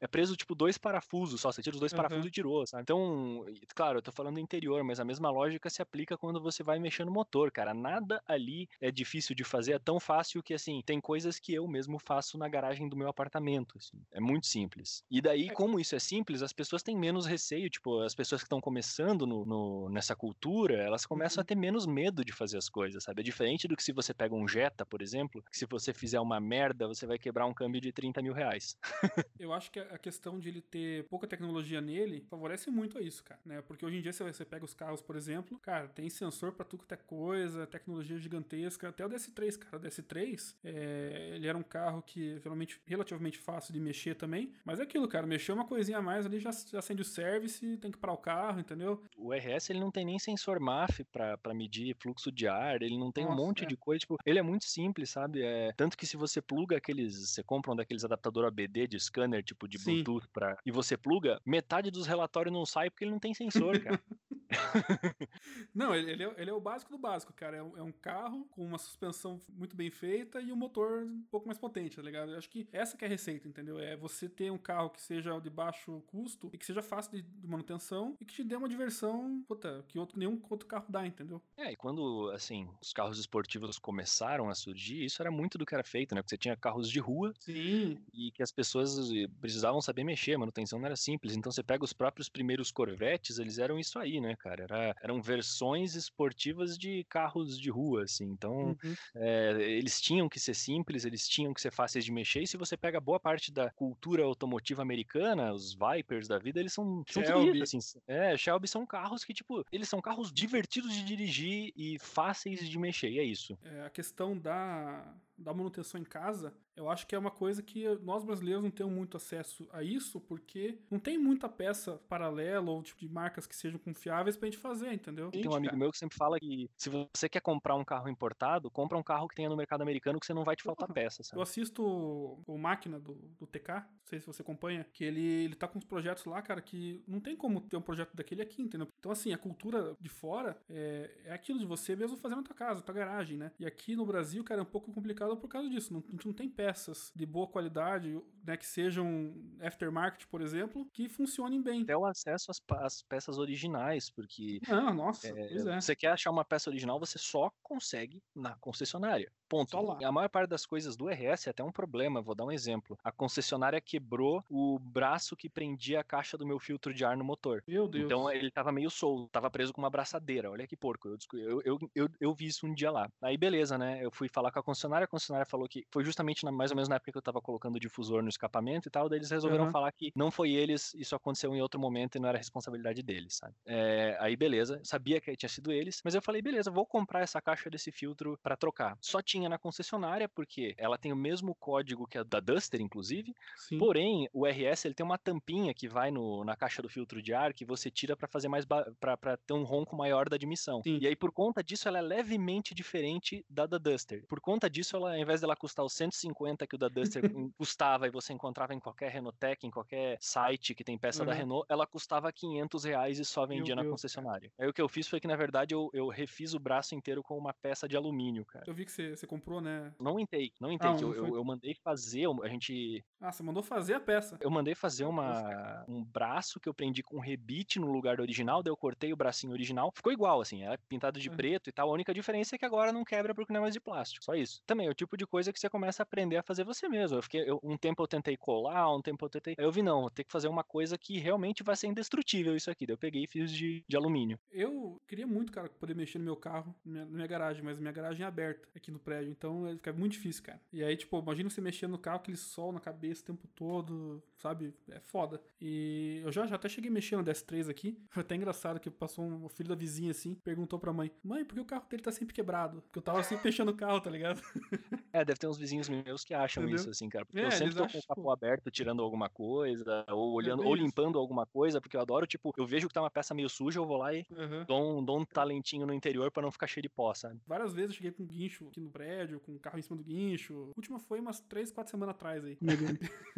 é 0.00 0.06
preso, 0.06 0.36
tipo, 0.36 0.54
dois 0.54 0.78
parafusos 0.78 1.40
só, 1.40 1.52
você 1.52 1.62
tira 1.62 1.74
os 1.74 1.80
dois 1.80 1.92
Uhum. 1.92 1.94
parafusos 1.94 2.28
e 2.28 2.30
tirou, 2.30 2.66
sabe? 2.66 2.82
Então, 2.82 3.44
claro, 3.74 3.98
eu 3.98 4.02
tô 4.02 4.12
falando 4.12 4.34
do 4.34 4.40
interior, 4.40 4.82
mas 4.84 5.00
a 5.00 5.04
mesma 5.04 5.30
lógica 5.30 5.70
se 5.70 5.82
aplica 5.82 6.16
quando 6.16 6.40
você 6.40 6.62
vai 6.62 6.78
mexer 6.78 7.04
no 7.04 7.12
motor, 7.12 7.50
cara. 7.50 7.72
Nada 7.74 8.22
ali 8.26 8.68
é 8.80 8.90
difícil 8.90 9.34
de 9.34 9.44
fazer, 9.44 9.72
é 9.74 9.78
tão 9.78 10.00
fácil 10.00 10.42
que, 10.42 10.54
assim, 10.54 10.80
tem 10.84 11.00
coisas 11.00 11.38
que 11.38 11.52
eu 11.54 11.66
mesmo 11.68 11.98
faço 11.98 12.38
na 12.38 12.48
garagem 12.48 12.88
do 12.88 12.96
meu 12.96 13.08
apartamento, 13.08 13.76
assim. 13.78 14.02
É 14.12 14.20
muito 14.20 14.46
simples. 14.46 15.02
E 15.10 15.20
daí, 15.20 15.50
como 15.50 15.78
isso 15.80 15.94
é 15.94 15.98
simples, 15.98 16.42
as 16.42 16.52
pessoas 16.52 16.82
têm 16.82 16.96
menos 16.96 17.26
receio, 17.26 17.68
tipo, 17.70 18.00
as 18.00 18.14
pessoas 18.14 18.40
que 18.42 18.46
estão 18.46 18.60
começando 18.60 19.26
no, 19.26 19.44
no- 19.44 19.88
nessa 19.90 20.16
cultura, 20.16 20.76
elas 20.82 21.06
começam 21.06 21.40
a 21.42 21.44
ter 21.44 21.54
menos 21.56 21.86
medo 21.86 22.24
de 22.24 22.32
fazer 22.32 22.58
as 22.58 22.68
coisas, 22.68 23.04
sabe? 23.04 23.20
É 23.20 23.24
diferente 23.24 23.68
do 23.68 23.76
que 23.76 23.82
se 23.82 23.92
você 23.92 24.12
pega 24.14 24.34
um 24.34 24.46
Jetta, 24.48 24.84
por 24.86 25.02
exemplo, 25.02 25.42
que 25.50 25.56
se 25.58 25.66
você 25.70 25.92
fizer 25.94 26.20
uma 26.20 26.40
merda, 26.40 26.86
você 26.88 27.06
vai 27.06 27.18
quebrar 27.18 27.46
um 27.46 27.54
câmbio 27.54 27.80
de 27.80 27.92
30 27.92 28.22
mil 28.22 28.32
reais. 28.34 28.76
Eu 29.38 29.52
acho 29.52 29.70
que 29.70 29.78
a 29.78 29.98
questão 29.98 30.38
de 30.38 30.48
ele 30.48 30.60
ter 30.60 31.04
pouca 31.04 31.26
tecnologia 31.26 31.80
nele 31.80 32.24
favorece 32.28 32.70
muito 32.70 32.98
a 32.98 33.02
isso, 33.02 33.22
cara, 33.22 33.40
né? 33.44 33.62
Porque 33.62 33.84
hoje 33.84 33.98
em 33.98 34.02
dia, 34.02 34.12
se 34.12 34.22
você 34.22 34.44
pega 34.44 34.64
os 34.64 34.74
carros, 34.74 35.00
por 35.00 35.16
exemplo, 35.16 35.58
cara, 35.58 35.88
tem 35.88 36.08
sensor 36.08 36.52
pra 36.52 36.64
tudo 36.64 36.84
que 36.86 36.94
é 36.94 36.96
coisa, 36.96 37.66
tecnologia 37.66 38.18
gigantesca, 38.18 38.88
até 38.88 39.04
o 39.04 39.08
DS3, 39.08 39.58
cara. 39.58 39.76
O 39.76 39.80
DS3, 39.80 40.54
é, 40.64 41.32
ele 41.34 41.46
era 41.46 41.56
um 41.56 41.62
carro 41.62 42.02
que 42.02 42.40
realmente 42.42 42.80
relativamente 42.86 43.38
fácil 43.38 43.72
de 43.72 43.80
mexer 43.80 44.14
também, 44.14 44.52
mas 44.64 44.80
é 44.80 44.82
aquilo, 44.82 45.08
cara, 45.08 45.26
mexer 45.26 45.52
uma 45.52 45.64
coisinha 45.64 45.98
a 45.98 46.02
mais 46.02 46.26
ali 46.26 46.38
já, 46.38 46.50
já 46.50 46.78
acende 46.78 47.02
o 47.02 47.04
service, 47.04 47.76
tem 47.78 47.90
que 47.90 47.98
parar 47.98 48.12
o 48.12 48.18
carro, 48.18 48.60
entendeu? 48.60 49.02
O 49.16 49.32
RS 49.32 49.70
ele 49.70 49.80
não 49.80 49.90
tem 49.90 50.04
nem 50.04 50.18
sensor 50.18 50.60
MAF 50.60 51.04
pra 51.04 51.36
pra 51.36 51.54
medir 51.54 51.94
fluxo 51.98 52.32
de 52.32 52.48
ar, 52.48 52.82
ele 52.82 52.98
não 52.98 53.12
tem 53.12 53.24
um 53.24 53.28
Nossa, 53.28 53.42
monte 53.42 53.64
é. 53.64 53.66
de 53.66 53.76
coisa, 53.76 54.00
tipo, 54.00 54.16
ele 54.24 54.38
é 54.38 54.42
muito 54.42 54.64
simples, 54.64 55.10
sabe? 55.10 55.42
É, 55.42 55.72
tanto 55.76 55.96
que 55.96 56.06
se 56.06 56.16
você 56.16 56.42
pluga 56.42 56.76
aqueles, 56.76 57.30
você 57.30 57.42
compra 57.42 57.72
um 57.72 57.76
daqueles 57.76 58.04
adaptador 58.04 58.46
ABD 58.46 58.88
de 58.88 58.96
scanner, 59.26 59.42
tipo 59.42 59.68
de 59.68 59.78
Sim. 59.78 60.02
Bluetooth 60.02 60.28
para 60.32 60.56
e 60.64 60.70
você 60.70 60.96
pluga, 60.96 61.40
metade 61.44 61.90
dos 61.90 62.06
relatórios 62.06 62.54
não 62.54 62.64
sai 62.64 62.88
porque 62.88 63.04
ele 63.04 63.10
não 63.12 63.18
tem 63.18 63.34
sensor, 63.34 63.80
cara. 63.80 64.00
Não, 65.74 65.94
ele, 65.94 66.22
é, 66.22 66.34
ele 66.36 66.50
é 66.50 66.52
o 66.52 66.60
básico 66.60 66.90
do 66.90 66.98
básico, 66.98 67.32
cara. 67.32 67.56
É 67.56 67.62
um, 67.62 67.76
é 67.76 67.82
um 67.82 67.92
carro 67.92 68.46
com 68.50 68.64
uma 68.64 68.78
suspensão 68.78 69.40
muito 69.48 69.76
bem 69.76 69.90
feita 69.90 70.40
e 70.40 70.52
um 70.52 70.56
motor 70.56 71.04
um 71.04 71.22
pouco 71.30 71.46
mais 71.46 71.58
potente, 71.58 71.96
tá 71.96 72.02
ligado? 72.02 72.32
Eu 72.32 72.38
acho 72.38 72.48
que 72.48 72.68
essa 72.72 72.96
que 72.96 73.04
é 73.04 73.08
a 73.08 73.10
receita, 73.10 73.48
entendeu? 73.48 73.78
É 73.78 73.96
você 73.96 74.28
ter 74.28 74.50
um 74.50 74.58
carro 74.58 74.90
que 74.90 75.00
seja 75.00 75.38
de 75.40 75.50
baixo 75.50 76.02
custo 76.06 76.50
e 76.52 76.58
que 76.58 76.66
seja 76.66 76.82
fácil 76.82 77.12
de, 77.12 77.22
de 77.22 77.46
manutenção 77.46 78.16
e 78.20 78.24
que 78.24 78.34
te 78.34 78.44
dê 78.44 78.56
uma 78.56 78.68
diversão, 78.68 79.42
puta, 79.46 79.84
que 79.88 79.98
outro, 79.98 80.18
nenhum 80.18 80.40
outro 80.48 80.66
carro 80.66 80.86
dá, 80.88 81.06
entendeu? 81.06 81.42
É, 81.56 81.72
e 81.72 81.76
quando, 81.76 82.30
assim, 82.30 82.68
os 82.80 82.92
carros 82.92 83.18
esportivos 83.18 83.78
começaram 83.78 84.48
a 84.48 84.54
surgir, 84.54 85.04
isso 85.04 85.22
era 85.22 85.30
muito 85.30 85.58
do 85.58 85.66
que 85.66 85.74
era 85.74 85.84
feito, 85.84 86.14
né? 86.14 86.22
Porque 86.22 86.30
você 86.30 86.38
tinha 86.38 86.56
carros 86.56 86.90
de 86.90 87.00
rua 87.00 87.32
Sim. 87.38 87.98
e 88.12 88.30
que 88.30 88.42
as 88.42 88.52
pessoas 88.52 89.10
eh, 89.10 89.26
precisavam 89.40 89.80
saber 89.80 90.04
mexer, 90.04 90.34
a 90.34 90.38
manutenção 90.38 90.78
não 90.78 90.86
era 90.86 90.96
simples. 90.96 91.34
Então 91.34 91.50
você 91.50 91.62
pega 91.62 91.84
os 91.84 91.92
próprios 91.92 92.28
primeiros 92.28 92.70
Corvettes, 92.70 93.38
eles 93.38 93.58
eram 93.58 93.78
isso 93.78 93.98
aí, 93.98 94.20
né, 94.20 94.35
cara? 94.36 94.64
Era, 94.64 94.94
eram 95.02 95.20
versões 95.22 95.94
esportivas 95.94 96.76
de 96.78 97.04
carros 97.08 97.58
de 97.58 97.70
rua, 97.70 98.04
assim. 98.04 98.24
Então 98.26 98.76
Uhum. 98.82 98.96
é, 99.14 99.50
eles 99.62 100.00
tinham 100.00 100.28
que 100.28 100.38
ser 100.40 100.54
simples, 100.54 101.04
eles 101.04 101.26
tinham 101.28 101.52
que 101.54 101.60
ser 101.60 101.72
fáceis 101.72 102.04
de 102.04 102.12
mexer. 102.12 102.42
E 102.42 102.46
se 102.46 102.56
você 102.56 102.76
pega 102.76 103.00
boa 103.00 103.20
parte 103.20 103.52
da 103.52 103.70
cultura 103.72 104.24
automotiva 104.24 104.82
americana, 104.82 105.52
os 105.52 105.74
Vipers 105.74 106.28
da 106.28 106.38
vida, 106.38 106.60
eles 106.60 106.72
são, 106.72 107.02
são 107.08 107.22
Shelby. 107.24 107.58
isso, 107.62 107.62
assim. 107.62 107.78
É, 108.06 108.36
Shelby 108.36 108.68
são 108.68 108.86
carros 108.86 109.24
que, 109.24 109.32
tipo, 109.34 109.62
eles 109.72 109.88
são 109.88 110.00
carros 110.00 110.32
divertidos 110.32 110.92
de 110.94 111.04
dirigir 111.04 111.72
e 111.76 111.98
fáceis 112.00 112.68
de 112.68 112.78
mexer, 112.78 113.10
e 113.10 113.18
é 113.18 113.24
isso. 113.24 113.56
É, 113.62 113.82
a 113.84 113.90
questão 113.90 114.38
da, 114.38 115.14
da 115.38 115.52
manutenção 115.52 116.00
em 116.00 116.04
casa, 116.04 116.52
eu 116.76 116.90
acho 116.90 117.06
que 117.06 117.14
é 117.14 117.18
uma 117.18 117.30
coisa 117.30 117.62
que 117.62 117.88
nós 118.02 118.22
brasileiros 118.22 118.62
não 118.62 118.70
temos 118.70 118.92
muito 118.92 119.16
acesso 119.16 119.66
a 119.72 119.82
isso, 119.82 120.20
porque 120.20 120.78
não 120.90 120.98
tem 120.98 121.16
muita 121.16 121.48
peça 121.48 121.98
paralela 122.08 122.70
ou 122.70 122.82
tipo 122.82 123.00
de 123.00 123.08
marcas 123.08 123.46
que 123.46 123.56
sejam 123.56 123.78
confiáveis 123.78 124.36
pra 124.36 124.46
gente 124.46 124.58
fazer, 124.58 124.92
entendeu? 124.92 125.30
Tem 125.30 125.48
um 125.48 125.54
amigo 125.54 125.76
meu 125.76 125.90
que 125.90 125.98
sempre 125.98 126.16
fala 126.16 126.38
que 126.38 126.70
se 126.76 126.90
você 126.90 127.28
quer 127.28 127.40
comprar 127.40 127.74
um 127.76 127.84
carro 127.84 128.08
importado, 128.08 128.70
compra 128.70 128.98
um 128.98 129.02
carro 129.02 129.26
que 129.26 129.34
tenha 129.34 129.48
no 129.48 129.56
mercado 129.56 129.80
americano 129.82 130.20
que 130.20 130.26
você 130.26 130.34
não 130.34 130.44
vai 130.44 130.54
te 130.54 130.62
faltar 130.62 130.92
peça, 130.92 131.22
Eu 131.22 131.24
sabe? 131.24 131.42
assisto 131.42 131.82
o, 131.82 132.42
o 132.46 132.58
Máquina 132.58 133.00
do, 133.00 133.14
do 133.38 133.46
TK, 133.46 133.68
não 133.68 133.84
sei 134.04 134.20
se 134.20 134.26
você 134.26 134.42
acompanha, 134.42 134.86
que 134.92 135.02
ele, 135.02 135.24
ele 135.24 135.54
tá 135.54 135.66
com 135.66 135.78
uns 135.78 135.84
projetos 135.84 136.26
lá, 136.26 136.42
cara, 136.42 136.60
que 136.60 137.02
não 137.08 137.20
tem 137.20 137.34
como 137.34 137.60
ter 137.60 137.76
um 137.76 137.82
projeto 137.82 138.14
daquele 138.14 138.42
aqui, 138.42 138.60
entendeu? 138.60 138.86
Então, 138.98 139.10
assim, 139.10 139.32
a 139.32 139.38
cultura 139.38 139.96
de 139.98 140.08
fora 140.10 140.58
é, 140.68 141.10
é 141.24 141.32
aquilo 141.32 141.58
de 141.58 141.64
você 141.64 141.96
mesmo 141.96 142.18
fazer 142.18 142.36
na 142.36 142.42
tua 142.42 142.54
casa, 142.54 142.80
na 142.80 142.86
tua 142.86 142.94
garagem, 142.94 143.38
né? 143.38 143.50
E 143.58 143.64
aqui 143.64 143.96
no 143.96 144.04
Brasil, 144.04 144.44
cara, 144.44 144.60
é 144.60 144.62
um 144.62 144.66
pouco 144.66 144.92
complicado 144.92 145.25
por 145.34 145.48
causa 145.48 145.68
disso. 145.68 145.92
Não, 145.92 146.04
a 146.06 146.12
gente 146.12 146.26
não 146.26 146.34
tem 146.34 146.48
peças 146.48 147.10
de 147.16 147.24
boa 147.24 147.46
qualidade, 147.46 148.20
né, 148.44 148.56
que 148.56 148.66
sejam 148.66 149.34
aftermarket, 149.60 150.26
por 150.26 150.40
exemplo, 150.42 150.86
que 150.92 151.08
funcionem 151.08 151.62
bem. 151.62 151.82
Até 151.82 151.96
o 151.96 152.04
acesso 152.04 152.50
às, 152.50 152.60
às 152.78 153.02
peças 153.02 153.38
originais, 153.38 154.10
porque 154.10 154.60
Ah, 154.68 154.92
nossa, 154.92 155.32
pois 155.32 155.66
é. 155.66 155.80
Você 155.80 155.96
quer 155.96 156.08
achar 156.12 156.30
uma 156.30 156.44
peça 156.44 156.68
original, 156.68 157.00
você 157.00 157.18
só 157.18 157.50
consegue 157.62 158.22
na 158.34 158.56
concessionária. 158.56 159.32
Ponto. 159.48 159.76
A 160.04 160.12
maior 160.12 160.28
parte 160.28 160.50
das 160.50 160.66
coisas 160.66 160.96
do 160.96 161.08
RS 161.08 161.46
é 161.46 161.50
até 161.50 161.62
um 161.62 161.70
problema. 161.70 162.20
Vou 162.20 162.34
dar 162.34 162.44
um 162.44 162.50
exemplo. 162.50 162.98
A 163.04 163.12
concessionária 163.12 163.80
quebrou 163.80 164.44
o 164.48 164.78
braço 164.78 165.36
que 165.36 165.48
prendia 165.48 166.00
a 166.00 166.04
caixa 166.04 166.36
do 166.36 166.46
meu 166.46 166.58
filtro 166.58 166.92
de 166.92 167.04
ar 167.04 167.16
no 167.16 167.24
motor. 167.24 167.62
Meu 167.66 167.86
Deus. 167.86 168.04
Então 168.04 168.30
ele 168.30 168.50
tava 168.50 168.72
meio 168.72 168.90
solto, 168.90 169.28
tava 169.30 169.50
preso 169.50 169.72
com 169.72 169.80
uma 169.80 169.90
braçadeira. 169.90 170.50
Olha 170.50 170.66
que 170.66 170.76
porco. 170.76 171.08
Eu, 171.32 171.62
eu, 171.64 171.78
eu, 171.94 172.08
eu 172.20 172.34
vi 172.34 172.46
isso 172.46 172.66
um 172.66 172.74
dia 172.74 172.90
lá. 172.90 173.08
Aí 173.22 173.36
beleza, 173.36 173.78
né? 173.78 174.04
Eu 174.04 174.10
fui 174.10 174.28
falar 174.28 174.50
com 174.50 174.58
a 174.58 174.62
concessionária, 174.62 175.04
a 175.04 175.08
concessionária 175.16 175.46
falou 175.46 175.68
que 175.68 175.84
foi 175.92 176.04
justamente 176.04 176.44
na- 176.44 176.52
mais 176.52 176.70
ou 176.70 176.76
menos 176.76 176.88
na 176.88 176.96
época 176.96 177.12
que 177.12 177.18
eu 177.18 177.22
tava 177.22 177.40
colocando 177.42 177.76
o 177.76 177.80
difusor 177.80 178.22
no 178.22 178.28
escapamento 178.28 178.88
e 178.88 178.90
tal. 178.90 179.08
Daí 179.08 179.18
eles 179.18 179.30
resolveram 179.30 179.66
Aham. 179.66 179.76
falar 179.76 179.92
que 179.92 180.12
não 180.14 180.30
foi 180.30 180.52
eles, 180.52 180.94
isso 180.94 181.14
aconteceu 181.16 181.54
em 181.54 181.60
outro 181.62 181.80
momento 181.80 182.16
e 182.16 182.20
não 182.20 182.28
era 182.28 182.38
responsabilidade 182.38 183.02
deles, 183.02 183.36
sabe? 183.36 183.54
É, 183.68 184.16
aí 184.20 184.36
beleza, 184.36 184.80
sabia 184.84 185.20
que 185.20 185.34
tinha 185.36 185.48
sido 185.48 185.72
eles, 185.72 186.00
mas 186.04 186.14
eu 186.14 186.22
falei, 186.22 186.40
beleza, 186.40 186.70
vou 186.70 186.86
comprar 186.86 187.22
essa 187.22 187.42
caixa 187.42 187.68
desse 187.68 187.90
filtro 187.90 188.38
pra 188.40 188.56
trocar. 188.56 188.96
Só 189.02 189.20
tinha 189.20 189.48
na 189.48 189.58
concessionária, 189.58 190.28
porque 190.28 190.72
ela 190.78 190.96
tem 190.96 191.12
o 191.12 191.16
mesmo 191.16 191.52
código 191.56 192.06
que 192.06 192.16
a 192.16 192.22
da 192.22 192.38
Duster, 192.38 192.80
inclusive, 192.80 193.34
Sim. 193.54 193.86
Porém, 193.86 194.28
o 194.32 194.46
RS 194.46 194.86
ele 194.88 194.94
tem 194.94 195.04
uma 195.04 195.18
tampinha 195.18 195.74
que 195.74 195.86
vai 195.88 196.10
no, 196.10 196.44
na 196.44 196.56
caixa 196.56 196.80
do 196.80 196.88
filtro 196.88 197.20
de 197.20 197.34
ar 197.34 197.52
que 197.52 197.64
você 197.64 197.90
tira 197.90 198.16
para 198.16 198.26
fazer 198.28 198.48
mais 198.48 198.64
para 198.64 199.36
ter 199.36 199.52
um 199.52 199.64
ronco 199.64 199.94
maior 199.96 200.28
da 200.30 200.36
admissão. 200.36 200.84
Sim. 200.84 201.00
E 201.00 201.06
aí 201.06 201.14
por 201.16 201.30
conta 201.32 201.62
disso 201.62 201.86
ela 201.88 201.98
é 201.98 202.00
levemente 202.02 202.74
diferente 202.74 203.44
da 203.50 203.66
da 203.66 203.76
Duster. 203.78 204.24
Por 204.28 204.40
conta 204.40 204.70
disso 204.70 204.96
ela, 204.96 205.05
ao 205.06 205.16
invés 205.18 205.40
dela 205.40 205.56
custar 205.56 205.84
os 205.84 205.92
150 205.94 206.66
que 206.66 206.74
o 206.74 206.78
da 206.78 206.88
Duster 206.88 207.22
custava 207.56 208.06
e 208.06 208.10
você 208.10 208.32
encontrava 208.32 208.74
em 208.74 208.80
qualquer 208.80 209.10
Renotec, 209.10 209.66
em 209.66 209.70
qualquer 209.70 210.16
site 210.20 210.74
que 210.74 210.84
tem 210.84 210.98
peça 210.98 211.24
da 211.24 211.32
Uhum. 211.32 211.38
Renault, 211.38 211.66
ela 211.68 211.86
custava 211.86 212.32
500 212.32 212.84
reais 212.84 213.18
e 213.18 213.24
só 213.24 213.46
vendia 213.46 213.74
na 213.74 213.82
Deus, 213.82 213.92
concessionária. 213.92 214.50
Aí 214.58 214.68
o 214.68 214.72
que 214.72 214.80
eu 214.82 214.88
fiz 214.88 215.08
foi 215.08 215.20
que 215.20 215.26
na 215.28 215.36
verdade 215.36 215.74
eu, 215.74 215.88
eu 215.92 216.08
refiz 216.08 216.54
o 216.54 216.58
braço 216.58 216.94
inteiro 216.94 217.22
com 217.22 217.36
uma 217.36 217.52
peça 217.52 217.88
de 217.88 217.96
alumínio, 217.96 218.44
cara. 218.44 218.64
Eu 218.66 218.74
vi 218.74 218.84
que 218.84 218.92
você, 218.92 219.16
você 219.16 219.26
comprou, 219.26 219.60
né? 219.60 219.92
Não 220.00 220.18
intake, 220.18 220.52
não 220.60 220.70
intake. 220.72 221.02
não 221.02 221.08
eu, 221.10 221.14
foi- 221.14 221.28
eu, 221.30 221.36
eu 221.36 221.44
mandei 221.44 221.74
fazer, 221.82 222.26
a 222.42 222.48
gente 222.48 223.04
Ah, 223.20 223.32
você 223.32 223.42
mandou 223.42 223.62
fazer 223.62 223.94
a 223.94 224.00
peça. 224.00 224.36
eu 224.40 224.50
mandei 224.50 224.74
fazer 224.74 225.04
Meu 225.04 225.10
uma, 225.10 225.84
um 225.88 226.04
braço 226.04 226.60
que 226.60 226.68
eu 226.68 226.74
prendi 226.74 227.02
com 227.02 227.18
rebite 227.20 227.78
no 227.78 227.90
lugar 227.92 228.16
do 228.16 228.22
original, 228.22 228.62
daí 228.62 228.70
eu 228.70 228.76
cortei 228.76 229.12
o 229.12 229.16
bracinho 229.16 229.52
original. 229.52 229.90
Ficou 229.94 230.12
igual, 230.12 230.40
assim, 230.40 230.64
é 230.64 230.76
pintado 230.88 231.18
de 231.20 231.28
Uhum. 231.28 231.36
preto 231.36 231.68
e 231.70 231.72
tal. 231.72 231.88
A 231.90 231.92
única 231.92 232.12
diferença 232.14 232.54
é 232.56 232.58
que 232.58 232.64
agora 232.64 232.92
não 232.92 233.04
quebra 233.04 233.34
porque 233.34 233.52
não 233.52 233.58
é 233.58 233.62
mais 233.62 233.74
de 233.74 233.80
plástico. 233.80 234.24
Só 234.24 234.34
isso. 234.34 234.60
Também 234.66 234.88
o 234.88 234.94
tipo 234.96 235.16
de 235.16 235.26
coisa 235.26 235.52
que 235.52 235.60
você 235.60 235.68
começa 235.68 236.02
a 236.02 236.04
aprender 236.04 236.36
a 236.36 236.42
fazer 236.42 236.64
você 236.64 236.88
mesmo. 236.88 237.18
Eu 237.18 237.22
fiquei, 237.22 237.48
eu- 237.48 237.60
um 237.62 237.76
tempo 237.76 238.02
eu 238.02 238.06
tentei 238.08 238.36
colar, 238.36 238.94
um 238.94 239.02
tempo 239.02 239.24
eu 239.24 239.28
tentei. 239.28 239.54
Aí 239.58 239.64
eu 239.64 239.70
vi, 239.72 239.82
não, 239.82 240.00
vou 240.02 240.10
ter 240.10 240.24
que 240.24 240.32
fazer 240.32 240.48
uma 240.48 240.64
coisa 240.64 240.96
que 240.98 241.18
realmente 241.18 241.62
vai 241.62 241.76
ser 241.76 241.86
indestrutível 241.86 242.56
isso 242.56 242.70
aqui. 242.70 242.86
Daí 242.86 242.94
eu 242.94 242.98
peguei 242.98 243.24
e 243.24 243.26
fiz 243.26 243.50
de, 243.52 243.84
de 243.86 243.96
alumínio. 243.96 244.38
Eu 244.50 245.00
queria 245.06 245.26
muito, 245.26 245.52
cara, 245.52 245.68
poder 245.68 245.94
mexer 245.94 246.18
no 246.18 246.24
meu 246.24 246.36
carro, 246.36 246.74
na 246.84 246.92
minha, 246.92 247.06
minha 247.06 247.26
garagem, 247.26 247.62
mas 247.62 247.78
minha 247.78 247.92
garagem 247.92 248.24
é 248.24 248.26
aberta 248.26 248.68
aqui 248.74 248.90
no 248.90 248.98
prédio, 248.98 249.30
então 249.30 249.66
é- 249.66 249.74
fica 249.76 249.92
muito 249.92 250.12
difícil, 250.12 250.42
cara. 250.42 250.60
E 250.72 250.82
aí, 250.82 250.96
tipo, 250.96 251.18
imagina 251.18 251.50
você 251.50 251.60
mexendo 251.60 251.90
no 251.92 251.98
carro, 251.98 252.16
aquele 252.18 252.36
sol 252.36 252.72
na 252.72 252.80
cabeça 252.80 253.22
o 253.22 253.26
tempo 253.26 253.46
todo, 253.54 254.22
sabe? 254.38 254.72
É 254.90 255.00
foda. 255.00 255.40
E 255.60 256.20
eu 256.24 256.32
já, 256.32 256.46
já 256.46 256.56
até 256.56 256.68
cheguei 256.68 256.90
mexendo 256.90 257.18
no 257.20 257.24
DS3 257.24 257.68
aqui. 257.68 257.98
Foi 258.10 258.22
até 258.22 258.34
engraçado 258.34 258.80
que 258.80 258.90
passou 258.90 259.24
um 259.24 259.48
filho 259.48 259.68
da 259.68 259.74
vizinha 259.74 260.10
assim, 260.10 260.34
perguntou 260.34 260.78
pra 260.78 260.92
mãe: 260.92 261.10
Mãe, 261.22 261.44
por 261.44 261.54
que 261.54 261.60
o 261.60 261.64
carro 261.64 261.86
dele 261.88 262.02
tá 262.02 262.12
sempre 262.12 262.34
quebrado? 262.34 262.82
Porque 262.82 262.98
eu 262.98 263.02
tava 263.02 263.22
sempre 263.22 263.44
mexendo 263.50 263.66
no 263.72 263.76
carro, 263.76 264.00
tá 264.00 264.10
ligado? 264.10 264.40
É, 265.12 265.24
deve 265.24 265.38
ter 265.38 265.46
uns 265.46 265.56
vizinhos 265.56 265.88
meus 265.88 266.22
que 266.24 266.34
acham 266.34 266.62
Entendeu? 266.64 266.80
isso, 266.80 266.90
assim, 266.90 267.08
cara. 267.08 267.24
Porque 267.24 267.38
É, 267.40 267.46
eu 267.46 267.50
sempre 267.50 267.74
tô 267.74 267.84
acham, 267.84 267.92
com 267.92 267.98
o 267.98 268.08
capô 268.08 268.20
tipo- 268.22 268.30
aberto, 268.32 268.70
tirando 268.70 269.02
alguma 269.02 269.28
coisa, 269.30 270.04
ou 270.10 270.32
olhando, 270.34 270.60
bem 270.60 270.68
ou 270.68 270.74
limpando 270.74 271.18
alguma 271.18 271.46
coisa, 271.46 271.80
porque 271.80 271.96
eu 271.96 272.00
adoro, 272.00 272.26
tipo, 272.26 272.52
eu 272.56 272.66
vejo 272.66 272.88
que 272.88 272.94
tá 272.94 273.00
uma 273.00 273.10
peça 273.10 273.34
meio 273.34 273.48
suja, 273.48 273.78
eu 273.78 273.86
vou 273.86 273.96
lá 273.96 274.12
e 274.14 274.26
Aham. 274.36 274.64
dou 274.66 274.98
um, 274.98 275.04
dou 275.04 275.18
um 275.20 275.24
talentinho 275.24 275.86
no 275.86 275.92
interior 275.94 276.30
pra 276.30 276.42
não 276.42 276.50
ficar 276.50 276.66
cheio 276.66 276.82
de 276.82 276.88
pó, 276.88 277.12
sabe? 277.14 277.40
Várias 277.46 277.72
vezes 277.72 277.90
eu 277.90 277.96
cheguei 277.96 278.12
com 278.12 278.24
guincho 278.26 278.68
aqui 278.68 278.80
no 278.80 278.90
prédio, 278.90 279.40
com 279.40 279.54
o 279.54 279.58
carro 279.58 279.78
em 279.78 279.82
cima 279.82 279.96
do 279.96 280.04
guincho. 280.04 280.70
A 280.74 280.78
última 280.78 280.98
foi 280.98 281.20
umas 281.20 281.40
3, 281.40 281.70
4 281.72 281.90
semanas 281.90 282.14
atrás 282.14 282.44
aí. 282.44 282.58
Aí 282.60 282.76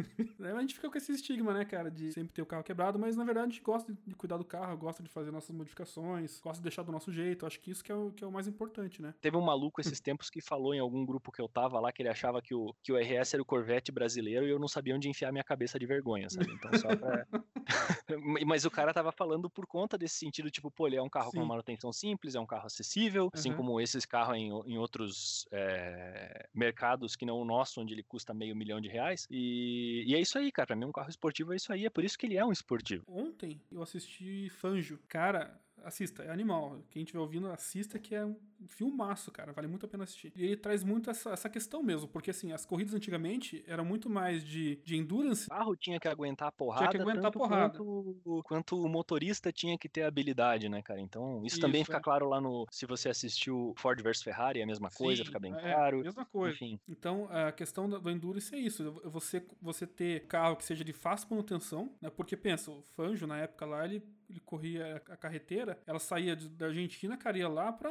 a 0.57 0.61
gente 0.61 0.75
fica 0.75 0.91
com 0.91 0.99
esse 0.99 1.13
estigma, 1.13 1.53
né, 1.53 1.65
cara, 1.65 1.91
de 1.91 2.13
sempre 2.13 2.33
ter 2.33 2.43
o 2.43 2.47
carro 2.47 2.63
quebrado, 2.65 2.99
mas 2.99 3.17
na 3.17 3.25
verdade 3.25 3.47
a 3.47 3.51
gente 3.51 3.63
gosta 3.63 3.93
de, 3.93 3.99
de 4.07 4.15
cuidar 4.15 4.37
do 4.37 4.45
carro, 4.45 4.77
gosta 4.77 5.03
de 5.03 5.09
fazer 5.09 5.31
nossas 5.31 5.55
modificações, 5.55 6.41
gosta 6.41 6.59
de 6.59 6.63
deixar 6.65 6.83
do 6.83 6.93
nosso 6.93 7.13
jeito. 7.13 7.47
Acho 7.47 7.61
que 7.61 7.71
isso 7.71 7.85
que 7.85 7.93
é 7.93 7.95
o, 7.95 8.11
que 8.11 8.25
é 8.25 8.27
o 8.27 8.33
mais 8.33 8.49
importante, 8.49 9.01
né? 9.01 9.15
Teve 9.21 9.37
um 9.37 9.41
maluco 9.41 9.81
esses 9.81 10.01
tempos 10.01 10.31
que 10.31 10.41
falou 10.41 10.75
em 10.75 10.79
algum 10.79 11.05
grupo 11.05 11.31
que 11.39 11.43
eu 11.43 11.49
tava 11.49 11.79
lá 11.79 11.93
que 11.93 12.03
ele 12.03 12.09
achava 12.09 12.43
que 12.43 12.53
o, 12.53 12.75
que 12.83 12.91
o 12.91 12.97
RS 12.97 13.35
era 13.35 13.43
o 13.43 13.47
Corvette 13.47 13.93
brasileiro 13.93 14.45
e 14.45 14.51
eu 14.51 14.59
não 14.59 14.67
sabia 14.67 14.93
onde 14.97 15.09
enfiar 15.09 15.31
minha 15.31 15.45
cabeça 15.45 15.79
de 15.79 15.87
vergonha, 15.87 16.29
sabe? 16.29 16.53
Então 16.53 16.73
só 16.77 16.89
pra... 16.97 17.25
Mas 18.45 18.65
o 18.65 18.71
cara 18.71 18.93
tava 18.93 19.13
falando 19.13 19.49
por 19.49 19.65
conta 19.65 19.97
desse 19.97 20.17
sentido, 20.17 20.51
tipo, 20.51 20.69
pô, 20.69 20.89
ele 20.89 20.97
é 20.97 21.03
um 21.03 21.09
carro 21.09 21.27
com 21.27 21.33
Sim. 21.33 21.39
uma 21.39 21.47
manutenção 21.47 21.93
simples, 21.93 22.35
é 22.35 22.41
um 22.41 22.47
carro 22.47 22.67
acessível, 22.67 23.31
assim 23.33 23.51
Uhum. 23.51 23.57
como 23.57 23.81
esses 23.81 24.05
carros 24.05 24.37
em, 24.37 24.49
em 24.67 24.79
outros 24.79 25.47
é, 25.53 26.49
mercados 26.53 27.15
que 27.15 27.25
não 27.25 27.39
o 27.39 27.45
nosso, 27.45 27.81
onde 27.81 27.95
ele 27.95 28.03
custa 28.03 28.35
meio 28.35 28.57
milhão 28.57 28.81
de 28.81 28.89
reais. 28.89 29.25
E, 29.31 30.03
e 30.09 30.15
é 30.17 30.21
isso 30.21 30.37
aí, 30.39 30.51
cara. 30.51 30.67
Pra 30.67 30.77
mim, 30.77 30.87
um 30.87 30.93
carro 30.93 31.09
esportivo 31.09 31.53
é 31.53 31.57
isso 31.57 31.73
aí. 31.73 31.87
É 31.87 31.91
por 31.91 32.03
isso 32.03 32.19
que 32.19 32.27
ele 32.27 32.37
é 32.37 32.45
um 32.45 32.51
esportivo. 32.51 33.05
Ontem 33.07 33.61
eu 33.71 33.81
assisti 33.81 34.51
Fanjo. 34.51 34.99
Cara, 35.07 35.57
assista, 35.85 36.23
é 36.23 36.31
animal. 36.31 36.83
Quem 36.91 37.03
estiver 37.03 37.21
ouvindo, 37.21 37.49
assista 37.51 37.99
que 37.99 38.15
é 38.15 38.25
um 38.25 38.37
filmaço, 38.67 39.31
cara. 39.31 39.53
Vale 39.53 39.69
muito 39.69 39.87
a 39.87 39.89
pena 39.89 40.05
assistir. 40.05 40.33
E 40.35 40.45
ele 40.45 40.57
traz 40.57 40.83
muito 40.83 41.11
essa, 41.11 41.31
essa 41.31 41.49
questão 41.49 41.83
mesmo, 41.83 42.09
porque 42.09 42.31
assim, 42.31 42.53
as 42.53 42.67
corridas 42.67 42.95
antigamente 42.95 43.63
eram 43.67 43.85
muito 43.85 44.11
mais 44.11 44.45
de, 44.45 44.77
de 44.85 44.97
endurance. 44.97 45.47
O 45.47 45.51
carro 45.51 45.77
tinha 45.77 46.01
que 46.01 46.09
aguentar 46.09 46.49
a 46.49 46.53
porrada, 46.53 47.01
aguentar 47.01 47.23
tanto 47.23 47.39
porrada. 47.39 47.79
Quanto, 47.79 48.43
quanto 48.45 48.83
o 48.83 48.89
motorista 48.89 49.53
tinha 49.53 49.79
que 49.79 49.89
ter 49.89 50.03
habilidade, 50.03 50.69
né, 50.69 50.83
cara? 50.83 51.01
Então, 51.01 51.39
isso, 51.45 51.57
Isso, 51.57 51.61
também 51.61 51.85
fica 51.85 51.99
é. 51.99 52.01
claro 52.01 52.29
lá 52.29 52.41
no. 52.41 52.67
Se 52.71 52.85
você 52.85 53.09
assistiu 53.09 53.75
Ford 53.77 54.01
vs 54.03 54.23
Ferrari, 54.23 54.61
é 54.61 54.65
a 54.65 54.67
mesma 54.67 54.91
coisa, 54.91 55.23
Sim, 55.23 55.27
fica 55.27 55.39
bem 55.39 55.55
é, 55.55 55.61
claro. 55.61 56.01
Mesma 56.01 56.25
coisa. 56.25 56.55
Enfim, 56.57 56.81
Então, 56.89 57.29
a 57.31 57.53
questão 57.53 57.89
do 57.89 58.09
do 58.09 58.11
endurance 58.11 58.55
é 58.55 58.59
isso. 58.59 59.01
Você, 59.05 59.45
você 59.61 59.87
ter 59.87 60.27
carro 60.27 60.57
que 60.57 60.65
seja 60.65 60.85
de 60.85 60.93
fácil 60.93 61.29
manutenção, 61.31 61.93
né? 62.01 62.11
Porque 62.11 62.37
pensa, 62.37 62.71
o 62.71 62.83
Fanjo, 62.83 63.27
na 63.27 63.39
época 63.39 63.67
lá, 63.67 63.85
ele, 63.85 64.03
ele 64.29 64.41
corria 64.41 64.97
a 65.09 65.17
carreteira, 65.17 65.79
ela 65.87 65.99
saía 65.99 66.35
de- 66.37 66.49
da 66.49 66.67
Argentina, 66.67 67.17
cara, 67.17 67.39
ia 67.39 67.49
lá 67.49 67.73
pra, 67.73 67.91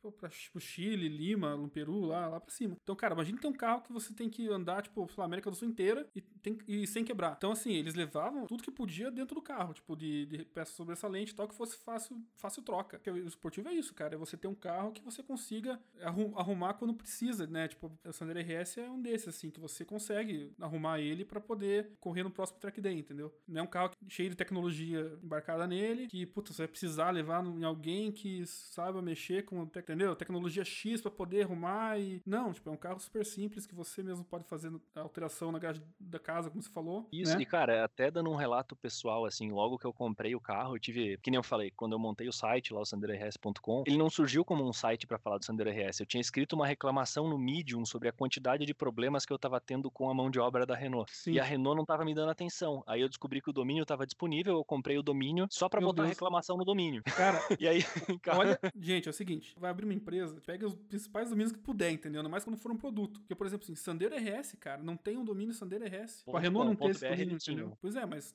pra, 0.00 0.10
pra 0.10 0.30
Chile, 0.60 1.08
Lima, 1.08 1.56
no 1.56 1.68
Peru, 1.68 2.00
lá, 2.06 2.26
lá 2.28 2.40
pra 2.40 2.50
cima. 2.52 2.76
Então, 2.82 2.94
cara, 2.96 3.14
imagina 3.14 3.38
ter 3.40 3.46
um 3.48 3.52
carro 3.52 3.82
que 3.82 3.92
você 3.92 4.12
tem 4.12 4.28
que 4.28 4.48
andar, 4.48 4.82
tipo, 4.82 5.06
sei 5.06 5.14
lá, 5.18 5.24
América 5.24 5.50
do 5.50 5.56
Sul 5.56 5.68
inteira 5.68 6.06
e, 6.14 6.20
tem, 6.20 6.58
e 6.66 6.86
sem 6.86 7.04
quebrar. 7.04 7.34
Então, 7.36 7.52
assim, 7.52 7.72
eles 7.72 7.94
levavam 7.94 8.46
tudo 8.46 8.62
que 8.62 8.70
podia 8.70 9.10
dentro 9.10 9.34
do 9.34 9.42
carro, 9.42 9.72
tipo, 9.74 9.94
de, 9.96 10.26
de 10.26 10.44
peça 10.44 10.72
sobressalente 10.72 11.32
e 11.32 11.34
tal, 11.34 11.46
que 11.48 11.54
fosse 11.54 11.76
fácil, 11.78 12.20
fácil 12.36 12.62
troca. 12.62 12.98
Porque 12.98 13.10
o 13.10 13.26
esportivo 13.26 13.68
é 13.68 13.72
isso, 13.74 13.94
cara, 13.94 14.14
é 14.14 14.18
você 14.18 14.36
ter 14.36 14.48
um 14.48 14.54
carro 14.54 14.92
que 14.92 15.02
você 15.02 15.22
consiga 15.22 15.80
arrum- 16.02 16.36
arrumar 16.36 16.74
quando 16.74 16.94
precisa, 16.94 17.46
né? 17.46 17.68
Tipo, 17.68 17.92
o 18.04 18.12
Sandero 18.12 18.38
RS 18.40 18.78
é 18.80 18.90
um 18.90 19.00
desses, 19.00 19.28
assim, 19.28 19.50
que 19.50 19.60
você 19.60 19.84
consegue 19.84 20.52
arrumar 20.60 21.00
ele 21.00 21.24
pra 21.24 21.40
poder 21.40 21.92
correr 22.00 22.22
no 22.22 22.30
próximo 22.30 22.58
track 22.58 22.80
day, 22.80 22.98
entendeu? 22.98 23.32
Não 23.46 23.60
é 23.60 23.62
um 23.62 23.66
carro 23.66 23.90
cheio 24.08 24.30
de 24.30 24.36
tecnologia 24.36 25.18
embarcada 25.22 25.66
nele, 25.68 26.08
que, 26.08 26.26
puta, 26.26 26.52
você 26.52 26.62
vai 26.62 26.68
precisar 26.68 27.10
levar 27.10 27.44
em 27.44 27.64
alguém 27.64 28.10
que 28.10 28.44
saiba 28.46 29.00
mexer 29.02 29.44
com, 29.44 29.66
te- 29.66 29.78
entendeu? 29.80 30.16
Tecnologia 30.16 30.64
X 30.64 31.00
pra 31.00 31.10
poder 31.10 31.42
arrumar 31.44 31.98
e... 32.00 32.20
Não, 32.26 32.52
tipo, 32.52 32.68
é 32.68 32.72
um 32.72 32.76
carro 32.76 32.98
super 32.98 33.24
simples 33.24 33.66
que 33.66 33.74
você 33.74 34.02
mesmo 34.02 34.24
pode 34.24 34.44
fazer 34.44 34.72
a 34.94 35.00
alteração 35.00 35.52
na 35.52 35.58
garagem 35.58 35.82
da 36.00 36.18
casa, 36.18 36.50
como 36.50 36.62
você 36.62 36.70
falou. 36.70 37.06
Isso, 37.12 37.36
né? 37.36 37.42
e 37.42 37.46
cara, 37.46 37.84
até 37.84 38.10
dando 38.10 38.30
um 38.30 38.36
relato 38.36 38.74
pessoal, 38.74 39.24
assim, 39.24 39.50
logo 39.50 39.78
que 39.78 39.84
eu 39.86 39.92
comprei 39.92 40.34
o 40.34 40.40
carro, 40.40 40.74
eu 40.76 40.80
tive, 40.80 41.18
que 41.18 41.30
nem 41.30 41.36
eu 41.38 41.42
falei, 41.42 41.70
quando 41.70 41.92
eu 41.92 41.98
montei 41.98 42.28
o 42.28 42.32
site 42.32 42.72
lá, 42.72 42.80
o 42.80 42.84
sanderrs.com, 42.84 43.84
ele 43.86 43.96
não 43.98 44.08
surgiu 44.10 44.44
como 44.44 44.66
um 44.66 44.72
site 44.72 45.06
pra 45.06 45.18
falar 45.18 45.38
do 45.38 45.44
Sandero 45.44 45.70
RS. 45.70 46.00
Eu 46.00 46.06
tinha 46.06 46.20
escrito 46.20 46.54
uma 46.54 46.66
reclamação 46.66 47.28
no 47.28 47.38
Medium 47.38 47.84
sobre 47.84 48.08
a 48.08 48.12
quantidade 48.12 48.64
de 48.64 48.74
problemas 48.74 49.24
que 49.26 49.32
eu 49.32 49.38
tava 49.38 49.60
tendo 49.60 49.90
com 49.90 50.08
a 50.10 50.14
mão 50.14 50.30
de 50.30 50.38
obra 50.38 50.64
da 50.64 50.74
Renault. 50.74 51.10
Sim. 51.14 51.32
E 51.32 51.40
a 51.40 51.44
Renault 51.44 51.76
não 51.76 51.84
tava 51.84 52.04
me 52.04 52.14
dando 52.14 52.30
atenção. 52.30 52.82
Aí 52.86 53.00
eu 53.00 53.08
descobri 53.08 53.40
que 53.40 53.50
o 53.50 53.52
domínio 53.52 53.84
tava 53.84 54.06
disponível, 54.06 54.54
eu 54.54 54.64
comprei 54.64 54.98
o 54.98 55.02
domínio 55.02 55.46
só 55.58 55.68
pra 55.68 55.80
Meu 55.80 55.88
botar 55.88 56.02
a 56.02 56.06
Deus. 56.06 56.16
reclamação 56.16 56.56
no 56.56 56.64
domínio. 56.64 57.02
Cara, 57.16 57.38
E 57.60 57.66
aí, 57.66 57.82
cara, 58.22 58.38
Olha, 58.38 58.60
gente, 58.80 59.08
é 59.08 59.10
o 59.10 59.14
seguinte, 59.14 59.54
vai 59.58 59.70
abrir 59.70 59.84
uma 59.84 59.94
empresa, 59.94 60.40
pega 60.46 60.66
os 60.66 60.74
principais 60.74 61.28
domínios 61.30 61.52
que 61.52 61.58
puder, 61.58 61.90
entendeu? 61.90 62.20
Ainda 62.20 62.28
mais 62.28 62.44
quando 62.44 62.56
for 62.56 62.70
um 62.70 62.76
produto. 62.76 63.20
Porque, 63.20 63.34
por 63.34 63.46
exemplo, 63.46 63.64
assim, 63.64 63.74
Sandero 63.74 64.14
RS, 64.14 64.56
cara, 64.60 64.82
não 64.82 64.96
tem 64.96 65.16
um 65.16 65.24
domínio 65.24 65.52
Sandero 65.54 65.84
RS. 65.84 66.22
Ponto 66.22 66.36
a 66.36 66.40
Renault 66.40 66.68
não 66.68 66.76
tem 66.76 66.90
esse 66.90 67.00
BR 67.00 67.10
domínio, 67.16 67.36
entendeu? 67.36 67.78
Pois 67.80 67.96
é, 67.96 68.06
mas 68.06 68.34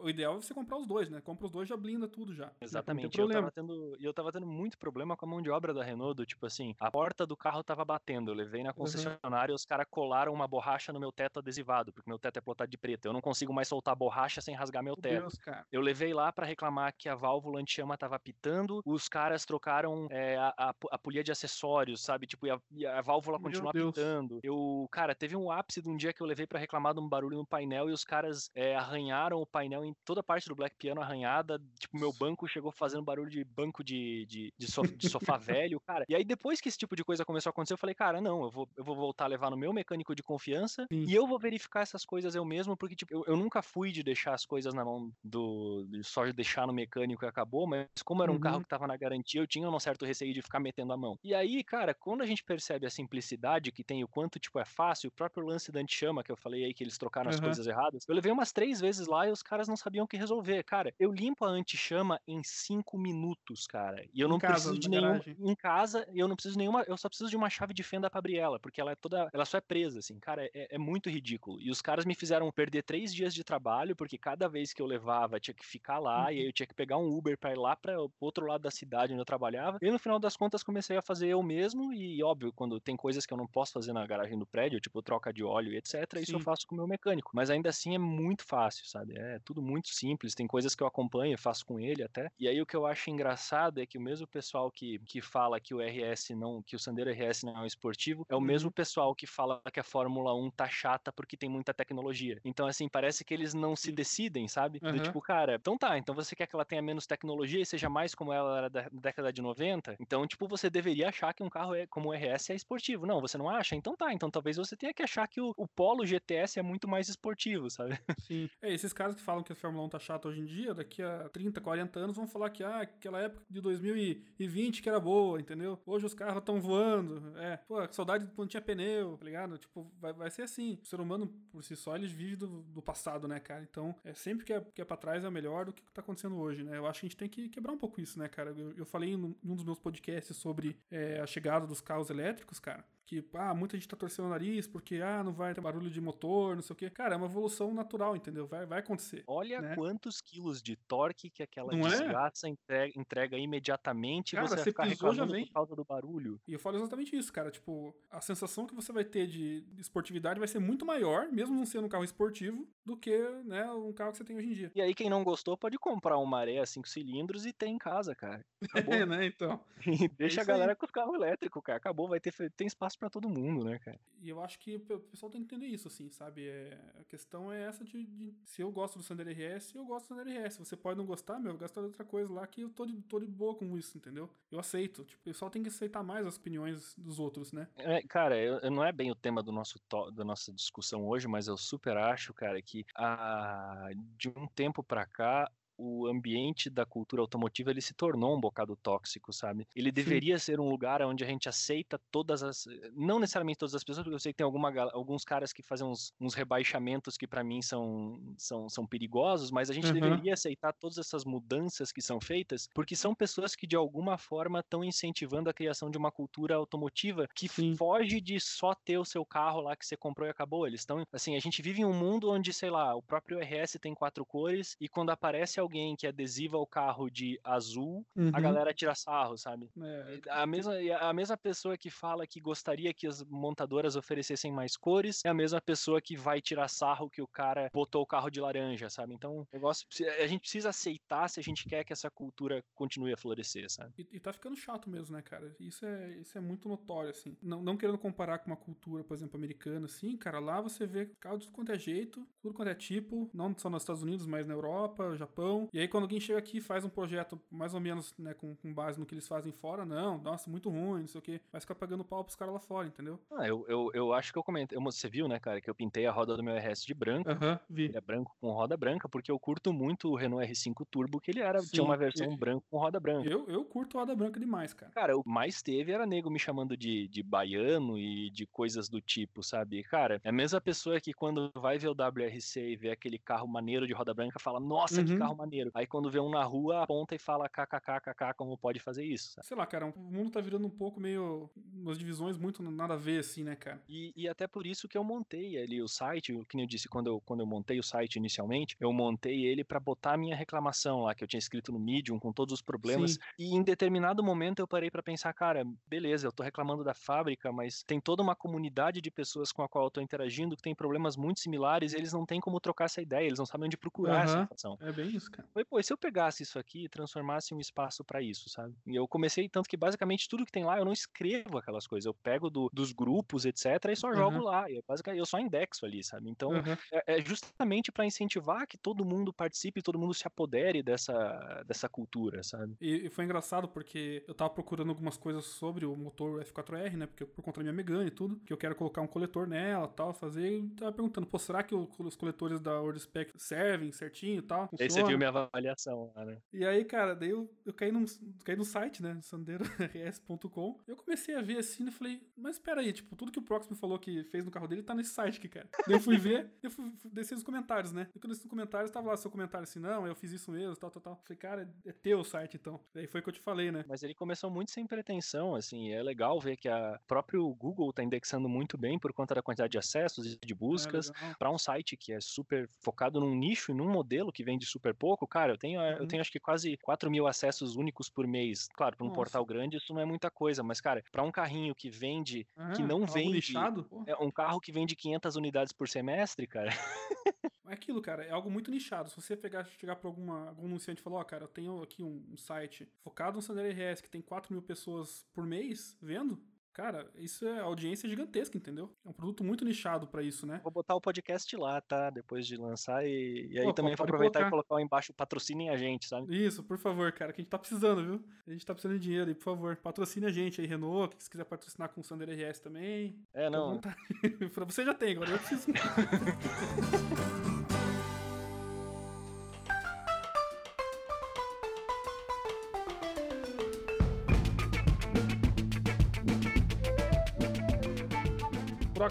o 0.00 0.08
ideal 0.08 0.34
é 0.34 0.36
você 0.36 0.52
comprar 0.52 0.76
os 0.76 0.86
dois, 0.86 1.08
né? 1.08 1.20
Compra 1.20 1.46
os 1.46 1.52
dois, 1.52 1.68
já 1.68 1.76
blinda 1.76 2.08
tudo 2.08 2.34
já. 2.34 2.50
Exatamente. 2.60 3.10
Tem 3.16 3.24
Eu 3.24 3.30
tava, 3.30 3.50
tendo, 3.50 3.96
e 3.98 4.04
eu 4.04 4.12
tava 4.12 4.32
tendo 4.32 4.46
muito 4.46 4.76
problema 4.78 5.16
com 5.16 5.24
a 5.24 5.28
mão 5.28 5.40
de 5.42 5.50
obra 5.50 5.72
da 5.72 5.82
Renault, 5.82 6.16
do 6.16 6.26
tipo 6.26 6.44
assim, 6.46 6.74
a 6.80 6.90
porta 6.90 7.26
do 7.26 7.36
carro 7.36 7.62
tava 7.62 7.84
batendo. 7.84 8.30
Eu 8.30 8.34
levei 8.34 8.62
na 8.62 8.72
concessionária 8.72 9.52
e 9.52 9.54
os 9.54 9.64
caras 9.64 9.86
colaram 9.90 10.32
uma 10.32 10.48
borracha 10.48 10.92
no 10.92 11.00
meu 11.00 11.12
teto 11.12 11.38
adesivado, 11.38 11.92
porque 11.92 12.08
meu 12.08 12.18
teto 12.18 12.38
é 12.38 12.40
plotado 12.40 12.70
de 12.70 12.76
preto. 12.78 13.06
Eu 13.06 13.12
não 13.12 13.20
consigo 13.20 13.52
mais 13.52 13.68
soltar 13.68 13.92
a 13.92 13.96
borracha 13.96 14.40
sem 14.40 14.54
rasgar 14.54 14.82
meu 14.82 14.94
Meu 14.94 15.02
teto. 15.02 15.20
Deus, 15.20 15.38
cara. 15.38 15.66
Eu 15.70 15.80
levei 15.80 16.12
lá 16.12 16.32
pra 16.32 16.44
reclamar 16.58 16.92
que 16.98 17.08
a 17.08 17.14
válvula 17.14 17.60
anti-chama 17.60 17.96
tava 17.96 18.18
pitando, 18.18 18.82
os 18.84 19.08
caras 19.08 19.44
trocaram 19.44 20.08
é, 20.10 20.36
a, 20.36 20.52
a, 20.58 20.74
a 20.90 20.98
polia 20.98 21.22
de 21.22 21.30
acessórios, 21.30 22.02
sabe? 22.02 22.26
Tipo, 22.26 22.48
e 22.48 22.50
a, 22.50 22.60
e 22.72 22.84
a 22.84 23.00
válvula 23.00 23.38
continua 23.38 23.72
Deus. 23.72 23.94
pitando. 23.94 24.40
Eu, 24.42 24.88
cara, 24.90 25.14
teve 25.14 25.36
um 25.36 25.52
ápice 25.52 25.80
de 25.80 25.88
um 25.88 25.96
dia 25.96 26.12
que 26.12 26.20
eu 26.20 26.26
levei 26.26 26.46
pra 26.46 26.58
reclamar 26.58 26.92
de 26.94 27.00
um 27.00 27.08
barulho 27.08 27.38
no 27.38 27.46
painel 27.46 27.88
e 27.88 27.92
os 27.92 28.02
caras 28.02 28.50
é, 28.54 28.74
arranharam 28.74 29.40
o 29.40 29.46
painel 29.46 29.84
em 29.84 29.94
toda 30.04 30.20
a 30.20 30.24
parte 30.24 30.48
do 30.48 30.56
Black 30.56 30.76
Piano 30.76 31.00
arranhada. 31.00 31.60
Tipo, 31.78 31.96
meu 31.96 32.12
banco 32.12 32.48
chegou 32.48 32.72
fazendo 32.72 33.04
barulho 33.04 33.30
de 33.30 33.44
banco 33.44 33.84
de, 33.84 34.26
de, 34.26 34.52
de, 34.58 34.66
de 34.96 35.08
sofá 35.08 35.36
velho, 35.38 35.80
cara. 35.80 36.04
E 36.08 36.14
aí, 36.14 36.24
depois 36.24 36.60
que 36.60 36.68
esse 36.68 36.78
tipo 36.78 36.96
de 36.96 37.04
coisa 37.04 37.24
começou 37.24 37.50
a 37.50 37.52
acontecer, 37.52 37.74
eu 37.74 37.78
falei, 37.78 37.94
cara, 37.94 38.20
não, 38.20 38.42
eu 38.42 38.50
vou, 38.50 38.68
eu 38.76 38.82
vou 38.82 38.96
voltar 38.96 39.26
a 39.26 39.28
levar 39.28 39.50
no 39.50 39.56
meu 39.56 39.72
mecânico 39.72 40.14
de 40.14 40.22
confiança 40.22 40.86
Sim. 40.90 41.04
e 41.06 41.14
eu 41.14 41.26
vou 41.26 41.38
verificar 41.38 41.82
essas 41.82 42.04
coisas 42.04 42.34
eu 42.34 42.44
mesmo, 42.44 42.76
porque, 42.76 42.96
tipo, 42.96 43.14
eu, 43.14 43.24
eu 43.26 43.36
nunca 43.36 43.62
fui 43.62 43.92
de 43.92 44.02
deixar 44.02 44.34
as 44.34 44.44
coisas 44.44 44.74
na 44.74 44.84
mão 44.84 45.12
do. 45.22 45.86
de 45.88 46.02
só 46.02 46.24
de 46.24 46.32
deixar 46.48 46.66
no 46.66 46.72
mecânico 46.72 47.24
e 47.24 47.28
acabou, 47.28 47.66
mas 47.66 47.88
como 48.04 48.22
era 48.22 48.32
um 48.32 48.38
Uhum. 48.38 48.38
carro 48.38 48.62
que 48.62 48.68
tava 48.68 48.86
na 48.86 48.96
garantia, 48.96 49.40
eu 49.40 49.46
tinha 49.46 49.68
um 49.68 49.78
certo 49.80 50.04
receio 50.06 50.32
de 50.32 50.40
ficar 50.42 50.60
metendo 50.60 50.92
a 50.92 50.96
mão. 50.96 51.18
E 51.22 51.34
aí, 51.34 51.62
cara, 51.62 51.94
quando 51.94 52.22
a 52.22 52.26
gente 52.26 52.42
percebe 52.44 52.86
a 52.86 52.90
simplicidade 52.90 53.70
que 53.72 53.84
tem, 53.84 54.02
o 54.02 54.08
quanto, 54.08 54.38
tipo, 54.38 54.58
é 54.58 54.64
fácil, 54.64 55.08
o 55.08 55.12
próprio 55.12 55.44
lance 55.44 55.70
da 55.70 55.80
antichama 55.80 56.22
que 56.24 56.32
eu 56.32 56.36
falei 56.36 56.64
aí, 56.64 56.72
que 56.74 56.82
eles 56.82 56.96
trocaram 56.96 57.28
as 57.28 57.38
Aham. 57.38 57.40
coisas 57.40 57.66
erradas, 57.66 58.04
eu 58.08 58.14
levei 58.14 58.32
umas 58.32 58.52
três 58.52 58.80
vezes 58.80 59.06
lá 59.06 59.26
e 59.28 59.30
os 59.32 59.42
caras 59.42 59.68
não 59.68 59.76
sabiam 59.76 60.04
o 60.04 60.08
que 60.08 60.16
resolver. 60.16 60.62
Cara, 60.64 60.92
eu 60.98 61.12
limpo 61.12 61.44
a 61.44 61.48
antichama 61.48 62.20
em 62.26 62.40
cinco 62.42 62.96
minutos, 62.98 63.66
cara. 63.66 64.04
E 64.12 64.20
eu 64.20 64.28
não 64.28 64.40
casa, 64.40 64.74
preciso 64.74 64.78
de 64.78 64.88
nenhuma. 64.88 65.24
garagem. 65.28 65.38
Em 65.38 65.54
casa, 65.54 66.06
eu 66.14 66.28
não 66.28 66.36
preciso 66.36 66.54
de 66.54 66.58
nenhuma. 66.58 66.84
Eu 66.86 66.96
só 66.96 67.08
preciso 67.08 67.30
de 67.30 67.36
uma 67.36 67.50
chave 67.50 67.74
de 67.74 67.82
fenda 67.82 68.08
pra 68.08 68.18
abrir 68.18 68.36
ela, 68.36 68.58
porque 68.60 68.80
ela 68.80 68.92
é 68.92 68.96
toda. 68.96 69.28
Ela 69.32 69.44
só 69.44 69.58
é 69.58 69.60
presa, 69.60 69.98
assim. 69.98 70.18
Cara, 70.20 70.46
é, 70.54 70.74
é 70.74 70.78
muito 70.78 71.10
ridículo. 71.10 71.60
E 71.60 71.70
os 71.70 71.82
caras 71.82 72.04
me 72.04 72.14
fizeram 72.14 72.50
perder 72.52 72.82
três 72.84 73.14
dias 73.14 73.34
de 73.34 73.44
trabalho, 73.44 73.96
porque 73.96 74.16
cada 74.18 74.48
vez 74.48 74.72
que 74.72 74.80
eu 74.82 74.86
levava 74.86 75.40
tinha 75.40 75.54
que 75.54 75.66
ficar 75.66 75.98
lá, 75.98 76.32
Uhum. 76.32 76.32
e 76.32 76.37
aí 76.40 76.46
eu 76.46 76.52
tinha 76.52 76.66
que 76.66 76.74
pegar 76.74 76.98
um 76.98 77.08
Uber 77.16 77.38
pra 77.38 77.52
ir 77.52 77.58
lá 77.58 77.76
para 77.76 77.96
outro 78.20 78.46
lado 78.46 78.62
da 78.62 78.70
cidade 78.70 79.12
onde 79.12 79.20
eu 79.22 79.24
trabalhava. 79.26 79.78
E 79.82 79.90
no 79.90 79.98
final 79.98 80.18
das 80.18 80.36
contas 80.36 80.62
comecei 80.62 80.96
a 80.96 81.02
fazer 81.02 81.28
eu 81.28 81.42
mesmo, 81.42 81.92
e 81.92 82.22
óbvio, 82.22 82.52
quando 82.54 82.80
tem 82.80 82.96
coisas 82.96 83.24
que 83.26 83.32
eu 83.32 83.38
não 83.38 83.46
posso 83.46 83.72
fazer 83.72 83.92
na 83.92 84.06
garagem 84.06 84.38
do 84.38 84.46
prédio, 84.46 84.80
tipo 84.80 85.02
troca 85.02 85.32
de 85.32 85.42
óleo 85.44 85.72
e 85.72 85.76
etc, 85.76 86.14
isso 86.22 86.36
eu 86.36 86.40
Sim. 86.40 86.44
faço 86.44 86.66
com 86.66 86.74
o 86.74 86.78
meu 86.78 86.86
mecânico. 86.86 87.30
Mas 87.34 87.50
ainda 87.50 87.68
assim 87.70 87.94
é 87.94 87.98
muito 87.98 88.44
fácil, 88.44 88.86
sabe? 88.86 89.16
É 89.18 89.38
tudo 89.44 89.62
muito 89.62 89.88
simples. 89.88 90.34
Tem 90.34 90.46
coisas 90.46 90.74
que 90.74 90.82
eu 90.82 90.86
acompanho, 90.86 91.36
faço 91.38 91.64
com 91.64 91.78
ele 91.80 92.02
até. 92.02 92.28
E 92.38 92.48
aí 92.48 92.60
o 92.60 92.66
que 92.66 92.76
eu 92.76 92.86
acho 92.86 93.10
engraçado 93.10 93.80
é 93.80 93.86
que 93.86 93.98
o 93.98 94.00
mesmo 94.00 94.26
pessoal 94.26 94.70
que, 94.70 94.98
que 95.06 95.20
fala 95.20 95.60
que 95.60 95.74
o 95.74 95.80
RS 95.80 96.34
não, 96.34 96.62
que 96.62 96.76
o 96.76 96.78
Sandero 96.78 97.10
RS 97.10 97.44
não 97.44 97.56
é 97.56 97.60
um 97.62 97.66
esportivo, 97.66 98.24
é 98.30 98.36
o 98.36 98.40
Uhum. 98.40 98.40
mesmo 98.40 98.70
pessoal 98.72 99.14
que 99.14 99.26
fala 99.26 99.60
que 99.72 99.80
a 99.80 99.84
Fórmula 99.84 100.34
1 100.34 100.50
tá 100.50 100.68
chata 100.68 101.12
porque 101.12 101.36
tem 101.36 101.48
muita 101.48 101.74
tecnologia. 101.74 102.38
Então, 102.44 102.66
assim, 102.66 102.88
parece 102.88 103.24
que 103.24 103.34
eles 103.34 103.54
não 103.54 103.74
se 103.74 103.90
Sim. 103.90 103.92
decidem, 103.92 104.46
sabe? 104.48 104.80
Do 104.88 105.00
Aham. 105.00 105.00
tipo, 105.00 105.20
cara, 105.20 105.56
então 105.56 105.76
tá, 105.76 105.98
então 105.98 106.14
você 106.14 106.27
quer 106.34 106.46
que 106.46 106.54
ela 106.54 106.64
tenha 106.64 106.82
menos 106.82 107.06
tecnologia 107.06 107.60
e 107.60 107.66
seja 107.66 107.88
mais 107.88 108.14
como 108.14 108.32
ela 108.32 108.58
era 108.58 108.70
da 108.70 108.78
da 108.78 109.00
década 109.00 109.32
de 109.32 109.42
90? 109.42 109.96
Então, 110.00 110.26
tipo, 110.26 110.46
você 110.46 110.70
deveria 110.70 111.08
achar 111.08 111.32
que 111.34 111.42
um 111.42 111.48
carro 111.48 111.74
é, 111.74 111.86
como 111.86 112.10
o 112.10 112.12
RS 112.12 112.50
é 112.50 112.54
esportivo. 112.54 113.06
Não, 113.06 113.20
você 113.20 113.36
não 113.36 113.48
acha? 113.48 113.74
Então 113.74 113.96
tá, 113.96 114.12
então 114.12 114.30
talvez 114.30 114.56
você 114.56 114.76
tenha 114.76 114.94
que 114.94 115.02
achar 115.02 115.26
que 115.26 115.40
o, 115.40 115.52
o 115.56 115.66
Polo 115.66 116.06
GTS 116.06 116.58
é 116.58 116.62
muito 116.62 116.86
mais 116.88 117.08
esportivo, 117.08 117.70
sabe? 117.70 117.98
Sim. 118.20 118.48
É, 118.60 118.72
esses 118.72 118.92
caras 118.92 119.14
que 119.14 119.22
falam 119.22 119.42
que 119.42 119.52
a 119.52 119.56
Fórmula 119.56 119.84
1 119.86 119.88
tá 119.88 119.98
chata 119.98 120.28
hoje 120.28 120.40
em 120.40 120.44
dia, 120.44 120.74
daqui 120.74 121.02
a 121.02 121.28
30, 121.28 121.60
40 121.60 122.00
anos 122.00 122.16
vão 122.16 122.26
falar 122.26 122.50
que, 122.50 122.64
ah, 122.64 122.80
aquela 122.80 123.20
época 123.20 123.44
de 123.48 123.60
2020 123.60 124.82
que 124.82 124.88
era 124.88 124.98
boa, 124.98 125.40
entendeu? 125.40 125.80
Hoje 125.86 126.06
os 126.06 126.14
carros 126.14 126.38
estão 126.38 126.60
voando. 126.60 127.36
É, 127.38 127.56
pô, 127.56 127.86
que 127.86 127.94
saudade 127.94 128.26
quando 128.34 128.48
tinha 128.48 128.60
pneu, 128.60 129.16
tá 129.16 129.24
ligado? 129.24 129.58
Tipo, 129.58 129.90
vai, 130.00 130.12
vai 130.12 130.30
ser 130.30 130.42
assim. 130.42 130.78
O 130.82 130.86
ser 130.86 131.00
humano, 131.00 131.28
por 131.50 131.62
si 131.62 131.76
só, 131.76 131.94
ele 131.94 132.06
vive 132.06 132.36
do, 132.36 132.62
do 132.62 132.82
passado, 132.82 133.28
né, 133.28 133.38
cara? 133.38 133.62
Então, 133.62 133.94
é 134.04 134.12
sempre 134.12 134.44
que 134.44 134.52
é, 134.52 134.60
que 134.60 134.82
é 134.82 134.84
pra 134.84 134.96
trás 134.96 135.24
é 135.24 135.30
melhor 135.30 135.66
do 135.66 135.72
que 135.72 135.82
tá 135.92 136.02
acontecendo 136.08 136.36
hoje, 136.36 136.64
né? 136.64 136.76
Eu 136.76 136.86
acho 136.86 137.00
que 137.00 137.06
a 137.06 137.08
gente 137.08 137.16
tem 137.16 137.28
que 137.28 137.48
quebrar 137.48 137.72
um 137.72 137.78
pouco 137.78 138.00
isso, 138.00 138.18
né, 138.18 138.28
cara? 138.28 138.50
Eu, 138.56 138.72
eu 138.76 138.86
falei 138.86 139.12
em 139.12 139.36
um 139.44 139.54
dos 139.54 139.64
meus 139.64 139.78
podcasts 139.78 140.36
sobre 140.36 140.76
é, 140.90 141.20
a 141.20 141.26
chegada 141.26 141.66
dos 141.66 141.80
carros 141.80 142.10
elétricos, 142.10 142.58
cara 142.58 142.84
que, 143.08 143.24
ah, 143.34 143.54
muita 143.54 143.74
gente 143.76 143.88
tá 143.88 143.96
torcendo 143.96 144.26
o 144.26 144.28
nariz 144.28 144.66
porque, 144.66 144.96
ah, 144.96 145.24
não 145.24 145.32
vai 145.32 145.54
ter 145.54 145.62
barulho 145.62 145.90
de 145.90 146.00
motor, 146.00 146.54
não 146.54 146.62
sei 146.62 146.74
o 146.74 146.76
quê. 146.76 146.90
Cara, 146.90 147.14
é 147.14 147.16
uma 147.16 147.26
evolução 147.26 147.72
natural, 147.72 148.14
entendeu? 148.14 148.46
Vai, 148.46 148.66
vai 148.66 148.80
acontecer. 148.80 149.24
Olha 149.26 149.62
né? 149.62 149.74
quantos 149.74 150.20
quilos 150.20 150.62
de 150.62 150.76
torque 150.76 151.30
que 151.30 151.42
aquela 151.42 151.72
Não 151.72 151.86
é? 151.86 151.90
desgraça 151.90 152.46
entrega, 152.48 152.92
entrega 152.94 153.38
imediatamente 153.38 154.36
Cara, 154.36 154.46
você 154.46 154.56
você 154.56 154.72
pisou, 154.72 155.14
já 155.14 155.24
vem. 155.24 155.46
por 155.46 155.52
causa 155.54 155.74
do 155.74 155.84
barulho. 155.84 156.38
E 156.46 156.52
eu 156.52 156.58
falo 156.58 156.76
exatamente 156.76 157.16
isso, 157.16 157.32
cara. 157.32 157.50
Tipo, 157.50 157.94
a 158.10 158.20
sensação 158.20 158.66
que 158.66 158.74
você 158.74 158.92
vai 158.92 159.04
ter 159.04 159.26
de 159.26 159.64
esportividade 159.78 160.38
vai 160.38 160.48
ser 160.48 160.58
muito 160.58 160.84
maior, 160.84 161.32
mesmo 161.32 161.56
não 161.56 161.64
sendo 161.64 161.86
um 161.86 161.88
carro 161.88 162.04
esportivo, 162.04 162.68
do 162.84 162.96
que, 162.96 163.16
né, 163.44 163.70
um 163.72 163.92
carro 163.92 164.12
que 164.12 164.18
você 164.18 164.24
tem 164.24 164.36
hoje 164.36 164.48
em 164.48 164.54
dia. 164.54 164.72
E 164.74 164.82
aí, 164.82 164.94
quem 164.94 165.08
não 165.08 165.24
gostou 165.24 165.56
pode 165.56 165.78
comprar 165.78 166.18
uma 166.18 166.26
maré 166.26 166.58
a 166.58 166.66
5 166.66 166.86
cilindros 166.88 167.46
e 167.46 167.52
ter 167.52 167.66
em 167.66 167.78
casa, 167.78 168.14
cara. 168.14 168.44
Acabou. 168.62 168.94
É, 168.94 169.06
né, 169.06 169.26
então. 169.26 169.60
E 170.04 170.08
deixa 170.08 170.40
a 170.40 170.42
isso 170.42 170.50
aí. 170.50 170.58
galera 170.58 170.76
com 170.76 170.84
os 170.84 170.92
carros 170.92 171.14
elétricos, 171.14 171.62
cara. 171.62 171.78
Acabou, 171.78 172.08
vai 172.08 172.20
ter 172.20 172.32
tem 172.56 172.66
espaço 172.66 172.97
pra 172.98 173.08
todo 173.10 173.28
mundo, 173.28 173.64
né, 173.64 173.78
cara? 173.78 173.98
E 174.20 174.28
eu 174.28 174.42
acho 174.42 174.58
que 174.58 174.74
o 174.76 174.80
pe- 174.80 174.98
pessoal 174.98 175.30
tem 175.30 175.44
que 175.44 175.54
entender 175.54 175.66
isso, 175.72 175.86
assim, 175.86 176.10
sabe? 176.10 176.48
É, 176.48 176.76
a 177.00 177.04
questão 177.04 177.52
é 177.52 177.62
essa 177.62 177.84
de, 177.84 178.04
de- 178.04 178.34
Se 178.44 178.60
eu 178.62 178.70
gosto 178.72 178.98
do 178.98 179.02
Sander 179.04 179.28
RS, 179.28 179.76
eu 179.76 179.84
gosto 179.86 180.06
do 180.12 180.16
Sander 180.16 180.26
RS. 180.44 180.58
Você 180.58 180.76
pode 180.76 180.98
não 180.98 181.06
gostar, 181.06 181.38
meu, 181.38 181.56
gastar 181.56 181.82
outra 181.82 182.04
coisa 182.04 182.32
lá 182.32 182.46
que 182.46 182.62
eu 182.62 182.70
tô 182.70 182.84
de, 182.84 183.00
tô 183.02 183.20
de 183.20 183.26
boa 183.26 183.54
com 183.54 183.78
isso, 183.78 183.96
entendeu? 183.96 184.28
Eu 184.50 184.58
aceito. 184.58 185.04
Tipo, 185.04 185.20
o 185.20 185.24
pessoal 185.24 185.50
tem 185.50 185.62
que 185.62 185.68
aceitar 185.68 186.02
mais 186.02 186.26
as 186.26 186.36
opiniões 186.36 186.94
dos 186.96 187.20
outros, 187.20 187.52
né? 187.52 187.68
É, 187.76 188.02
cara, 188.02 188.36
eu, 188.36 188.70
não 188.70 188.84
é 188.84 188.90
bem 188.90 189.10
o 189.10 189.14
tema 189.14 189.40
do 189.42 189.52
nosso 189.52 189.78
to- 189.88 190.10
da 190.10 190.24
nossa 190.24 190.52
discussão 190.52 191.06
hoje, 191.06 191.28
mas 191.28 191.46
eu 191.46 191.56
super 191.56 191.96
acho, 191.96 192.34
cara, 192.34 192.60
que 192.60 192.84
a, 192.96 193.90
de 194.16 194.28
um 194.30 194.48
tempo 194.48 194.82
pra 194.82 195.06
cá 195.06 195.48
o 195.78 196.06
ambiente 196.06 196.68
da 196.70 196.84
cultura 196.84 197.22
automotiva 197.22 197.70
ele 197.70 197.80
se 197.80 197.94
tornou 197.94 198.36
um 198.36 198.40
bocado 198.40 198.76
tóxico, 198.76 199.32
sabe? 199.32 199.66
Ele 199.74 199.92
deveria 199.92 200.38
ser 200.38 200.58
um 200.58 200.68
lugar 200.68 201.00
onde 201.02 201.22
a 201.22 201.26
gente 201.26 201.48
aceita 201.48 202.00
todas 202.10 202.42
as, 202.42 202.64
não 202.92 203.20
necessariamente 203.20 203.58
todas 203.58 203.74
as 203.74 203.84
pessoas, 203.84 204.02
porque 204.04 204.14
eu 204.16 204.18
sei 204.18 204.32
que 204.32 204.38
tem 204.38 204.44
alguma, 204.44 204.72
alguns 204.92 205.24
caras 205.24 205.52
que 205.52 205.62
fazem 205.62 205.86
uns, 205.86 206.12
uns 206.20 206.34
rebaixamentos 206.34 207.16
que 207.16 207.28
pra 207.28 207.44
mim 207.44 207.62
são, 207.62 208.34
são, 208.36 208.68
são 208.68 208.86
perigosos, 208.86 209.50
mas 209.52 209.70
a 209.70 209.74
gente 209.74 209.92
Uhum. 209.92 209.92
deveria 209.92 210.34
aceitar 210.34 210.72
todas 210.72 210.98
essas 210.98 211.24
mudanças 211.24 211.92
que 211.92 212.02
são 212.02 212.20
feitas, 212.20 212.66
porque 212.74 212.96
são 212.96 213.14
pessoas 213.14 213.54
que 213.54 213.66
de 213.66 213.76
alguma 213.76 214.18
forma 214.18 214.60
estão 214.60 214.82
incentivando 214.82 215.48
a 215.48 215.54
criação 215.54 215.90
de 215.90 215.98
uma 215.98 216.10
cultura 216.10 216.56
automotiva 216.56 217.26
que 217.34 217.48
Sim. 217.48 217.78
foge 217.78 218.20
de 218.20 218.40
só 218.40 218.74
ter 218.74 218.98
o 218.98 219.04
seu 219.04 219.24
carro 219.24 219.60
lá 219.60 219.76
que 219.76 219.86
você 219.86 219.96
comprou 219.96 220.26
e 220.26 220.30
acabou. 220.30 220.66
Eles 220.66 220.80
estão, 220.80 221.04
assim, 221.12 221.36
a 221.36 221.40
gente 221.40 221.62
vive 221.62 221.82
em 221.82 221.84
um 221.84 221.92
mundo 221.94 222.30
onde, 222.30 222.52
sei 222.52 222.70
lá, 222.70 222.94
o 222.96 223.02
próprio 223.02 223.38
RS 223.38 223.78
tem 223.78 223.94
quatro 223.94 224.24
cores 224.26 224.74
e 224.80 224.88
quando 224.88 225.10
aparece 225.10 225.60
alguém 225.68 225.94
que 225.96 226.06
adesiva 226.06 226.56
o 226.58 226.66
carro 226.66 227.10
de 227.10 227.38
azul, 227.44 228.04
a 228.32 228.38
Uhum. 228.38 228.42
galera 228.42 228.74
tira 228.74 228.94
sarro, 228.94 229.36
sabe? 229.36 229.70
É, 229.80 230.20
A 230.30 230.46
mesma, 230.46 230.74
a 231.00 231.12
mesma 231.12 231.36
pessoa 231.36 231.76
que 231.76 231.90
fala 231.90 232.26
que 232.26 232.40
gostaria 232.40 232.92
que 232.94 233.06
as 233.06 233.22
montadoras 233.24 233.96
oferecessem 233.96 234.52
mais 234.52 234.76
cores 234.76 235.20
é 235.24 235.28
a 235.28 235.34
mesma 235.34 235.60
pessoa 235.60 236.00
que 236.00 236.16
vai 236.16 236.40
tirar 236.40 236.68
sarro 236.68 237.10
que 237.10 237.22
o 237.22 237.28
cara 237.28 237.68
botou 237.72 238.02
o 238.02 238.06
carro 238.06 238.30
de 238.30 238.40
laranja, 238.40 238.88
sabe? 238.90 239.14
Então, 239.14 239.40
o 239.40 239.46
negócio, 239.52 239.86
a 240.22 240.26
gente 240.26 240.40
precisa 240.40 240.70
aceitar 240.70 241.28
se 241.28 241.40
a 241.40 241.42
gente 241.42 241.64
quer 241.66 241.84
que 241.84 241.92
essa 241.92 242.10
cultura 242.10 242.62
continue 242.74 243.12
a 243.12 243.16
florescer, 243.16 243.66
sabe? 243.70 243.92
E, 243.98 244.16
e 244.16 244.20
tá 244.20 244.32
ficando 244.32 244.56
chato 244.56 244.88
mesmo, 244.88 245.16
né, 245.16 245.22
cara? 245.22 245.54
Isso 245.58 245.84
é, 245.84 246.16
isso 246.18 246.36
é 246.36 246.40
muito 246.40 246.68
notório, 246.68 247.10
assim. 247.10 247.36
Não, 247.42 247.62
não 247.62 247.76
querendo 247.76 247.98
comparar 247.98 248.38
com 248.38 248.50
uma 248.50 248.56
cultura, 248.56 249.02
por 249.04 249.14
exemplo, 249.14 249.36
americana, 249.36 249.86
assim, 249.86 250.16
cara, 250.16 250.38
lá 250.38 250.60
você 250.60 250.86
vê 250.86 251.06
carro 251.20 251.38
de 251.38 251.46
tudo 251.46 251.54
quanto 251.54 251.72
é 251.72 251.78
jeito, 251.78 252.26
tudo 252.40 252.54
quanto 252.54 252.68
é 252.68 252.74
tipo, 252.74 253.30
não 253.34 253.56
só 253.56 253.68
nos 253.68 253.82
Estados 253.82 254.02
Unidos, 254.02 254.26
mas 254.26 254.46
na 254.46 254.54
Europa, 254.54 255.16
Japão. 255.16 255.57
E 255.72 255.80
aí, 255.80 255.88
quando 255.88 256.04
alguém 256.04 256.20
chega 256.20 256.38
aqui 256.38 256.58
e 256.58 256.60
faz 256.60 256.84
um 256.84 256.88
projeto 256.88 257.40
mais 257.50 257.74
ou 257.74 257.80
menos, 257.80 258.14
né, 258.18 258.34
com, 258.34 258.54
com 258.54 258.72
base 258.72 258.98
no 259.00 259.06
que 259.06 259.14
eles 259.14 259.26
fazem 259.26 259.52
fora, 259.52 259.84
não, 259.84 260.18
nossa, 260.18 260.50
muito 260.50 260.68
ruim, 260.68 261.00
não 261.00 261.06
sei 261.08 261.18
o 261.18 261.22
quê. 261.22 261.40
Vai 261.50 261.60
ficar 261.60 261.74
pagando 261.74 262.04
pau 262.04 262.22
pros 262.22 262.36
caras 262.36 262.54
lá 262.54 262.60
fora, 262.60 262.86
entendeu? 262.88 263.18
Ah, 263.32 263.46
eu, 263.46 263.64
eu, 263.68 263.90
eu 263.94 264.12
acho 264.12 264.32
que 264.32 264.38
eu 264.38 264.42
comentei, 264.44 264.76
eu- 264.76 264.82
você 264.82 265.08
viu, 265.08 265.26
né, 265.28 265.38
cara, 265.38 265.60
que 265.60 265.68
eu 265.68 265.74
pintei 265.74 266.06
a 266.06 266.12
roda 266.12 266.36
do 266.36 266.42
meu 266.42 266.54
RS 266.54 266.84
de 266.86 266.94
branco. 266.94 267.30
Aham, 267.30 267.58
vi. 267.68 267.84
Ele 267.86 267.96
é 267.96 268.00
branco 268.00 268.36
com 268.40 268.50
roda 268.52 268.76
branca, 268.76 269.08
porque 269.08 269.30
eu 269.30 269.38
curto 269.38 269.72
muito 269.72 270.10
o 270.10 270.16
Renault 270.16 270.44
R5 270.46 270.86
Turbo, 270.90 271.20
que 271.20 271.30
ele 271.30 271.40
era, 271.40 271.60
Sim, 271.60 271.68
tinha 271.72 271.84
uma 271.84 271.96
versão 271.96 272.32
e- 272.32 272.36
branco 272.36 272.64
com 272.70 272.78
roda 272.78 272.98
branca. 273.00 273.28
Eu, 273.28 273.46
eu 273.48 273.64
curto 273.64 273.98
roda 273.98 274.14
branca 274.14 274.38
demais, 274.40 274.72
cara. 274.74 274.92
Cara, 274.92 275.16
o 275.16 275.22
que 275.22 275.28
mais 275.28 275.62
teve 275.62 275.92
era 275.92 276.06
nego 276.06 276.30
me 276.30 276.38
chamando 276.38 276.76
de, 276.76 277.06
de 277.08 277.22
baiano 277.22 277.98
e 277.98 278.30
de 278.30 278.46
coisas 278.46 278.88
do 278.88 279.00
tipo, 279.00 279.42
sabe? 279.42 279.82
Cara, 279.84 280.20
é 280.24 280.28
a 280.28 280.32
mesma 280.32 280.60
pessoa 280.60 281.00
que 281.00 281.12
quando 281.12 281.50
vai 281.54 281.78
ver 281.78 281.88
o 281.88 281.94
WRC 281.94 282.60
e 282.72 282.76
vê 282.76 282.90
aquele 282.90 283.18
carro 283.18 283.46
maneiro 283.46 283.86
de 283.86 283.92
roda 283.92 284.12
branca, 284.14 284.38
fala, 284.38 284.58
nossa, 284.60 285.02
que 285.04 285.12
Uhum. 285.12 285.18
carro 285.18 285.36
maneiro. 285.36 285.47
Aí 285.74 285.86
quando 285.86 286.10
vê 286.10 286.20
um 286.20 286.30
na 286.30 286.44
rua, 286.44 286.82
aponta 286.82 287.14
e 287.14 287.18
fala, 287.18 287.48
kkkk, 287.48 288.34
como 288.36 288.56
pode 288.56 288.80
fazer 288.80 289.04
isso, 289.04 289.32
sabe? 289.32 289.46
Sei 289.46 289.56
lá, 289.56 289.66
cara, 289.66 289.86
o 289.86 289.98
mundo 289.98 290.30
tá 290.30 290.40
virando 290.40 290.66
um 290.66 290.70
pouco 290.70 291.00
meio. 291.00 291.50
umas 291.74 291.98
divisões 291.98 292.36
muito 292.36 292.62
nada 292.62 292.94
a 292.94 292.96
ver, 292.96 293.20
assim, 293.20 293.42
né, 293.44 293.56
cara? 293.56 293.80
E, 293.88 294.12
e 294.16 294.28
até 294.28 294.46
por 294.46 294.66
isso 294.66 294.88
que 294.88 294.96
eu 294.98 295.04
montei 295.04 295.58
ali 295.58 295.82
o 295.82 295.88
site, 295.88 296.32
o 296.32 296.44
que 296.44 296.56
nem 296.56 296.64
eu 296.64 296.68
disse 296.68 296.88
quando 296.88 297.08
eu, 297.08 297.20
quando 297.20 297.40
eu 297.40 297.46
montei 297.46 297.78
o 297.78 297.82
site 297.82 298.16
inicialmente, 298.16 298.76
eu 298.80 298.92
montei 298.92 299.46
ele 299.46 299.64
para 299.64 299.80
botar 299.80 300.14
a 300.14 300.18
minha 300.18 300.36
reclamação 300.36 301.02
lá, 301.02 301.14
que 301.14 301.22
eu 301.22 301.28
tinha 301.28 301.38
escrito 301.38 301.72
no 301.72 301.78
Medium 301.78 302.18
com 302.18 302.32
todos 302.32 302.52
os 302.54 302.62
problemas. 302.62 303.12
Sim. 303.12 303.18
E 303.38 303.54
em 303.54 303.62
determinado 303.62 304.22
momento 304.22 304.60
eu 304.60 304.68
parei 304.68 304.90
para 304.90 305.02
pensar, 305.02 305.32
cara, 305.32 305.64
beleza, 305.86 306.26
eu 306.26 306.32
tô 306.32 306.42
reclamando 306.42 306.82
da 306.82 306.94
fábrica, 306.94 307.52
mas 307.52 307.82
tem 307.82 308.00
toda 308.00 308.22
uma 308.22 308.34
comunidade 308.34 309.00
de 309.00 309.10
pessoas 309.10 309.52
com 309.52 309.62
a 309.62 309.68
qual 309.68 309.84
eu 309.84 309.90
tô 309.90 310.00
interagindo 310.00 310.56
que 310.56 310.62
tem 310.62 310.74
problemas 310.74 311.16
muito 311.16 311.40
similares 311.40 311.92
e 311.92 311.96
eles 311.96 312.12
não 312.12 312.24
têm 312.26 312.40
como 312.40 312.60
trocar 312.60 312.86
essa 312.86 313.00
ideia, 313.02 313.26
eles 313.26 313.38
não 313.38 313.46
sabem 313.46 313.66
onde 313.66 313.76
procurar 313.76 314.24
essa 314.24 314.32
Aham. 314.32 314.42
informação. 314.44 314.78
É 314.80 314.92
bem 314.92 315.14
isso, 315.14 315.30
cara. 315.30 315.37
Falei, 315.52 315.64
pô, 315.64 315.78
e 315.78 315.84
se 315.84 315.92
eu 315.92 315.98
pegasse 315.98 316.42
isso 316.42 316.58
aqui 316.58 316.84
e 316.84 316.88
transformasse 316.88 317.54
um 317.54 317.60
espaço 317.60 318.04
pra 318.04 318.22
isso, 318.22 318.48
sabe? 318.48 318.74
E 318.86 318.94
eu 318.96 319.06
comecei, 319.08 319.48
tanto 319.48 319.68
que 319.68 319.76
basicamente 319.76 320.28
tudo 320.28 320.44
que 320.44 320.52
tem 320.52 320.64
lá 320.64 320.78
eu 320.78 320.84
não 320.84 320.92
escrevo 320.92 321.58
aquelas 321.58 321.86
coisas, 321.86 322.06
eu 322.06 322.14
pego 322.14 322.50
do- 322.50 322.70
dos 322.72 322.92
grupos, 322.92 323.44
etc, 323.44 323.64
e 323.90 323.96
só 323.96 324.12
jogo 324.14 324.38
Uhum. 324.38 324.44
lá. 324.44 324.70
E 324.70 324.78
é 324.78 324.82
basicamente, 324.86 325.20
eu 325.20 325.26
só 325.26 325.38
indexo 325.38 325.84
ali, 325.86 326.02
sabe? 326.04 326.30
Então, 326.30 326.56
Aham. 326.56 326.78
é, 326.92 327.18
é 327.18 327.24
justamente 327.24 327.90
pra 327.92 328.04
incentivar 328.06 328.66
que 328.66 328.78
todo 328.78 329.04
mundo 329.04 329.32
participe, 329.32 329.82
todo 329.82 329.98
mundo 329.98 330.14
se 330.14 330.26
apodere 330.26 330.82
dessa, 330.82 331.62
dessa 331.66 331.88
cultura, 331.88 332.42
sabe? 332.42 332.76
E, 332.80 333.06
e 333.06 333.10
foi 333.10 333.24
engraçado 333.24 333.68
porque 333.68 334.24
eu 334.28 334.34
tava 334.34 334.50
procurando 334.50 334.90
algumas 334.90 335.16
coisas 335.16 335.44
sobre 335.46 335.84
o 335.84 335.96
motor 335.96 336.40
F4R, 336.40 336.96
né? 336.96 337.06
Porque 337.06 337.26
por 337.26 337.42
conta 337.42 337.58
da 337.58 337.64
minha 337.64 337.72
Megane 337.72 338.06
e 338.06 338.10
tudo, 338.10 338.38
que 338.40 338.52
eu 338.52 338.56
quero 338.56 338.76
colocar 338.76 339.00
um 339.02 339.06
coletor 339.08 339.48
nela 339.48 339.88
tal, 339.88 340.14
fazer. 340.14 340.60
E 340.60 340.68
tava 340.70 340.92
perguntando, 340.92 341.26
pô, 341.26 341.38
será 341.40 341.62
que 341.64 341.74
o- 341.74 341.88
os 341.98 342.14
coletores 342.16 342.60
da 342.60 342.80
WordSpec 342.80 343.32
servem 343.36 343.90
certinho 343.90 344.38
e 344.38 344.42
tal? 344.42 344.68
Aí 344.80 344.88
você 344.88 345.02
Funciona? 345.02 345.08
viu 345.08 345.18
minha 345.18 345.27
avaliação 345.28 346.12
lá, 346.14 346.24
né? 346.24 346.38
E 346.52 346.64
aí, 346.64 346.84
cara, 346.84 347.14
daí 347.14 347.30
eu, 347.30 347.50
eu 347.64 347.72
caí, 347.72 347.92
num, 347.92 348.04
caí 348.44 348.56
no 348.56 348.64
site, 348.64 349.02
né? 349.02 349.18
sandeirors.com. 349.22 350.80
Eu 350.86 350.96
comecei 350.96 351.34
a 351.34 351.42
ver 351.42 351.58
assim 351.58 351.86
e 351.88 351.90
falei, 351.90 352.20
mas 352.36 352.56
espera 352.56 352.80
aí, 352.80 352.92
tipo, 352.92 353.14
tudo 353.16 353.32
que 353.32 353.38
o 353.38 353.42
Proximo 353.42 353.76
falou 353.76 353.98
que 353.98 354.24
fez 354.24 354.44
no 354.44 354.50
carro 354.50 354.68
dele 354.68 354.82
tá 354.82 354.94
nesse 354.94 355.10
site 355.10 355.38
aqui, 355.38 355.48
cara. 355.48 355.68
daí 355.86 355.96
eu 355.96 356.00
fui 356.00 356.16
ver, 356.16 356.50
eu 356.62 356.70
fui, 356.70 356.92
descer 357.12 357.34
os 357.34 357.42
comentários, 357.42 357.92
né? 357.92 358.08
E 358.14 358.18
quando 358.18 358.24
eu 358.24 358.30
desci 358.30 358.44
nos 358.44 358.50
comentários, 358.50 358.90
tava 358.90 359.08
lá 359.08 359.16
seu 359.16 359.30
comentário 359.30 359.64
assim, 359.64 359.78
não, 359.78 360.06
eu 360.06 360.14
fiz 360.14 360.32
isso 360.32 360.50
mesmo, 360.50 360.76
tal, 360.76 360.90
tal, 360.90 361.02
tal. 361.02 361.22
Falei, 361.24 361.38
cara, 361.38 361.74
é 361.84 361.92
teu 361.92 362.20
o 362.20 362.24
site 362.24 362.56
então. 362.56 362.80
Daí 362.94 363.06
foi 363.06 363.20
o 363.20 363.22
que 363.22 363.28
eu 363.28 363.34
te 363.34 363.40
falei, 363.40 363.70
né? 363.70 363.84
Mas 363.88 364.02
ele 364.02 364.14
começou 364.14 364.50
muito 364.50 364.70
sem 364.70 364.86
pretensão, 364.86 365.54
assim, 365.54 365.92
é 365.92 366.02
legal 366.02 366.40
ver 366.40 366.56
que 366.56 366.68
a 366.68 367.00
próprio 367.06 367.48
Google 367.54 367.92
tá 367.92 368.02
indexando 368.02 368.48
muito 368.48 368.76
bem 368.76 368.98
por 368.98 369.12
conta 369.12 369.34
da 369.34 369.42
quantidade 369.42 369.72
de 369.72 369.78
acessos 369.78 370.34
e 370.34 370.38
de 370.46 370.54
buscas. 370.54 371.10
É, 371.10 371.34
para 371.38 371.50
um 371.50 371.58
site 371.58 371.96
que 371.96 372.12
é 372.12 372.20
super 372.20 372.68
focado 372.80 373.20
num 373.20 373.34
nicho 373.34 373.72
e 373.72 373.74
num 373.74 373.88
modelo 373.88 374.32
que 374.32 374.44
vende 374.44 374.66
super 374.66 374.94
pouco, 374.94 375.07
cara, 375.16 375.52
eu 375.52 375.58
tenho, 375.58 375.80
eu 375.80 376.00
Uhum. 376.00 376.06
tenho 376.08 376.20
acho 376.20 376.30
que 376.32 376.40
quase 376.40 376.76
4 376.78 377.10
mil 377.10 377.26
acessos 377.26 377.76
únicos 377.76 378.10
por 378.10 378.26
mês. 378.26 378.68
Claro, 378.74 378.96
para 378.96 379.04
um 379.04 379.08
Nossa. 379.08 379.16
portal 379.16 379.44
grande 379.46 379.76
isso 379.76 379.94
não 379.94 380.00
é 380.00 380.04
muita 380.04 380.30
coisa, 380.30 380.62
mas, 380.62 380.80
cara, 380.80 381.02
para 381.10 381.22
um 381.22 381.30
carrinho 381.32 381.74
que 381.74 381.88
vende, 381.90 382.44
que 382.44 382.82
Ah, 382.82 382.86
não 382.86 383.00
algo 383.02 383.12
vende- 383.12 383.32
Lixado? 383.32 383.88
É 384.06 384.16
um 384.16 384.30
carro 384.30 384.60
que 384.60 384.72
vende 384.72 384.94
500 384.96 385.36
unidades 385.36 385.72
por 385.72 385.88
semestre, 385.88 386.46
cara, 386.46 386.70
É 387.68 387.74
aquilo, 387.74 388.00
cara, 388.00 388.24
é 388.24 388.30
algo 388.30 388.50
muito 388.50 388.70
nichado. 388.70 389.10
Se 389.10 389.16
você 389.20 389.36
pegar, 389.36 389.62
chegar 389.64 389.94
pra 389.96 390.08
alguma, 390.08 390.48
algum 390.48 390.64
anunciante 390.64 391.00
e 391.02 391.04
falar, 391.04 391.18
ó, 391.18 391.24
cara, 391.24 391.44
eu 391.44 391.48
tenho 391.48 391.82
aqui 391.82 392.02
um, 392.02 392.24
um 392.32 392.36
site 392.38 392.88
focado 393.02 393.36
no 393.36 393.42
Sander 393.42 393.66
RS 393.70 394.02
que 394.02 394.08
tem 394.08 394.22
4 394.22 394.50
mil 394.54 394.62
pessoas 394.62 395.26
por 395.34 395.44
mês 395.44 395.94
vendo, 396.00 396.42
cara, 396.78 397.10
isso 397.16 397.44
é 397.44 397.58
audiência 397.58 398.08
gigantesca, 398.08 398.56
entendeu? 398.56 398.88
É 399.04 399.08
um 399.08 399.12
produto 399.12 399.42
muito 399.42 399.64
nichado 399.64 400.06
pra 400.06 400.22
isso, 400.22 400.46
né? 400.46 400.60
vou 400.62 400.70
botar 400.70 400.94
o 400.94 401.00
podcast 401.00 401.56
lá, 401.56 401.80
tá? 401.80 402.08
Depois 402.08 402.46
de 402.46 402.56
lançar 402.56 403.04
e, 403.04 403.48
e 403.50 403.58
aí 403.58 403.64
Pô, 403.64 403.72
também 403.72 403.90
vou 403.90 403.98
pode 403.98 404.10
aproveitar 404.10 404.38
colocar. 404.38 404.46
e 404.46 404.50
colocar 404.50 404.74
lá 404.76 404.80
embaixo, 404.80 405.12
patrocinem 405.12 405.70
a 405.70 405.76
gente, 405.76 406.06
sabe? 406.06 406.46
Isso, 406.46 406.62
por 406.62 406.78
favor, 406.78 407.10
cara, 407.10 407.32
que 407.32 407.40
a 407.40 407.42
gente 407.42 407.50
tá 407.50 407.58
precisando, 407.58 408.04
viu? 408.04 408.24
A 408.46 408.52
gente 408.52 408.64
tá 408.64 408.72
precisando 408.72 408.96
de 408.96 409.04
dinheiro 409.04 409.28
aí, 409.28 409.34
por 409.34 409.42
favor, 409.42 409.74
patrocine 409.74 410.26
a 410.26 410.30
gente 410.30 410.60
aí, 410.60 410.68
Renault, 410.68 411.16
que 411.16 411.24
se 411.24 411.28
quiser 411.28 411.44
patrocinar 411.44 411.88
com 411.88 412.00
o 412.00 412.04
Sander 412.04 412.28
RS 412.28 412.60
também. 412.60 413.18
É, 413.34 413.50
não. 413.50 413.80
Pra 413.80 413.96
você 414.64 414.84
já 414.84 414.94
tem, 414.94 415.16
agora 415.16 415.32
eu 415.32 415.38
preciso. 415.38 415.72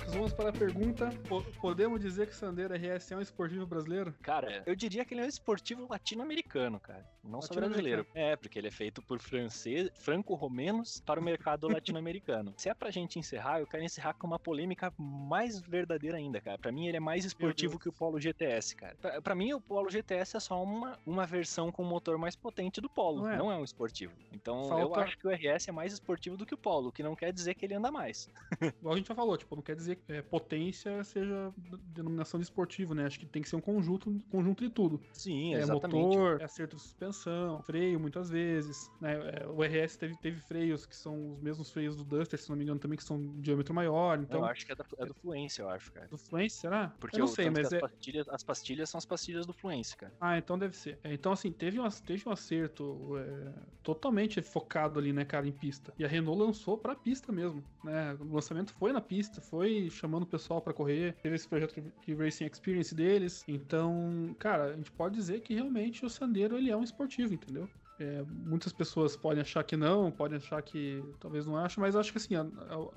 Vamos 0.05 0.33
para 0.33 0.49
a 0.49 0.53
pergunta 0.53 1.09
po- 1.27 1.43
podemos 1.61 1.99
dizer 1.99 2.27
que 2.27 2.35
Sandero 2.35 2.73
RS 2.73 3.11
é 3.11 3.17
um 3.17 3.21
esportivo 3.21 3.65
brasileiro? 3.65 4.13
Cara, 4.21 4.63
eu 4.65 4.75
diria 4.75 5.03
que 5.03 5.13
ele 5.13 5.21
é 5.21 5.25
um 5.25 5.27
esportivo 5.27 5.87
latino-americano, 5.89 6.79
cara. 6.79 7.05
Não 7.23 7.41
só 7.41 7.53
brasileiro. 7.53 8.05
É, 8.13 8.35
porque 8.35 8.57
ele 8.57 8.67
é 8.67 8.71
feito 8.71 9.01
por 9.01 9.19
francês, 9.19 9.89
franco-romenos 9.95 11.01
para 11.05 11.19
o 11.19 11.23
mercado 11.23 11.67
latino-americano. 11.67 12.53
Se 12.57 12.69
é 12.69 12.73
pra 12.73 12.91
gente 12.91 13.19
encerrar, 13.19 13.59
eu 13.59 13.67
quero 13.67 13.83
encerrar 13.83 14.13
com 14.13 14.27
uma 14.27 14.39
polêmica 14.39 14.93
mais 14.97 15.59
verdadeira 15.59 16.17
ainda, 16.17 16.39
cara. 16.39 16.57
Pra 16.57 16.71
mim, 16.71 16.87
ele 16.87 16.97
é 16.97 17.01
mais 17.01 17.25
esportivo 17.25 17.79
que 17.79 17.89
o 17.89 17.93
Polo 17.93 18.19
GTS, 18.19 18.75
cara. 18.75 18.95
Pra, 19.01 19.21
pra, 19.21 19.35
mim, 19.35 19.53
o 19.53 19.59
Polo 19.61 19.89
GTS 19.89 20.37
é 20.37 20.39
só 20.39 20.61
uma, 20.63 20.97
uma 21.05 21.25
versão 21.25 21.71
com 21.71 21.83
motor 21.83 22.17
mais 22.17 22.35
potente 22.35 22.79
do 22.79 22.89
Polo. 22.89 23.23
Não 23.23 23.29
é, 23.29 23.37
não 23.37 23.51
é 23.51 23.57
um 23.57 23.63
esportivo. 23.63 24.13
Então, 24.31 24.69
Falta... 24.69 24.81
eu 24.99 25.03
acho 25.03 25.17
que 25.17 25.27
o 25.27 25.31
RS 25.31 25.67
é 25.67 25.71
mais 25.71 25.93
esportivo 25.93 26.37
do 26.37 26.45
que 26.45 26.53
o 26.53 26.57
Polo, 26.57 26.89
o 26.89 26.91
que 26.91 27.03
não 27.03 27.15
quer 27.15 27.33
dizer 27.33 27.55
que 27.55 27.65
ele 27.65 27.73
anda 27.73 27.91
mais. 27.91 28.29
Igual 28.61 28.93
a 28.93 28.97
gente 28.97 29.07
já 29.07 29.15
falou, 29.15 29.37
tipo, 29.37 29.55
não 29.55 29.63
quer 29.63 29.75
dizer 29.75 29.86
que 29.95 30.11
é, 30.11 30.21
potência 30.21 31.03
seja 31.03 31.53
denominação 31.93 32.39
de 32.39 32.45
esportivo, 32.45 32.93
né? 32.93 33.05
Acho 33.05 33.19
que 33.19 33.25
tem 33.25 33.41
que 33.41 33.49
ser 33.49 33.55
um 33.55 33.61
conjunto, 33.61 34.21
conjunto 34.29 34.63
de 34.63 34.69
tudo. 34.69 35.01
Sim, 35.11 35.55
é, 35.55 35.59
exatamente. 35.59 35.97
Motor, 35.97 36.41
é 36.41 36.45
acerto 36.45 36.75
de 36.75 36.81
suspensão, 36.81 37.61
freio 37.63 37.99
muitas 37.99 38.29
vezes, 38.29 38.89
né? 38.99 39.13
É, 39.13 39.47
o 39.47 39.61
RS 39.63 39.97
teve, 39.97 40.17
teve 40.17 40.39
freios 40.39 40.85
que 40.85 40.95
são 40.95 41.33
os 41.33 41.41
mesmos 41.41 41.71
freios 41.71 41.95
do 41.95 42.03
Duster, 42.03 42.39
se 42.39 42.49
não 42.49 42.55
me 42.55 42.63
engano, 42.63 42.79
também 42.79 42.97
que 42.97 43.03
são 43.03 43.19
de 43.19 43.41
diâmetro 43.41 43.73
maior. 43.73 44.19
Então... 44.19 44.41
Eu 44.41 44.45
acho 44.45 44.65
que 44.65 44.71
é, 44.71 44.75
da, 44.75 44.85
é 44.97 45.05
do 45.05 45.13
Fluence, 45.13 45.59
eu 45.59 45.69
acho, 45.69 45.91
cara. 45.91 46.07
Do 46.07 46.17
Fluence, 46.17 46.55
será? 46.55 46.93
Porque 46.99 47.17
eu 47.17 47.21
não 47.21 47.27
sei, 47.27 47.49
mas 47.49 47.67
as, 47.67 47.73
é... 47.73 47.79
pastilhas, 47.79 48.29
as 48.29 48.43
pastilhas 48.43 48.89
são 48.89 48.97
as 48.97 49.05
pastilhas 49.05 49.45
do 49.45 49.53
Fluence, 49.53 49.95
cara. 49.95 50.13
Ah, 50.19 50.37
então 50.37 50.57
deve 50.57 50.75
ser. 50.75 50.99
É, 51.03 51.13
então, 51.13 51.31
assim, 51.31 51.51
teve 51.51 51.79
um, 51.79 51.89
teve 51.89 52.27
um 52.27 52.31
acerto 52.31 53.17
é, 53.17 53.53
totalmente 53.83 54.41
focado 54.41 54.99
ali, 54.99 55.13
né, 55.13 55.25
cara, 55.25 55.47
em 55.47 55.51
pista. 55.51 55.93
E 55.97 56.05
a 56.05 56.07
Renault 56.07 56.39
lançou 56.39 56.77
pra 56.77 56.95
pista 56.95 57.31
mesmo, 57.31 57.63
né? 57.83 58.15
O 58.19 58.33
lançamento 58.33 58.73
foi 58.73 58.91
na 58.91 59.01
pista, 59.01 59.41
foi 59.41 59.76
chamando 59.89 60.23
o 60.23 60.27
pessoal 60.27 60.61
para 60.61 60.73
correr, 60.73 61.15
teve 61.21 61.35
esse 61.35 61.47
projeto 61.47 61.81
de 62.05 62.13
Racing 62.13 62.45
Experience 62.45 62.93
deles. 62.93 63.43
Então, 63.47 64.35
cara, 64.39 64.73
a 64.73 64.75
gente 64.75 64.91
pode 64.91 65.15
dizer 65.15 65.41
que 65.41 65.53
realmente 65.53 66.05
o 66.05 66.09
Sandero 66.09 66.57
ele 66.57 66.71
é 66.71 66.77
um 66.77 66.83
esportivo, 66.83 67.33
entendeu? 67.33 67.69
É, 67.99 68.23
muitas 68.29 68.71
pessoas 68.71 69.15
podem 69.15 69.41
achar 69.41 69.63
que 69.63 69.75
não, 69.75 70.11
podem 70.11 70.37
achar 70.37 70.61
que 70.61 71.03
talvez 71.19 71.45
não 71.45 71.57
ache, 71.57 71.79
mas 71.79 71.95
acho 71.95 72.11
que 72.11 72.17
assim, 72.17 72.35
a, 72.35 72.45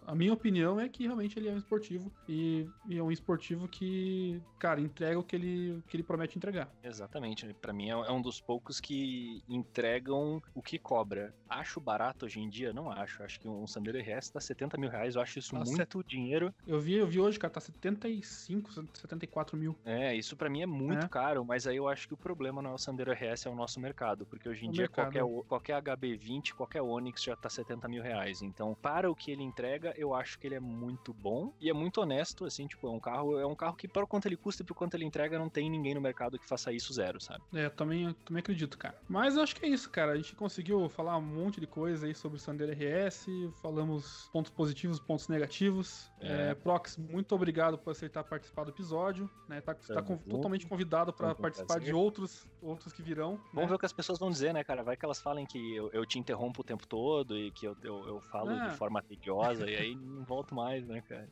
a, 0.06 0.14
minha 0.14 0.32
opinião 0.32 0.78
é 0.78 0.88
que 0.88 1.04
realmente 1.04 1.38
ele 1.38 1.48
é 1.48 1.52
um 1.52 1.56
esportivo 1.56 2.12
e, 2.28 2.68
e, 2.86 2.98
é 2.98 3.02
um 3.02 3.10
esportivo 3.10 3.66
que, 3.66 4.40
cara, 4.58 4.80
entrega 4.80 5.18
o 5.18 5.22
que 5.22 5.36
ele, 5.36 5.82
que 5.88 5.96
ele 5.96 6.02
promete 6.02 6.36
entregar. 6.36 6.70
Exatamente, 6.82 7.52
para 7.54 7.72
mim 7.72 7.88
é, 7.88 7.92
é, 7.92 8.12
um 8.12 8.20
dos 8.20 8.40
poucos 8.40 8.78
que 8.78 9.42
entregam 9.48 10.42
o 10.54 10.62
que 10.62 10.78
cobra. 10.78 11.34
Acho 11.48 11.80
barato 11.80 12.26
hoje 12.26 12.40
em 12.40 12.48
dia? 12.48 12.72
Não 12.72 12.90
acho. 12.90 13.22
Acho 13.22 13.40
que 13.40 13.48
um 13.48 13.66
Sandero 13.66 13.98
RS 13.98 14.30
tá 14.30 14.40
70 14.40 14.76
mil 14.76 14.90
reais, 14.90 15.14
eu 15.14 15.22
acho 15.22 15.38
isso 15.38 15.52
tá 15.52 15.64
muito 15.64 15.98
set... 15.98 16.06
dinheiro. 16.06 16.54
Eu 16.66 16.78
vi, 16.78 16.94
eu 16.94 17.06
vi 17.06 17.20
hoje, 17.20 17.38
cara, 17.38 17.52
tá 17.52 17.60
75, 17.60 18.70
74 18.94 19.56
mil. 19.56 19.76
É, 19.84 20.14
isso 20.14 20.36
para 20.36 20.50
mim 20.50 20.62
é 20.62 20.66
muito 20.66 21.06
é. 21.06 21.08
caro, 21.08 21.44
mas 21.44 21.66
aí 21.66 21.76
eu 21.76 21.88
acho 21.88 22.06
que 22.06 22.14
o 22.14 22.16
problema 22.16 22.60
não 22.60 22.72
é 22.72 22.74
o 22.74 22.78
Sandero 22.78 23.12
RS, 23.12 23.46
é 23.46 23.50
o 23.50 23.54
nosso 23.54 23.80
mercado, 23.80 24.26
porque 24.26 24.48
hoje 24.48 24.66
em 24.66 24.68
o 24.68 24.72
dia 24.72 24.89
qualquer, 24.90 25.24
qualquer 25.48 25.82
HB20, 25.82 26.54
qualquer 26.54 26.82
Onix 26.82 27.22
já 27.22 27.36
tá 27.36 27.48
70 27.48 27.88
mil 27.88 28.02
reais. 28.02 28.42
Então, 28.42 28.76
para 28.80 29.10
o 29.10 29.14
que 29.14 29.30
ele 29.30 29.42
entrega, 29.42 29.94
eu 29.96 30.14
acho 30.14 30.38
que 30.38 30.46
ele 30.46 30.54
é 30.54 30.60
muito 30.60 31.12
bom 31.12 31.52
e 31.60 31.68
é 31.68 31.72
muito 31.72 32.00
honesto, 32.00 32.44
assim, 32.44 32.66
tipo, 32.66 32.86
é 32.86 32.90
um 32.90 33.00
carro, 33.00 33.38
é 33.38 33.46
um 33.46 33.54
carro 33.54 33.76
que 33.76 33.88
para 33.88 34.04
o 34.04 34.06
quanto 34.06 34.26
ele 34.26 34.36
custa 34.36 34.62
e 34.62 34.66
para 34.66 34.72
o 34.72 34.76
quanto 34.76 34.94
ele 34.94 35.04
entrega, 35.04 35.38
não 35.38 35.48
tem 35.48 35.70
ninguém 35.70 35.94
no 35.94 36.00
mercado 36.00 36.38
que 36.38 36.46
faça 36.46 36.72
isso 36.72 36.92
zero, 36.92 37.20
sabe? 37.20 37.42
É, 37.52 37.68
também, 37.68 38.12
também 38.24 38.40
acredito, 38.40 38.78
cara. 38.78 38.98
Mas 39.08 39.36
eu 39.36 39.42
acho 39.42 39.54
que 39.56 39.64
é 39.64 39.68
isso, 39.68 39.90
cara. 39.90 40.12
A 40.12 40.16
gente 40.16 40.34
conseguiu 40.34 40.88
falar 40.88 41.16
um 41.16 41.22
monte 41.22 41.60
de 41.60 41.66
coisa 41.66 42.06
aí 42.06 42.14
sobre 42.14 42.36
o 42.38 42.40
Sandero 42.40 42.72
RS, 42.72 43.26
falamos 43.60 44.28
pontos 44.32 44.50
positivos, 44.50 44.98
pontos 44.98 45.28
negativos. 45.28 46.10
É. 46.20 46.50
É, 46.50 46.54
Prox, 46.54 46.96
muito 46.96 47.34
obrigado 47.34 47.78
por 47.78 47.90
aceitar 47.90 48.24
participar 48.24 48.64
do 48.64 48.70
episódio, 48.70 49.28
né? 49.48 49.60
Tá, 49.60 49.74
tá 49.74 50.02
com, 50.02 50.16
totalmente 50.16 50.66
convidado 50.66 51.12
para 51.12 51.34
participar 51.34 51.80
de 51.80 51.92
outros, 51.92 52.46
outros 52.62 52.92
que 52.92 53.02
virão. 53.02 53.40
Vamos 53.52 53.62
né? 53.62 53.66
ver 53.66 53.74
o 53.74 53.78
que 53.78 53.86
as 53.86 53.92
pessoas 53.92 54.18
vão 54.18 54.30
dizer, 54.30 54.52
né, 54.54 54.62
cara? 54.62 54.79
Vai 54.82 54.96
que 54.96 55.04
elas 55.04 55.20
falem 55.20 55.46
que 55.46 55.74
eu, 55.74 55.90
eu 55.92 56.04
te 56.06 56.18
interrompo 56.18 56.60
o 56.60 56.64
tempo 56.64 56.86
todo 56.86 57.36
e 57.36 57.50
que 57.50 57.66
eu, 57.66 57.76
eu, 57.82 58.06
eu 58.06 58.20
falo 58.20 58.52
de 58.58 58.76
forma 58.76 59.02
tediosa 59.02 59.68
e 59.70 59.76
aí 59.76 59.94
não 59.94 60.24
volto 60.24 60.54
mais, 60.54 60.86
né, 60.86 61.00
cara? 61.02 61.28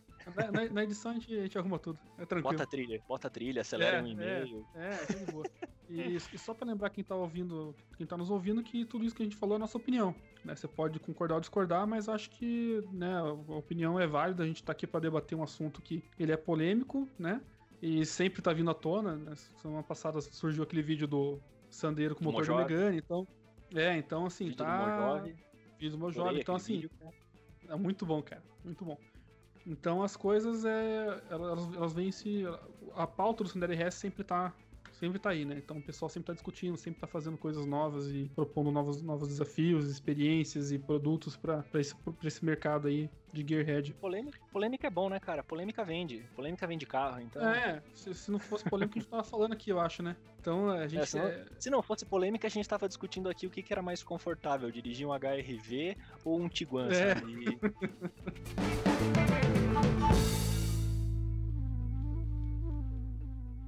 Na, 0.53 0.69
na, 0.71 0.85
edição 0.85 1.13
a 1.13 1.15
gente, 1.15 1.35
a 1.35 1.43
gente, 1.43 1.59
arruma 1.59 1.79
tudo. 1.79 1.99
É 2.19 2.27
tranquilo. 2.27 2.53
Bota 2.53 2.63
a 2.65 2.67
trilha, 2.67 3.03
bota 3.09 3.27
a 3.29 3.31
trilha, 3.31 3.61
acelera 3.63 3.99
é, 3.99 4.03
um 4.03 4.07
e-mail. 4.07 4.67
É, 4.75 4.89
é, 4.89 4.93
é 4.93 5.25
de 5.25 5.33
boa. 5.33 5.45
E, 5.89 6.17
e, 6.17 6.39
só 6.39 6.53
para 6.53 6.67
lembrar 6.67 6.91
quem 6.91 7.03
tá 7.03 7.15
ouvindo, 7.15 7.75
quem 7.97 8.07
tá 8.07 8.17
nos 8.17 8.31
ouvindo, 8.31 8.63
que 8.63 8.85
tudo 8.85 9.05
isso 9.05 9.15
que 9.15 9.23
a 9.23 9.25
gente 9.25 9.37
falou 9.37 9.55
é 9.55 9.57
a 9.57 9.61
nossa 9.61 9.79
opinião. 9.79 10.15
Né? 10.45 10.55
Você 10.55 10.69
pode 10.69 10.99
concordar 10.99 11.37
ou 11.37 11.41
discordar, 11.41 11.87
mas 11.87 12.09
acho 12.09 12.29
que 12.31 12.83
né, 12.93 13.17
a 13.17 13.33
opinião 13.55 13.99
é 13.99 14.07
válida. 14.07 14.43
A 14.43 14.47
gente 14.47 14.63
tá 14.63 14.73
aqui 14.73 14.87
para 14.87 15.01
debater 15.01 15.37
um 15.37 15.43
assunto 15.43 15.81
que 15.81 16.05
ele 16.19 16.31
é 16.31 16.37
polêmico, 16.37 17.09
né? 17.19 17.41
E 17.81 18.05
sempre 18.05 18.43
tá 18.43 18.53
vindo 18.53 18.71
à 18.71 18.75
tona. 18.75 19.17
Né? 19.17 19.35
Semana 19.63 19.83
passada 19.83 20.21
surgiu 20.21 20.63
aquele 20.63 20.83
vídeo 20.83 21.07
do 21.07 21.41
Sandeiro 21.71 22.15
com 22.15 22.23
o 22.23 22.33
motor 22.33 22.45
de 22.45 22.53
Megane, 22.53 22.99
então 22.99 23.27
é, 23.75 23.97
então 23.97 24.27
assim, 24.27 24.47
vídeo 24.47 24.59
tá. 24.59 25.25
Fiz 25.79 25.95
o 25.95 25.99
meu 25.99 26.11
jogo, 26.11 26.37
então 26.37 26.55
assim. 26.55 26.75
Vídeo, 26.75 26.91
é 27.69 27.77
muito 27.77 28.05
bom, 28.05 28.23
cara. 28.23 28.43
Muito 28.65 28.85
bom. 28.85 28.99
Então 29.67 30.03
as 30.03 30.17
coisas 30.17 30.65
é. 30.65 31.23
Elas, 31.31 31.75
elas 31.75 31.93
vêm 31.93 32.11
se. 32.11 32.45
A 32.95 33.07
pauta 33.07 33.45
do 33.45 33.51
Sundere 33.51 33.75
RS 33.75 33.95
sempre 33.95 34.25
tá 34.25 34.53
sempre 34.99 35.19
tá 35.19 35.31
aí, 35.31 35.45
né? 35.45 35.57
Então 35.59 35.79
o 35.79 35.83
pessoal 35.83 36.09
sempre 36.09 36.27
tá 36.29 36.33
discutindo, 36.33 36.77
sempre 36.77 37.01
tá 37.01 37.07
fazendo 37.07 37.39
coisas 37.39 37.65
novas 37.65 38.09
e 38.11 38.31
propondo 38.35 38.71
novos, 38.71 39.01
novos 39.01 39.29
desafios, 39.29 39.89
experiências 39.89 40.73
e 40.73 40.79
produtos 40.79 41.37
para 41.37 41.65
esse, 41.75 41.95
esse 42.25 42.45
mercado 42.45 42.89
aí 42.89 43.09
de 43.33 43.47
Gearhead. 43.47 43.95
Polêmica, 43.95 44.39
polêmica 44.51 44.87
é 44.87 44.91
bom, 44.91 45.09
né, 45.09 45.21
cara? 45.21 45.45
Polêmica 45.45 45.85
vende. 45.85 46.25
Polêmica 46.35 46.67
vende 46.67 46.87
carro, 46.87 47.21
então. 47.21 47.47
É, 47.49 47.83
se, 47.95 48.13
se 48.13 48.31
não 48.31 48.39
fosse 48.39 48.65
polêmica, 48.65 48.99
a 48.99 49.01
gente 49.01 49.11
tava 49.11 49.25
falando 49.25 49.53
aqui, 49.53 49.71
eu 49.71 49.79
acho, 49.79 50.03
né? 50.03 50.17
Então 50.41 50.71
a 50.71 50.89
gente. 50.89 51.03
É, 51.03 51.07
se, 51.07 51.19
não, 51.19 51.27
é... 51.27 51.45
se, 51.59 51.71
não, 51.71 51.83
fosse 51.83 52.05
polêmica, 52.05 52.47
a 52.47 52.51
gente 52.51 52.69
tava 52.69 52.89
discutindo 52.89 53.29
aqui 53.29 53.47
o 53.47 53.51
que, 53.51 53.63
que 53.63 53.73
era 53.73 53.83
mais 53.83 54.03
confortável, 54.03 54.71
dirigir 54.71 55.07
um 55.07 55.13
HRV 55.13 55.97
ou 56.25 56.41
um 56.41 56.49
Tiguan, 56.49 56.89
é. 56.89 57.15
sabe? 57.15 57.59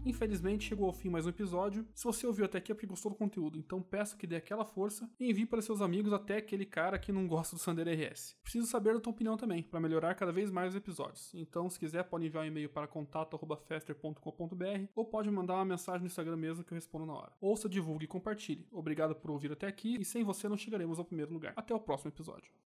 Infelizmente 0.05 0.65
chegou 0.65 0.87
ao 0.87 0.93
fim 0.93 1.11
mais 1.11 1.27
um 1.27 1.29
episódio. 1.29 1.87
Se 1.95 2.05
você 2.05 2.27
ouviu 2.27 2.45
até 2.45 2.59
aqui 2.59 2.73
é 2.73 2.75
porque 2.75 2.87
gostou 2.87 3.13
do 3.13 3.19
conteúdo, 3.19 3.59
então 3.59 3.83
peço 3.83 4.17
que 4.17 4.27
dê 4.27 4.37
aquela 4.37 4.65
força 4.65 5.11
e 5.21 5.31
envie 5.31 5.45
para 5.45 5.61
seus 5.61 5.83
amigos 5.83 6.13
até 6.13 6.39
aquele 6.39 6.65
cara 6.65 6.99
que 6.99 7.13
não 7.13 7.27
gosta 7.27 7.55
do 7.55 7.61
Sander 7.61 7.87
RS. 7.87 8.37
Preciso 8.43 8.67
saber 8.67 8.95
da 8.95 9.01
tua 9.01 9.13
opinião 9.13 9.37
também, 9.37 9.63
para 9.63 9.81
melhorar 9.81 10.15
cada 10.15 10.33
vez 10.33 10.51
mais 10.51 10.71
os 10.71 10.77
episódios. 10.77 11.33
Então, 11.35 11.69
se 11.69 11.79
quiser, 11.79 12.05
pode 12.05 12.27
enviar 12.27 12.45
um 12.45 12.47
e-mail 12.47 12.71
para 12.71 12.87
contato@fester.com.br 12.87 14.89
ou 14.95 15.05
pode 15.05 15.31
mandar 15.31 15.55
uma 15.55 15.65
mensagem 15.65 16.01
no 16.01 16.07
Instagram 16.07 16.37
mesmo 16.37 16.65
que 16.65 16.73
eu 16.73 16.77
respondo 16.77 17.07
na 17.07 17.15
hora. 17.15 17.33
Ouça, 17.41 17.69
divulgue 17.69 18.05
e 18.05 18.09
compartilhe. 18.09 18.67
Obrigado 18.73 19.15
por 19.15 19.31
ouvir 19.31 19.53
até 19.53 19.67
aqui 19.67 20.01
e 20.01 20.05
sem 20.05 20.25
você 20.25 20.49
não 20.49 20.57
chegaremos 20.57 20.99
ao 20.99 21.05
primeiro 21.05 21.33
lugar. 21.33 21.53
Até 21.57 21.75
o 21.75 21.81
próximo 21.81 22.11
episódio. 22.11 22.51